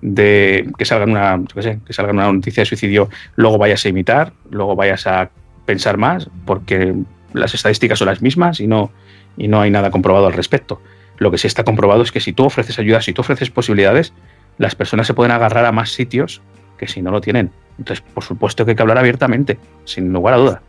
que 0.00 0.84
salga 0.84 1.04
una 1.04 1.42
que 1.54 1.92
salga 1.92 2.12
una 2.12 2.32
noticia 2.32 2.62
de 2.62 2.66
suicidio 2.66 3.08
luego 3.36 3.58
vayas 3.58 3.84
a 3.84 3.88
imitar, 3.88 4.32
luego 4.50 4.76
vayas 4.76 5.06
a 5.06 5.30
pensar 5.66 5.96
más, 5.98 6.28
porque 6.44 6.94
las 7.32 7.54
estadísticas 7.54 7.98
son 7.98 8.08
las 8.08 8.22
mismas 8.22 8.60
y 8.60 8.66
no, 8.66 8.90
y 9.36 9.48
no 9.48 9.60
hay 9.60 9.70
nada 9.70 9.90
comprobado 9.90 10.26
al 10.26 10.32
respecto. 10.32 10.80
Lo 11.18 11.30
que 11.30 11.38
sí 11.38 11.46
está 11.46 11.64
comprobado 11.64 12.02
es 12.02 12.12
que 12.12 12.20
si 12.20 12.32
tú 12.32 12.44
ofreces 12.44 12.78
ayuda, 12.78 13.02
si 13.02 13.12
tú 13.12 13.20
ofreces 13.20 13.50
posibilidades, 13.50 14.12
las 14.58 14.74
personas 14.74 15.06
se 15.06 15.14
pueden 15.14 15.32
agarrar 15.32 15.64
a 15.66 15.72
más 15.72 15.90
sitios 15.90 16.40
que 16.78 16.88
si 16.88 17.02
no 17.02 17.10
lo 17.10 17.20
tienen. 17.20 17.50
Entonces, 17.78 18.04
por 18.14 18.24
supuesto 18.24 18.64
que 18.64 18.72
hay 18.72 18.76
que 18.76 18.82
hablar 18.82 18.98
abiertamente, 18.98 19.58
sin 19.84 20.12
lugar 20.12 20.34
a 20.34 20.36
duda. 20.38 20.62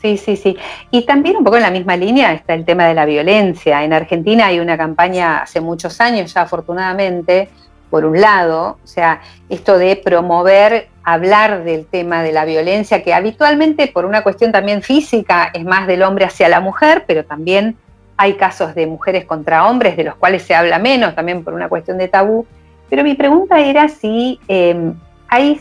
Sí, 0.00 0.16
sí, 0.16 0.36
sí. 0.36 0.56
Y 0.90 1.04
también 1.06 1.36
un 1.36 1.44
poco 1.44 1.56
en 1.56 1.62
la 1.62 1.70
misma 1.70 1.96
línea 1.96 2.32
está 2.32 2.54
el 2.54 2.64
tema 2.64 2.86
de 2.86 2.94
la 2.94 3.04
violencia. 3.04 3.82
En 3.82 3.92
Argentina 3.92 4.46
hay 4.46 4.60
una 4.60 4.76
campaña 4.76 5.38
hace 5.38 5.60
muchos 5.60 6.00
años 6.00 6.32
ya, 6.32 6.42
afortunadamente, 6.42 7.48
por 7.90 8.04
un 8.04 8.20
lado, 8.20 8.78
o 8.82 8.86
sea, 8.86 9.20
esto 9.48 9.78
de 9.78 9.96
promover, 9.96 10.88
hablar 11.12 11.64
del 11.64 11.86
tema 11.86 12.22
de 12.22 12.32
la 12.32 12.44
violencia, 12.44 13.02
que 13.02 13.14
habitualmente 13.14 13.86
por 13.88 14.04
una 14.04 14.22
cuestión 14.22 14.52
también 14.52 14.82
física 14.82 15.50
es 15.52 15.64
más 15.64 15.86
del 15.86 16.02
hombre 16.02 16.24
hacia 16.24 16.48
la 16.48 16.60
mujer, 16.60 17.04
pero 17.06 17.24
también 17.24 17.76
hay 18.16 18.34
casos 18.34 18.74
de 18.74 18.86
mujeres 18.86 19.24
contra 19.24 19.68
hombres, 19.68 19.96
de 19.96 20.04
los 20.04 20.16
cuales 20.16 20.42
se 20.42 20.54
habla 20.54 20.78
menos, 20.78 21.14
también 21.14 21.44
por 21.44 21.54
una 21.54 21.68
cuestión 21.68 21.98
de 21.98 22.08
tabú. 22.08 22.46
Pero 22.90 23.04
mi 23.04 23.14
pregunta 23.14 23.60
era 23.60 23.88
si 23.88 24.40
em, 24.48 24.94
hay, 25.28 25.60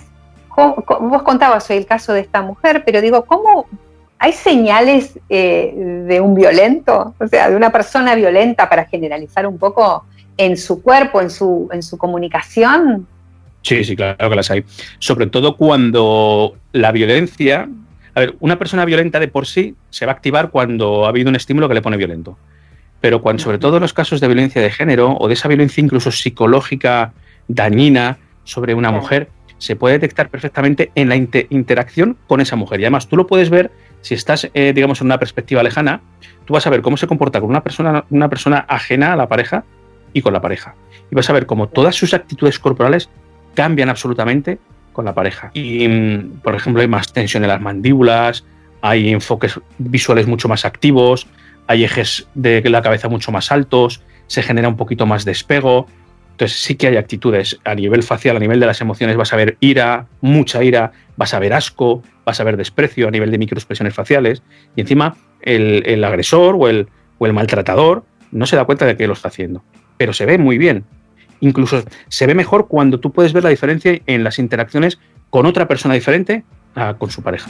vos 0.56 1.24
contabas 1.24 1.70
hoy 1.70 1.78
el 1.78 1.86
caso 1.86 2.14
de 2.14 2.22
esta 2.22 2.42
mujer, 2.42 2.84
pero 2.86 3.00
digo, 3.00 3.26
¿cómo 3.26 3.68
hay 4.20 4.34
señales 4.34 5.20
eh, 5.30 6.04
de 6.08 6.20
un 6.20 6.34
violento, 6.34 7.14
o 7.20 7.28
sea, 7.28 7.50
de 7.50 7.56
una 7.56 7.72
persona 7.72 8.16
violenta 8.16 8.68
para 8.68 8.86
generalizar 8.86 9.46
un 9.46 9.58
poco? 9.58 10.06
en 10.38 10.56
su 10.56 10.82
cuerpo, 10.82 11.20
en 11.20 11.30
su, 11.30 11.68
en 11.72 11.84
su 11.84 11.98
comunicación? 11.98 13.08
Sí, 13.68 13.84
sí, 13.84 13.98
claro 13.98 14.30
que 14.30 14.36
las 14.38 14.50
hay. 14.50 14.64
Sobre 15.00 15.28
todo 15.28 15.58
cuando 15.58 16.56
la 16.72 16.94
violencia. 16.94 17.68
A 18.16 18.20
ver, 18.22 18.36
una 18.40 18.58
persona 18.58 18.86
violenta 18.86 19.20
de 19.20 19.28
por 19.28 19.46
sí 19.46 19.76
se 19.90 20.06
va 20.06 20.14
a 20.14 20.16
activar 20.16 20.52
cuando 20.52 21.06
ha 21.06 21.10
habido 21.10 21.30
un 21.30 21.36
estímulo 21.36 21.68
que 21.68 21.74
le 21.74 21.82
pone 21.82 21.98
violento. 21.98 22.38
Pero 23.02 23.22
cuando, 23.22 23.44
sobre 23.44 23.58
todo 23.58 23.76
en 23.76 23.82
los 23.82 23.92
casos 23.92 24.22
de 24.22 24.28
violencia 24.28 24.62
de 24.62 24.72
género 24.72 25.18
o 25.20 25.28
de 25.28 25.34
esa 25.34 25.50
violencia 25.50 25.84
incluso 25.84 26.12
psicológica 26.12 27.12
dañina 27.50 28.18
sobre 28.46 28.74
una 28.74 28.90
mujer, 28.90 29.28
se 29.58 29.76
puede 29.76 29.96
detectar 29.96 30.30
perfectamente 30.30 30.92
en 30.96 31.10
la 31.10 31.18
interacción 31.18 32.18
con 32.26 32.40
esa 32.40 32.56
mujer. 32.56 32.80
Y 32.80 32.86
además 32.86 33.10
tú 33.10 33.18
lo 33.18 33.28
puedes 33.28 33.50
ver 33.50 33.70
si 34.00 34.14
estás, 34.14 34.50
eh, 34.54 34.72
digamos, 34.74 35.02
en 35.02 35.08
una 35.08 35.20
perspectiva 35.20 35.62
lejana, 35.62 36.00
tú 36.46 36.54
vas 36.54 36.66
a 36.66 36.70
ver 36.70 36.82
cómo 36.82 36.96
se 36.96 37.06
comporta 37.06 37.42
con 37.42 37.50
una 37.50 37.64
persona, 37.64 38.06
una 38.12 38.30
persona 38.30 38.60
ajena 38.70 39.12
a 39.12 39.18
la 39.18 39.28
pareja 39.28 39.66
y 40.14 40.22
con 40.22 40.32
la 40.32 40.40
pareja. 40.40 40.76
Y 41.12 41.16
vas 41.16 41.30
a 41.30 41.34
ver 41.34 41.46
cómo 41.46 41.68
todas 41.68 41.96
sus 41.96 42.14
actitudes 42.14 42.60
corporales 42.60 43.10
cambian 43.58 43.90
absolutamente 43.90 44.60
con 44.94 45.04
la 45.06 45.16
pareja. 45.16 45.50
Y, 45.56 45.88
mm, 45.88 46.42
por 46.44 46.54
ejemplo, 46.54 46.84
hay 46.84 46.88
más 46.88 47.12
tensión 47.12 47.44
en 47.44 47.50
las 47.50 47.60
mandíbulas, 47.60 48.46
hay 48.82 49.10
enfoques 49.10 49.60
visuales 49.80 50.28
mucho 50.28 50.48
más 50.48 50.64
activos, 50.64 51.26
hay 51.66 51.84
ejes 51.84 52.28
de 52.36 52.62
la 52.70 52.84
cabeza 52.84 53.10
mucho 53.10 53.32
más 53.32 53.52
altos, 53.52 54.04
se 54.28 54.44
genera 54.44 54.68
un 54.68 54.78
poquito 54.78 55.08
más 55.08 55.26
despego. 55.26 55.88
Entonces 56.34 56.60
sí 56.60 56.76
que 56.76 56.86
hay 56.86 56.98
actitudes 56.98 57.60
a 57.64 57.74
nivel 57.74 58.04
facial, 58.04 58.38
a 58.38 58.40
nivel 58.40 58.60
de 58.60 58.68
las 58.68 58.80
emociones, 58.80 59.18
vas 59.18 59.34
a 59.34 59.38
ver 59.38 59.58
ira, 59.60 60.06
mucha 60.22 60.64
ira, 60.64 60.92
vas 61.16 61.34
a 61.34 61.40
ver 61.40 61.54
asco, 61.54 62.04
vas 62.26 62.40
a 62.40 62.44
ver 62.44 62.58
desprecio 62.58 63.08
a 63.08 63.12
nivel 63.12 63.32
de 63.32 63.40
microexpresiones 63.40 63.96
faciales. 63.96 64.44
Y 64.76 64.82
encima 64.82 65.18
el, 65.42 66.04
agresor 66.04 66.56
o 66.60 66.68
el, 66.68 66.90
o 67.18 67.26
el 67.26 67.34
maltratador 67.34 68.06
no 68.32 68.46
se 68.46 68.56
da 68.56 68.66
cuenta 68.66 68.86
de 68.86 68.96
que 68.96 69.08
lo 69.08 69.14
está 69.14 69.30
haciendo 69.30 69.64
pero 69.98 70.14
se 70.14 70.26
ve 70.26 70.38
muy 70.38 70.58
bien. 70.58 70.86
Incluso 71.40 71.84
se 72.08 72.28
ve 72.28 72.36
mejor 72.36 72.68
cuando 72.68 73.00
tú 73.00 73.12
puedes 73.12 73.34
ver 73.34 73.44
la 73.44 73.50
diferencia 73.50 74.00
en 74.06 74.24
las 74.24 74.40
interacciones 74.40 75.00
con 75.30 75.46
otra 75.46 75.68
persona 75.68 75.94
diferente 75.94 76.44
a 76.76 76.94
con 76.96 77.10
su 77.12 77.22
pareja. 77.22 77.50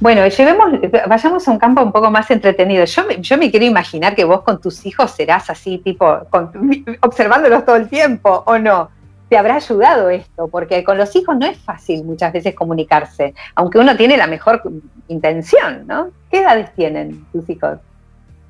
Bueno, 0.00 0.26
llevemos, 0.28 0.70
vayamos 1.08 1.48
a 1.48 1.50
un 1.50 1.58
campo 1.58 1.82
un 1.82 1.90
poco 1.90 2.08
más 2.10 2.30
entretenido. 2.30 2.84
Yo, 2.84 3.08
yo 3.18 3.36
me 3.36 3.50
quiero 3.50 3.66
imaginar 3.66 4.14
que 4.14 4.24
vos 4.24 4.42
con 4.42 4.60
tus 4.60 4.86
hijos 4.86 5.10
serás 5.10 5.50
así, 5.50 5.78
tipo, 5.78 6.20
observándolos 7.00 7.64
todo 7.64 7.76
el 7.76 7.88
tiempo, 7.88 8.44
¿o 8.46 8.58
no? 8.58 8.90
¿Te 9.28 9.36
habrá 9.36 9.56
ayudado 9.56 10.08
esto? 10.08 10.46
Porque 10.48 10.84
con 10.84 10.96
los 10.96 11.14
hijos 11.16 11.36
no 11.36 11.46
es 11.46 11.58
fácil 11.58 12.04
muchas 12.04 12.32
veces 12.32 12.54
comunicarse, 12.54 13.34
aunque 13.56 13.78
uno 13.78 13.96
tiene 13.96 14.16
la 14.16 14.28
mejor 14.28 14.62
intención, 15.08 15.86
¿no? 15.86 16.10
¿Qué 16.30 16.40
edades 16.40 16.72
tienen 16.74 17.26
tus 17.32 17.48
hijos? 17.50 17.78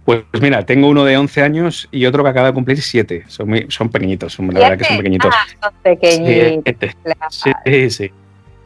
Pues 0.08 0.24
mira, 0.40 0.64
tengo 0.64 0.88
uno 0.88 1.04
de 1.04 1.18
11 1.18 1.42
años 1.42 1.86
y 1.92 2.06
otro 2.06 2.24
que 2.24 2.30
acaba 2.30 2.46
de 2.46 2.54
cumplir 2.54 2.80
7. 2.80 3.24
Son, 3.26 3.66
son 3.68 3.90
pequeñitos, 3.90 4.38
la 4.38 4.46
verdad 4.46 4.78
que 4.78 4.84
son 4.84 4.96
pequeñitos. 4.96 5.34
Ah, 5.34 5.46
son 5.62 5.74
pequeñitos. 5.82 6.62
Este. 6.64 6.96
Sí, 7.66 7.90
sí, 7.90 8.10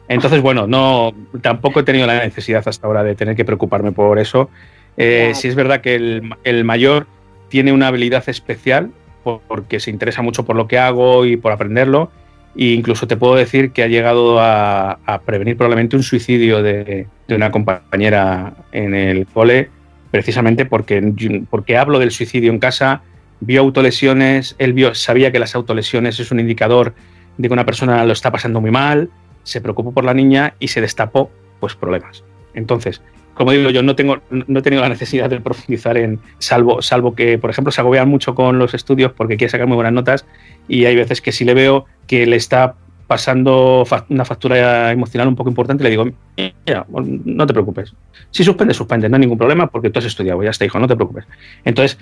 Entonces, 0.07 0.41
bueno, 0.41 0.67
no, 0.67 1.13
tampoco 1.41 1.81
he 1.81 1.83
tenido 1.83 2.07
la 2.07 2.23
necesidad 2.23 2.65
hasta 2.65 2.87
ahora 2.87 3.03
de 3.03 3.15
tener 3.15 3.35
que 3.35 3.43
preocuparme 3.43 3.91
por 3.91 4.19
eso. 4.19 4.49
Eh, 4.95 5.33
sí 5.35 5.49
es 5.49 5.55
verdad 5.55 5.81
que 5.81 5.95
el, 5.95 6.63
mayor 6.63 7.07
tiene 7.49 7.73
una 7.73 7.87
habilidad 7.87 8.23
especial 8.29 8.91
porque 9.25 9.81
se 9.81 9.89
interesa 9.91 10.21
mucho 10.21 10.45
por 10.45 10.55
lo 10.55 10.69
que 10.69 10.79
hago 10.79 11.25
y 11.25 11.35
por 11.35 11.51
aprenderlo. 11.51 12.09
E 12.55 12.67
incluso 12.67 13.05
te 13.05 13.17
puedo 13.17 13.35
decir 13.35 13.73
que 13.73 13.83
ha 13.83 13.87
llegado 13.87 14.39
a, 14.39 14.97
prevenir 15.25 15.57
probablemente 15.57 15.97
un 15.97 16.03
suicidio 16.03 16.63
de, 16.63 17.07
de, 17.27 17.35
una 17.35 17.51
compañera 17.51 18.53
en 18.71 18.95
el 18.95 19.27
cole 19.27 19.82
precisamente 20.13 20.67
porque, 20.67 21.01
porque 21.49 21.75
hablo 21.75 21.97
del 21.97 22.11
suicidio 22.11 22.51
en 22.51 22.59
casa, 22.59 23.01
vio 23.39 23.61
autolesiones, 23.61 24.55
él 24.59 24.73
vio, 24.73 24.93
sabía 24.93 25.31
que 25.31 25.39
las 25.39 25.55
autolesiones 25.55 26.19
es 26.19 26.29
un 26.29 26.39
indicador 26.39 26.93
de 27.39 27.47
que 27.47 27.53
una 27.53 27.65
persona 27.65 28.05
lo 28.05 28.13
está 28.13 28.31
pasando 28.31 28.61
muy 28.61 28.69
mal, 28.69 29.09
se 29.41 29.59
preocupó 29.59 29.91
por 29.91 30.03
la 30.03 30.13
niña 30.13 30.53
y 30.59 30.67
se 30.67 30.81
destapó 30.81 31.31
pues 31.59 31.73
problemas. 31.73 32.23
Entonces, 32.53 33.01
como 33.33 33.53
digo, 33.53 33.71
yo 33.71 33.81
no 33.81 33.95
tengo 33.95 34.21
no 34.29 34.59
he 34.59 34.61
tenido 34.61 34.83
la 34.83 34.89
necesidad 34.89 35.31
de 35.31 35.41
profundizar 35.41 35.97
en 35.97 36.19
salvo 36.37 36.83
salvo 36.83 37.15
que, 37.15 37.39
por 37.39 37.49
ejemplo, 37.49 37.71
se 37.71 37.81
agobian 37.81 38.07
mucho 38.07 38.35
con 38.35 38.59
los 38.59 38.75
estudios 38.75 39.13
porque 39.13 39.35
quiere 39.35 39.49
sacar 39.49 39.65
muy 39.65 39.77
buenas 39.77 39.93
notas 39.93 40.27
y 40.67 40.85
hay 40.85 40.95
veces 40.95 41.21
que 41.21 41.31
si 41.31 41.43
le 41.43 41.55
veo 41.55 41.85
que 42.05 42.27
le 42.27 42.35
está 42.35 42.75
pasando 43.07 43.85
una 44.09 44.25
factura 44.25 44.91
emocional 44.91 45.27
un 45.27 45.35
poco 45.35 45.49
importante, 45.49 45.83
le 45.83 45.89
digo, 45.89 46.05
mira, 46.37 46.85
no 46.89 47.45
te 47.45 47.53
preocupes. 47.53 47.93
Si 48.31 48.43
suspende, 48.43 48.73
suspende, 48.73 49.09
no 49.09 49.15
hay 49.15 49.21
ningún 49.21 49.37
problema 49.37 49.67
porque 49.67 49.89
tú 49.89 49.99
has 49.99 50.05
estudiado, 50.05 50.41
ya 50.43 50.49
está, 50.49 50.65
hijo, 50.65 50.79
no 50.79 50.87
te 50.87 50.95
preocupes. 50.95 51.25
Entonces, 51.63 51.97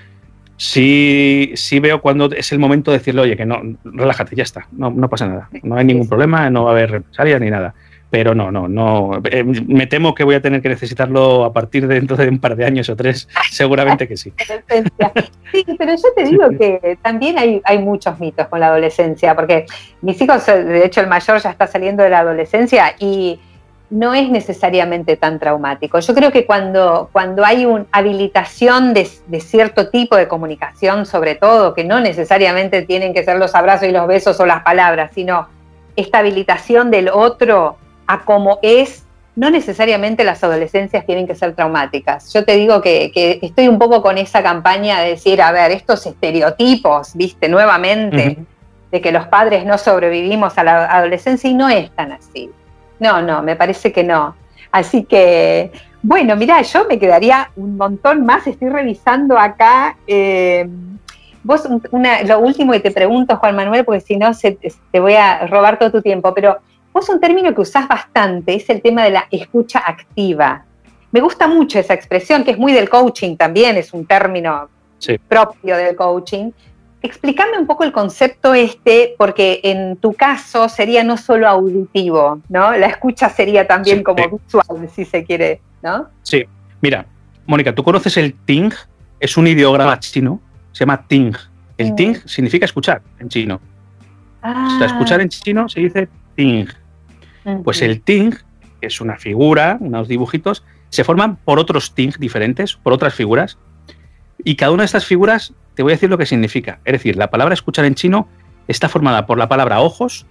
sí, 0.58 1.52
sí 1.56 1.80
veo 1.80 2.02
cuando 2.02 2.32
es 2.32 2.52
el 2.52 2.60
momento 2.60 2.92
de 2.92 3.00
decirle, 3.00 3.22
oye, 3.22 3.36
que 3.36 3.46
no, 3.46 3.62
relájate, 3.84 4.36
ya 4.36 4.44
está, 4.44 4.68
no, 4.72 4.92
no 4.92 5.10
pasa 5.10 5.28
nada, 5.28 5.50
no 5.64 5.76
hay 5.76 5.86
ningún 5.86 6.08
problema, 6.08 6.50
no 6.50 6.66
va 6.66 6.72
a 6.72 6.74
haber 6.74 6.92
represalias 6.92 7.42
ni 7.42 7.50
nada. 7.50 7.74
Pero 8.12 8.36
no, 8.36 8.52
no, 8.52 8.68
no. 8.68 9.22
Eh, 9.24 9.44
me 9.44 9.88
temo 9.88 10.14
que 10.14 10.24
voy 10.24 10.36
a 10.36 10.42
tener 10.42 10.62
que 10.62 10.70
necesitarlo 10.70 11.46
a 11.46 11.54
partir 11.54 11.88
de 11.88 11.96
dentro 11.96 12.16
de 12.18 12.28
un 12.28 12.40
par 12.40 12.56
de 12.56 12.66
años 12.66 12.90
o 12.90 12.96
tres, 12.96 13.28
seguramente 13.50 14.08
que 14.08 14.18
sí. 14.18 14.32
Sí, 15.52 15.66
pero 15.78 15.94
yo 15.96 16.14
te 16.16 16.24
digo 16.24 16.50
que 16.58 16.98
también 17.02 17.38
hay, 17.38 17.62
hay 17.66 17.78
muchos 17.80 18.18
mitos 18.22 18.48
con 18.48 18.62
la 18.62 18.68
adolescencia, 18.68 19.36
porque 19.36 19.66
mis 20.02 20.22
hijos, 20.22 20.46
de 20.46 20.86
hecho 20.86 21.02
el 21.02 21.08
mayor 21.08 21.42
ya 21.42 21.50
está 21.50 21.68
saliendo 21.68 22.04
de 22.04 22.10
la 22.10 22.20
adolescencia 22.20 22.96
y 23.00 23.38
no 23.92 24.14
es 24.14 24.30
necesariamente 24.30 25.18
tan 25.18 25.38
traumático. 25.38 26.00
Yo 26.00 26.16
creo 26.16 26.32
que 26.32 26.46
cuando, 26.46 27.10
cuando 27.12 27.46
hay 27.46 27.66
una 27.66 27.86
habilitación 27.92 28.94
de, 28.94 29.06
cierto 29.42 29.90
tipo 29.90 30.16
de 30.16 30.30
comunicación, 30.30 31.06
sobre 31.06 31.36
todo, 31.36 31.74
que 31.74 31.84
no 31.84 32.00
necesariamente 32.00 32.84
tienen 32.84 33.14
que 33.14 33.26
ser 33.26 33.38
los 33.38 33.54
abrazos 33.54 33.90
y 33.90 33.92
los 33.92 34.08
besos 34.08 34.40
o 34.40 34.46
las 34.46 34.64
palabras, 34.64 35.12
sino 35.14 35.50
esta 35.98 36.20
habilitación 36.20 36.90
del 36.90 37.10
otro 37.10 37.78
a 38.12 38.26
como 38.26 38.60
es, 38.62 39.06
no 39.38 39.50
necesariamente 39.50 40.26
las 40.26 40.44
adolescencias 40.44 41.06
tienen 41.06 41.26
que 41.26 41.34
ser 41.34 41.56
traumáticas. 41.56 42.34
Yo 42.34 42.44
te 42.44 42.58
digo 42.58 42.82
que, 42.82 43.40
estoy 43.42 43.70
un 43.70 43.80
poco 43.80 44.02
con 44.02 44.18
esa 44.18 44.44
campaña 44.44 45.00
de 45.00 45.12
decir, 45.12 45.42
a 45.42 45.54
ver, 45.54 45.72
estos 45.72 46.06
estereotipos, 46.06 47.16
viste, 47.16 47.48
nuevamente, 47.48 48.38
de 48.92 49.02
que 49.02 49.14
los 49.14 49.28
padres 49.28 49.66
no 49.66 49.78
sobrevivimos 49.78 50.58
a 50.58 50.66
la 50.66 50.86
adolescencia 50.94 51.50
y 51.50 51.54
no 51.54 51.70
es 51.70 51.90
tan 51.92 52.12
así. 52.12 52.50
No, 53.00 53.22
no, 53.22 53.42
me 53.42 53.56
parece 53.56 53.94
que 53.94 54.04
no. 54.04 54.36
Así 54.74 55.06
que, 55.06 55.72
bueno, 56.04 56.36
mira, 56.36 56.62
yo 56.64 56.86
me 56.90 57.00
quedaría 57.00 57.50
un 57.56 57.78
montón 57.78 58.26
más, 58.26 58.46
estoy 58.46 58.68
revisando 58.68 59.38
acá. 59.38 59.96
Eh, 60.06 60.68
vos, 61.44 61.64
lo 62.26 62.40
último 62.40 62.74
que 62.74 62.82
te 62.82 62.92
pregunto, 62.92 63.38
Juan 63.38 63.56
Manuel, 63.56 63.86
porque 63.86 64.02
si 64.02 64.18
no 64.18 64.32
te 64.36 65.00
voy 65.00 65.14
a 65.14 65.48
robar 65.48 65.80
todo 65.80 65.92
tu 65.92 66.02
tiempo, 66.02 66.34
pero 66.34 66.60
vos 66.94 67.08
un 67.10 67.20
término 67.20 67.54
que 67.54 67.62
usás 67.62 67.88
bastante 67.88 68.56
es 68.56 68.70
el 68.70 68.82
tema 68.82 69.04
de 69.04 69.12
la 69.12 69.28
escucha 69.32 69.80
activa. 69.86 70.66
Me 71.12 71.20
gusta 71.20 71.48
mucho 71.48 71.80
esa 71.80 71.94
expresión, 71.94 72.44
que 72.44 72.52
es 72.52 72.58
muy 72.58 72.72
del 72.72 72.90
coaching 72.90 73.36
también, 73.36 73.78
es 73.78 73.94
un 73.94 74.06
término 74.06 74.70
propio 75.28 75.76
del 75.78 75.96
coaching, 75.96 76.52
explícame 77.02 77.58
un 77.58 77.66
poco 77.66 77.84
el 77.84 77.92
concepto 77.92 78.54
este, 78.54 79.16
porque 79.18 79.60
en 79.64 79.98
tu 79.98 80.14
caso 80.14 80.70
sería 80.70 81.04
no 81.04 81.18
solo 81.18 81.48
auditivo, 81.48 82.42
¿no? 82.50 82.72
La 82.78 82.88
escucha 82.88 83.30
sería 83.30 83.68
también 83.68 84.04
como 84.04 84.24
visual, 84.30 84.90
si 84.94 85.06
se 85.06 85.24
quiere, 85.24 85.62
¿no? 85.82 86.10
Sí, 86.22 86.46
mira, 86.82 87.06
Mónica, 87.48 87.74
¿tú 87.74 87.84
conoces 87.84 88.18
el 88.18 88.34
ting? 88.46 88.72
Es 89.20 89.38
un 89.38 89.48
ideograma 89.48 90.00
chino, 90.00 90.40
se 90.72 90.80
llama 90.80 91.06
ting. 91.08 91.34
El 91.78 91.94
mm. 91.94 91.96
ting 91.96 92.16
significa 92.26 92.66
escuchar 92.66 93.02
en 93.20 93.30
chino. 93.30 93.60
Ah. 94.44 94.80
escuchar 94.84 95.22
en 95.22 95.30
chino 95.30 95.70
se 95.70 95.82
dice 95.82 96.10
ting. 96.36 96.68
Pues 97.64 97.82
el 97.82 98.02
ting, 98.02 98.32
que 98.80 98.88
es 98.88 99.02
una 99.02 99.18
figura, 99.18 99.78
unos 99.80 100.08
dibujitos, 100.08 100.64
se 100.90 101.04
forman 101.04 101.38
por 101.38 101.60
otros 101.60 101.96
ting 101.96 102.12
diferentes, 102.20 102.76
por 102.76 102.94
otras 102.94 103.14
figuras, 103.14 103.58
y 104.44 104.56
cada 104.56 104.72
una 104.72 104.84
de 104.84 104.86
estas 104.86 105.06
figuras 105.06 105.54
te 105.76 105.84
voy 105.84 105.94
a 105.94 105.96
decir 105.96 106.10
lo 106.10 106.18
que 106.18 106.26
significa. 106.26 106.80
Es 106.86 106.94
decir, 106.94 107.16
la 107.16 107.30
palabra 107.30 107.54
escuchar 107.54 107.86
en 107.86 107.96
chino 107.96 108.28
está 108.68 108.90
formada 108.90 109.26
por 109.26 109.38
la 109.38 109.48
palabra 109.48 109.80
ojos, 109.82 110.26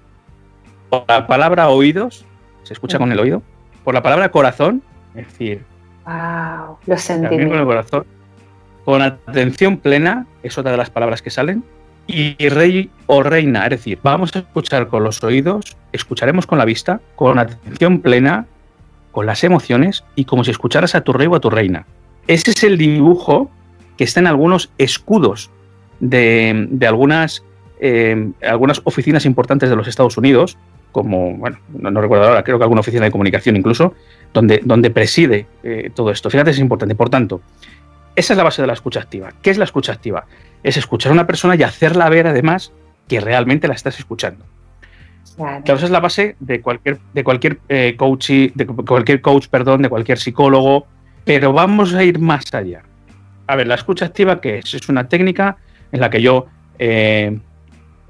por 0.89 1.05
la 1.09 1.27
palabra 1.27 1.69
oídos, 1.69 2.25
se 2.63 2.73
escucha 2.75 2.99
con 2.99 3.11
el 3.13 3.19
oído, 3.19 3.43
por 3.85 3.95
la 3.95 4.03
palabra 4.03 4.31
corazón, 4.31 4.83
es 5.15 5.27
decir, 5.27 5.65
wow, 6.05 6.79
con 6.85 7.59
el 7.59 7.65
corazón, 7.65 8.07
con 8.85 9.03
atención 9.03 9.79
plena, 9.79 10.27
es 10.43 10.59
otra 10.59 10.73
de 10.73 10.77
las 10.77 10.91
palabras 10.91 11.23
que 11.23 11.31
salen, 11.31 11.65
y 12.13 12.49
rey 12.49 12.91
o 13.07 13.23
reina, 13.23 13.65
es 13.65 13.71
decir, 13.71 13.99
vamos 14.03 14.35
a 14.37 14.41
escuchar 14.41 14.89
con 14.89 15.05
los 15.05 15.23
oídos, 15.23 15.77
escucharemos 15.93 16.47
con 16.47 16.59
la 16.59 16.65
vista, 16.65 17.01
con 17.17 17.39
atención 17.39 18.01
plena, 18.01 18.47
con 19.13 19.27
las 19.27 19.43
emociones 19.45 20.05
y 20.15 20.25
como 20.25 20.45
si 20.45 20.51
escucharas 20.51 20.95
a 20.95 21.03
tu 21.03 21.13
rey 21.13 21.27
o 21.27 21.35
a 21.35 21.41
tu 21.41 21.51
reina. 21.51 21.87
Ese 22.27 22.51
es 22.51 22.63
el 22.63 22.79
dibujo 22.79 23.51
que 23.97 24.05
está 24.05 24.21
en 24.21 24.27
algunos 24.27 24.71
escudos 24.79 25.51
de, 26.01 26.69
algunas, 26.87 27.45
eh, 27.81 28.31
algunas 28.43 28.81
oficinas 28.85 29.27
importantes 29.27 29.69
de 29.69 29.77
los 29.77 29.89
Estados 29.89 30.17
Unidos, 30.17 30.57
como, 30.93 31.37
bueno, 31.37 31.59
no, 31.73 32.01
recuerdo 32.01 32.29
ahora, 32.29 32.43
creo 32.43 32.59
que 32.59 32.65
alguna 32.65 32.81
oficina 32.81 33.05
de 33.05 33.11
comunicación 33.11 33.57
incluso, 33.57 33.95
donde, 34.33 34.61
donde 34.65 34.91
preside 34.91 35.47
eh, 35.63 35.91
todo 35.95 36.11
esto. 36.11 36.31
Fíjate, 36.31 36.51
es 36.51 36.59
importante. 36.59 36.95
Por 36.95 37.11
tanto, 37.11 37.41
esa 38.17 38.33
es 38.33 38.37
la 38.37 38.45
base 38.45 38.63
de 38.63 38.67
la 38.67 38.75
escucha 38.75 39.01
activa. 39.01 39.33
¿Qué 39.43 39.51
es 39.51 39.59
la 39.59 39.65
escucha 39.65 39.93
activa? 39.93 40.27
Es 40.63 40.77
escuchar 40.77 41.11
a 41.11 41.15
una 41.15 41.27
persona 41.27 41.57
y 41.57 41.63
hacerla 41.63 42.09
ver 42.09 42.27
además 42.27 42.73
que 43.09 43.21
realmente 43.21 43.69
la 43.69 43.75
estás 43.75 43.99
escuchando. 43.99 44.45
Claro, 45.37 45.63
esa 45.65 45.87
es 45.87 45.91
la 45.91 46.01
base 46.01 46.37
de 46.39 46.61
cualquier, 46.61 46.99
de 47.15 47.25
cualquier 47.25 47.61
eh, 47.69 47.95
coach, 47.97 48.31
de 48.31 48.67
cualquier 48.67 49.21
coach, 49.21 49.47
perdón, 49.49 49.83
de 49.83 49.89
cualquier 49.89 50.19
psicólogo, 50.19 50.87
pero 51.25 51.53
vamos 51.53 51.95
a 51.95 52.05
ir 52.05 52.19
más 52.19 52.53
allá 52.53 52.83
a 53.51 53.57
ver, 53.57 53.67
la 53.67 53.75
escucha 53.75 54.07
activa, 54.07 54.41
¿qué 54.41 54.59
es? 54.59 54.75
Es 54.75 54.89
una 54.89 55.09
técnica 55.09 55.57
en 55.91 56.01
la 56.01 56.09
que 56.09 56.23
yo 56.23 56.47
eh, 56.79 57.37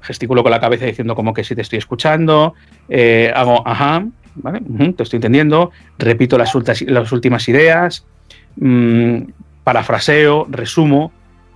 gesticulo 0.01 0.43
con 0.43 0.51
la 0.51 0.59
cabeza 0.59 0.85
diciendo 0.85 1.15
como 1.15 1.33
que 1.33 1.43
sí 1.43 1.55
te 1.55 1.63
estoy 1.63 1.79
escuchando, 1.79 2.53
eh, 2.87 3.31
hago 3.35 3.67
ajá, 3.67 4.05
¿vale? 4.35 4.61
te 4.95 5.01
estoy 5.01 5.17
entendiendo, 5.17 5.71
repito 5.97 6.37
las, 6.37 6.53
las 6.85 7.11
últimas 7.11 7.49
ideas, 7.49 8.05
mm, 8.57 9.23
parafraseo, 9.63 10.45
resumo, 10.47 11.11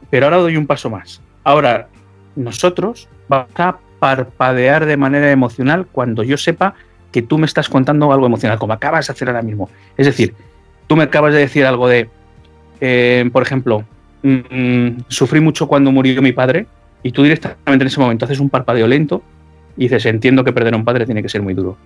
pero 0.10 0.26
ahora 0.26 0.38
doy 0.38 0.58
un 0.58 0.68
paso 0.68 0.90
más. 0.90 1.22
Ahora, 1.44 1.88
nosotros 2.36 3.08
vamos 3.28 3.50
a 3.56 3.78
parpadear 4.00 4.86
de 4.86 4.98
manera 4.98 5.32
emocional 5.32 5.88
cuando 5.92 6.24
yo 6.24 6.38
sepa 6.38 6.76
que 7.12 7.22
tú 7.22 7.38
me 7.38 7.46
estás 7.46 7.70
contando 7.70 8.12
algo 8.12 8.26
emocional, 8.26 8.60
como 8.60 8.74
acabas 8.74 9.08
de 9.08 9.14
hacer 9.14 9.30
ahora 9.30 9.42
mismo. 9.42 9.70
Es 9.98 10.06
decir, 10.06 10.34
tú 10.88 10.96
me 10.96 11.04
acabas 11.04 11.34
de 11.34 11.40
decir 11.40 11.66
algo 11.66 11.88
de, 11.88 12.10
eh, 12.82 13.30
por 13.32 13.42
ejemplo, 13.42 13.86
mm, 14.24 15.02
sufrí 15.08 15.40
mucho 15.40 15.68
cuando 15.68 15.92
murió 15.92 16.22
mi 16.22 16.34
padre 16.34 16.68
y 17.04 17.12
tú 17.12 17.24
directamente 17.24 17.84
en 17.84 17.88
ese 17.88 18.00
momento 18.00 18.26
haces 18.26 18.40
un 18.40 18.50
parpadeo 18.50 18.88
lento 18.88 19.24
y 19.78 19.84
dices, 19.84 20.06
entiendo 20.06 20.44
que 20.44 20.54
perder 20.54 20.74
a 20.74 20.78
un 20.78 20.86
padre 20.86 21.06
tiene 21.06 21.22
que 21.22 21.30
ser 21.30 21.42
muy 21.42 21.54
duro. 21.54 21.78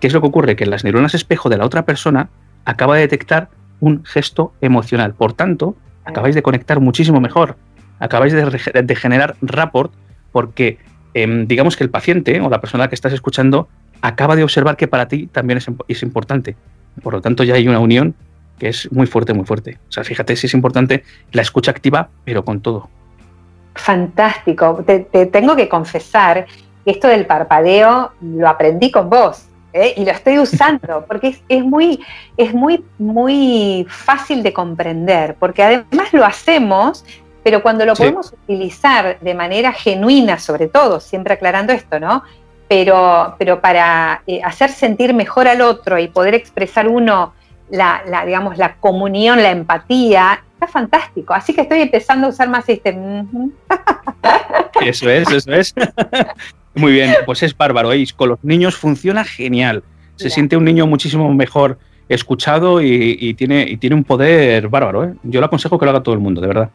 ¿Qué 0.00 0.06
es 0.06 0.12
lo 0.12 0.20
que 0.20 0.28
ocurre? 0.28 0.56
Que 0.56 0.64
en 0.64 0.70
las 0.70 0.84
neuronas 0.84 1.14
espejo 1.14 1.48
de 1.48 1.58
la 1.58 1.64
otra 1.64 1.84
persona 1.84 2.28
acaba 2.64 2.94
de 2.94 3.02
detectar 3.02 3.48
un 3.80 4.04
gesto 4.04 4.52
emocional. 4.60 5.14
Por 5.14 5.32
tanto, 5.32 5.76
acabáis 6.04 6.34
de 6.34 6.42
conectar 6.42 6.80
muchísimo 6.80 7.20
mejor. 7.20 7.56
Acabáis 7.98 8.32
de, 8.32 8.96
generar 8.96 9.36
rapport 9.42 9.92
porque 10.32 10.78
em, 11.14 11.46
digamos 11.46 11.76
que 11.76 11.84
el 11.84 11.90
paciente 11.90 12.40
o 12.40 12.48
la 12.48 12.60
persona 12.60 12.88
que 12.88 12.94
estás 12.94 13.12
escuchando 13.12 13.68
acaba 14.02 14.36
de 14.36 14.44
observar 14.44 14.76
que 14.76 14.88
para 14.88 15.08
ti 15.08 15.26
también 15.26 15.58
es, 15.58 15.66
es 15.88 16.02
importante. 16.02 16.56
Por 17.02 17.14
lo 17.14 17.20
tanto, 17.20 17.44
ya 17.44 17.54
hay 17.54 17.66
una 17.66 17.78
unión 17.78 18.14
que 18.58 18.68
es 18.68 18.90
muy 18.92 19.06
fuerte, 19.06 19.32
muy 19.32 19.46
fuerte. 19.46 19.78
O 19.88 19.92
sea, 19.92 20.04
fíjate 20.04 20.36
si 20.36 20.46
es 20.46 20.54
importante 20.54 21.04
la 21.32 21.42
escucha 21.42 21.70
activa, 21.70 22.08
pero 22.24 22.44
con 22.44 22.60
todo. 22.60 22.88
Fantástico. 23.74 24.84
Te, 24.84 25.26
tengo 25.26 25.56
que 25.56 25.68
confesar 25.68 26.46
que 26.84 26.90
esto 26.90 27.08
del 27.08 27.26
parpadeo 27.26 28.12
lo 28.20 28.48
aprendí 28.48 28.90
con 28.90 29.08
vos. 29.08 29.46
¿eh? 29.72 29.94
Y 29.96 30.04
lo 30.04 30.10
estoy 30.10 30.38
usando 30.38 31.04
porque 31.08 31.38
es, 31.48 31.64
muy, 31.64 32.00
es 32.36 32.52
muy, 32.52 32.84
muy 32.98 33.86
fácil 33.88 34.42
de 34.42 34.52
comprender, 34.52 35.36
porque 35.38 35.62
además 35.62 36.12
lo 36.12 36.24
hacemos, 36.24 37.04
pero 37.48 37.62
cuando 37.62 37.86
lo 37.86 37.94
podemos 37.94 38.30
utilizar 38.30 39.18
de 39.20 39.32
manera 39.32 39.72
genuina, 39.72 40.38
sobre 40.38 40.68
todo, 40.68 41.00
siempre 41.00 41.32
aclarando 41.32 41.72
esto, 41.72 41.98
¿no? 41.98 42.22
Pero, 42.68 43.36
pero 43.38 43.62
para 43.62 44.20
eh, 44.26 44.42
hacer 44.44 44.68
sentir 44.70 45.14
mejor 45.14 45.48
al 45.48 45.62
otro 45.62 45.98
y 45.98 46.08
poder 46.08 46.34
expresar 46.34 46.86
uno 46.86 47.32
la, 47.70 48.02
digamos, 48.26 48.58
la 48.58 48.74
comunión, 48.74 49.42
la 49.42 49.50
empatía, 49.50 50.44
está 50.52 50.66
fantástico. 50.66 51.32
Así 51.32 51.54
que 51.54 51.62
estoy 51.62 51.80
empezando 51.80 52.26
a 52.26 52.30
usar 52.30 52.50
más 52.50 52.68
este. 52.68 52.94
Eso 54.82 55.08
es, 55.08 55.30
eso 55.30 55.50
es. 55.50 55.74
Muy 56.74 56.92
bien, 56.92 57.14
pues 57.24 57.42
es 57.42 57.56
bárbaro. 57.56 57.94
¿eh? 57.94 58.04
Con 58.14 58.28
los 58.28 58.44
niños 58.44 58.76
funciona 58.76 59.24
genial. 59.24 59.82
Se 60.16 60.28
siente 60.28 60.54
un 60.54 60.66
niño 60.66 60.86
muchísimo 60.86 61.32
mejor 61.32 61.78
escuchado 62.10 62.82
y, 62.82 63.32
tiene, 63.38 63.64
y 63.66 63.78
tiene 63.78 63.96
un 63.96 64.04
poder 64.04 64.68
bárbaro. 64.68 65.04
¿eh? 65.04 65.14
Yo 65.22 65.40
le 65.40 65.46
aconsejo 65.46 65.78
que 65.78 65.86
lo 65.86 65.92
haga 65.92 66.02
todo 66.02 66.14
el 66.14 66.20
mundo, 66.20 66.42
de 66.42 66.48
verdad. 66.48 66.70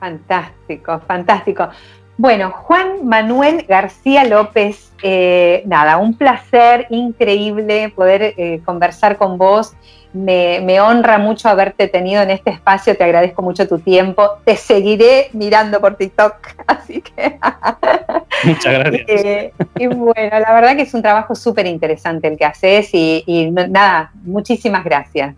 Fantástico, 0.00 1.00
fantástico. 1.06 1.68
Bueno, 2.16 2.50
Juan 2.50 3.06
Manuel 3.06 3.64
García 3.68 4.24
López, 4.24 4.92
eh, 5.02 5.62
nada, 5.66 5.98
un 5.98 6.14
placer 6.14 6.86
increíble 6.90 7.90
poder 7.94 8.34
conversar 8.64 9.16
con 9.16 9.38
vos 9.38 9.74
me, 10.12 10.80
honra 10.80 11.18
mucho 11.18 11.48
haberte 11.48 11.88
tenido 11.88 12.22
en 12.22 12.30
este 12.30 12.50
espacio, 12.50 12.96
te 12.96 13.04
agradezco 13.04 13.42
mucho 13.42 13.68
tu 13.68 13.78
tiempo, 13.78 14.38
te 14.44 14.56
seguiré 14.56 15.28
mirando 15.32 15.80
por 15.80 15.96
TikTok, 15.96 16.34
así 16.66 17.02
que... 17.02 17.38
Muchas 18.44 18.72
gracias. 18.72 19.04
Eh, 19.08 19.52
y 19.76 19.86
bueno, 19.86 20.38
la 20.38 20.52
verdad 20.54 20.74
que 20.74 20.82
es 20.82 20.94
un 20.94 21.02
trabajo 21.02 21.34
súper 21.34 21.66
interesante 21.66 22.26
el 22.28 22.38
que 22.38 22.44
haces 22.44 22.88
y, 22.92 23.50
nada, 23.50 24.10
muchísimas 24.22 24.82
gracias. 24.82 25.34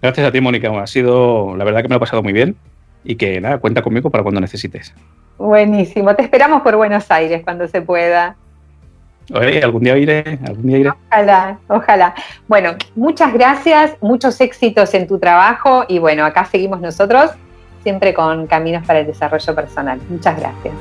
Gracias 0.00 0.26
a 0.26 0.32
ti, 0.32 0.40
Mónica, 0.40 0.70
ha 0.80 0.86
sido, 0.86 1.54
la 1.56 1.64
verdad 1.64 1.82
que 1.82 1.88
me 1.88 1.94
lo 1.94 1.96
he 1.96 2.00
pasado 2.00 2.22
muy 2.22 2.32
bien 2.32 2.56
y 3.06 3.16
que 3.16 3.40
nada, 3.40 3.58
cuenta 3.58 3.82
conmigo 3.82 4.10
para 4.10 4.22
cuando 4.22 4.40
necesites. 4.40 4.94
Buenísimo, 5.38 6.14
te 6.14 6.22
esperamos 6.22 6.62
por 6.62 6.76
Buenos 6.76 7.10
Aires 7.10 7.42
cuando 7.44 7.68
se 7.68 7.82
pueda. 7.82 8.36
Oye, 9.34 9.62
algún 9.62 9.82
día 9.82 9.96
iré, 9.96 10.38
algún 10.46 10.66
día 10.66 10.78
iré. 10.78 10.90
Ojalá, 11.10 11.58
ojalá. 11.68 12.14
Bueno, 12.46 12.76
muchas 12.94 13.32
gracias, 13.32 13.96
muchos 14.00 14.40
éxitos 14.40 14.94
en 14.94 15.06
tu 15.06 15.18
trabajo 15.18 15.84
y 15.88 15.98
bueno, 15.98 16.24
acá 16.24 16.44
seguimos 16.44 16.80
nosotros 16.80 17.30
siempre 17.82 18.14
con 18.14 18.46
Caminos 18.46 18.84
para 18.86 19.00
el 19.00 19.06
Desarrollo 19.06 19.54
Personal. 19.54 20.00
Muchas 20.08 20.38
gracias. 20.38 20.74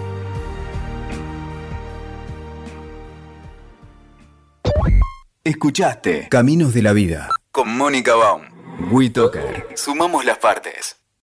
Escuchaste 5.43 6.27
Caminos 6.29 6.73
de 6.73 6.81
la 6.81 6.93
Vida 6.93 7.29
con 7.51 7.77
Mónica 7.77 8.15
Baum. 8.15 8.41
WeToker. 8.91 9.67
Sumamos 9.75 10.25
las 10.25 10.39
partes. 10.39 11.04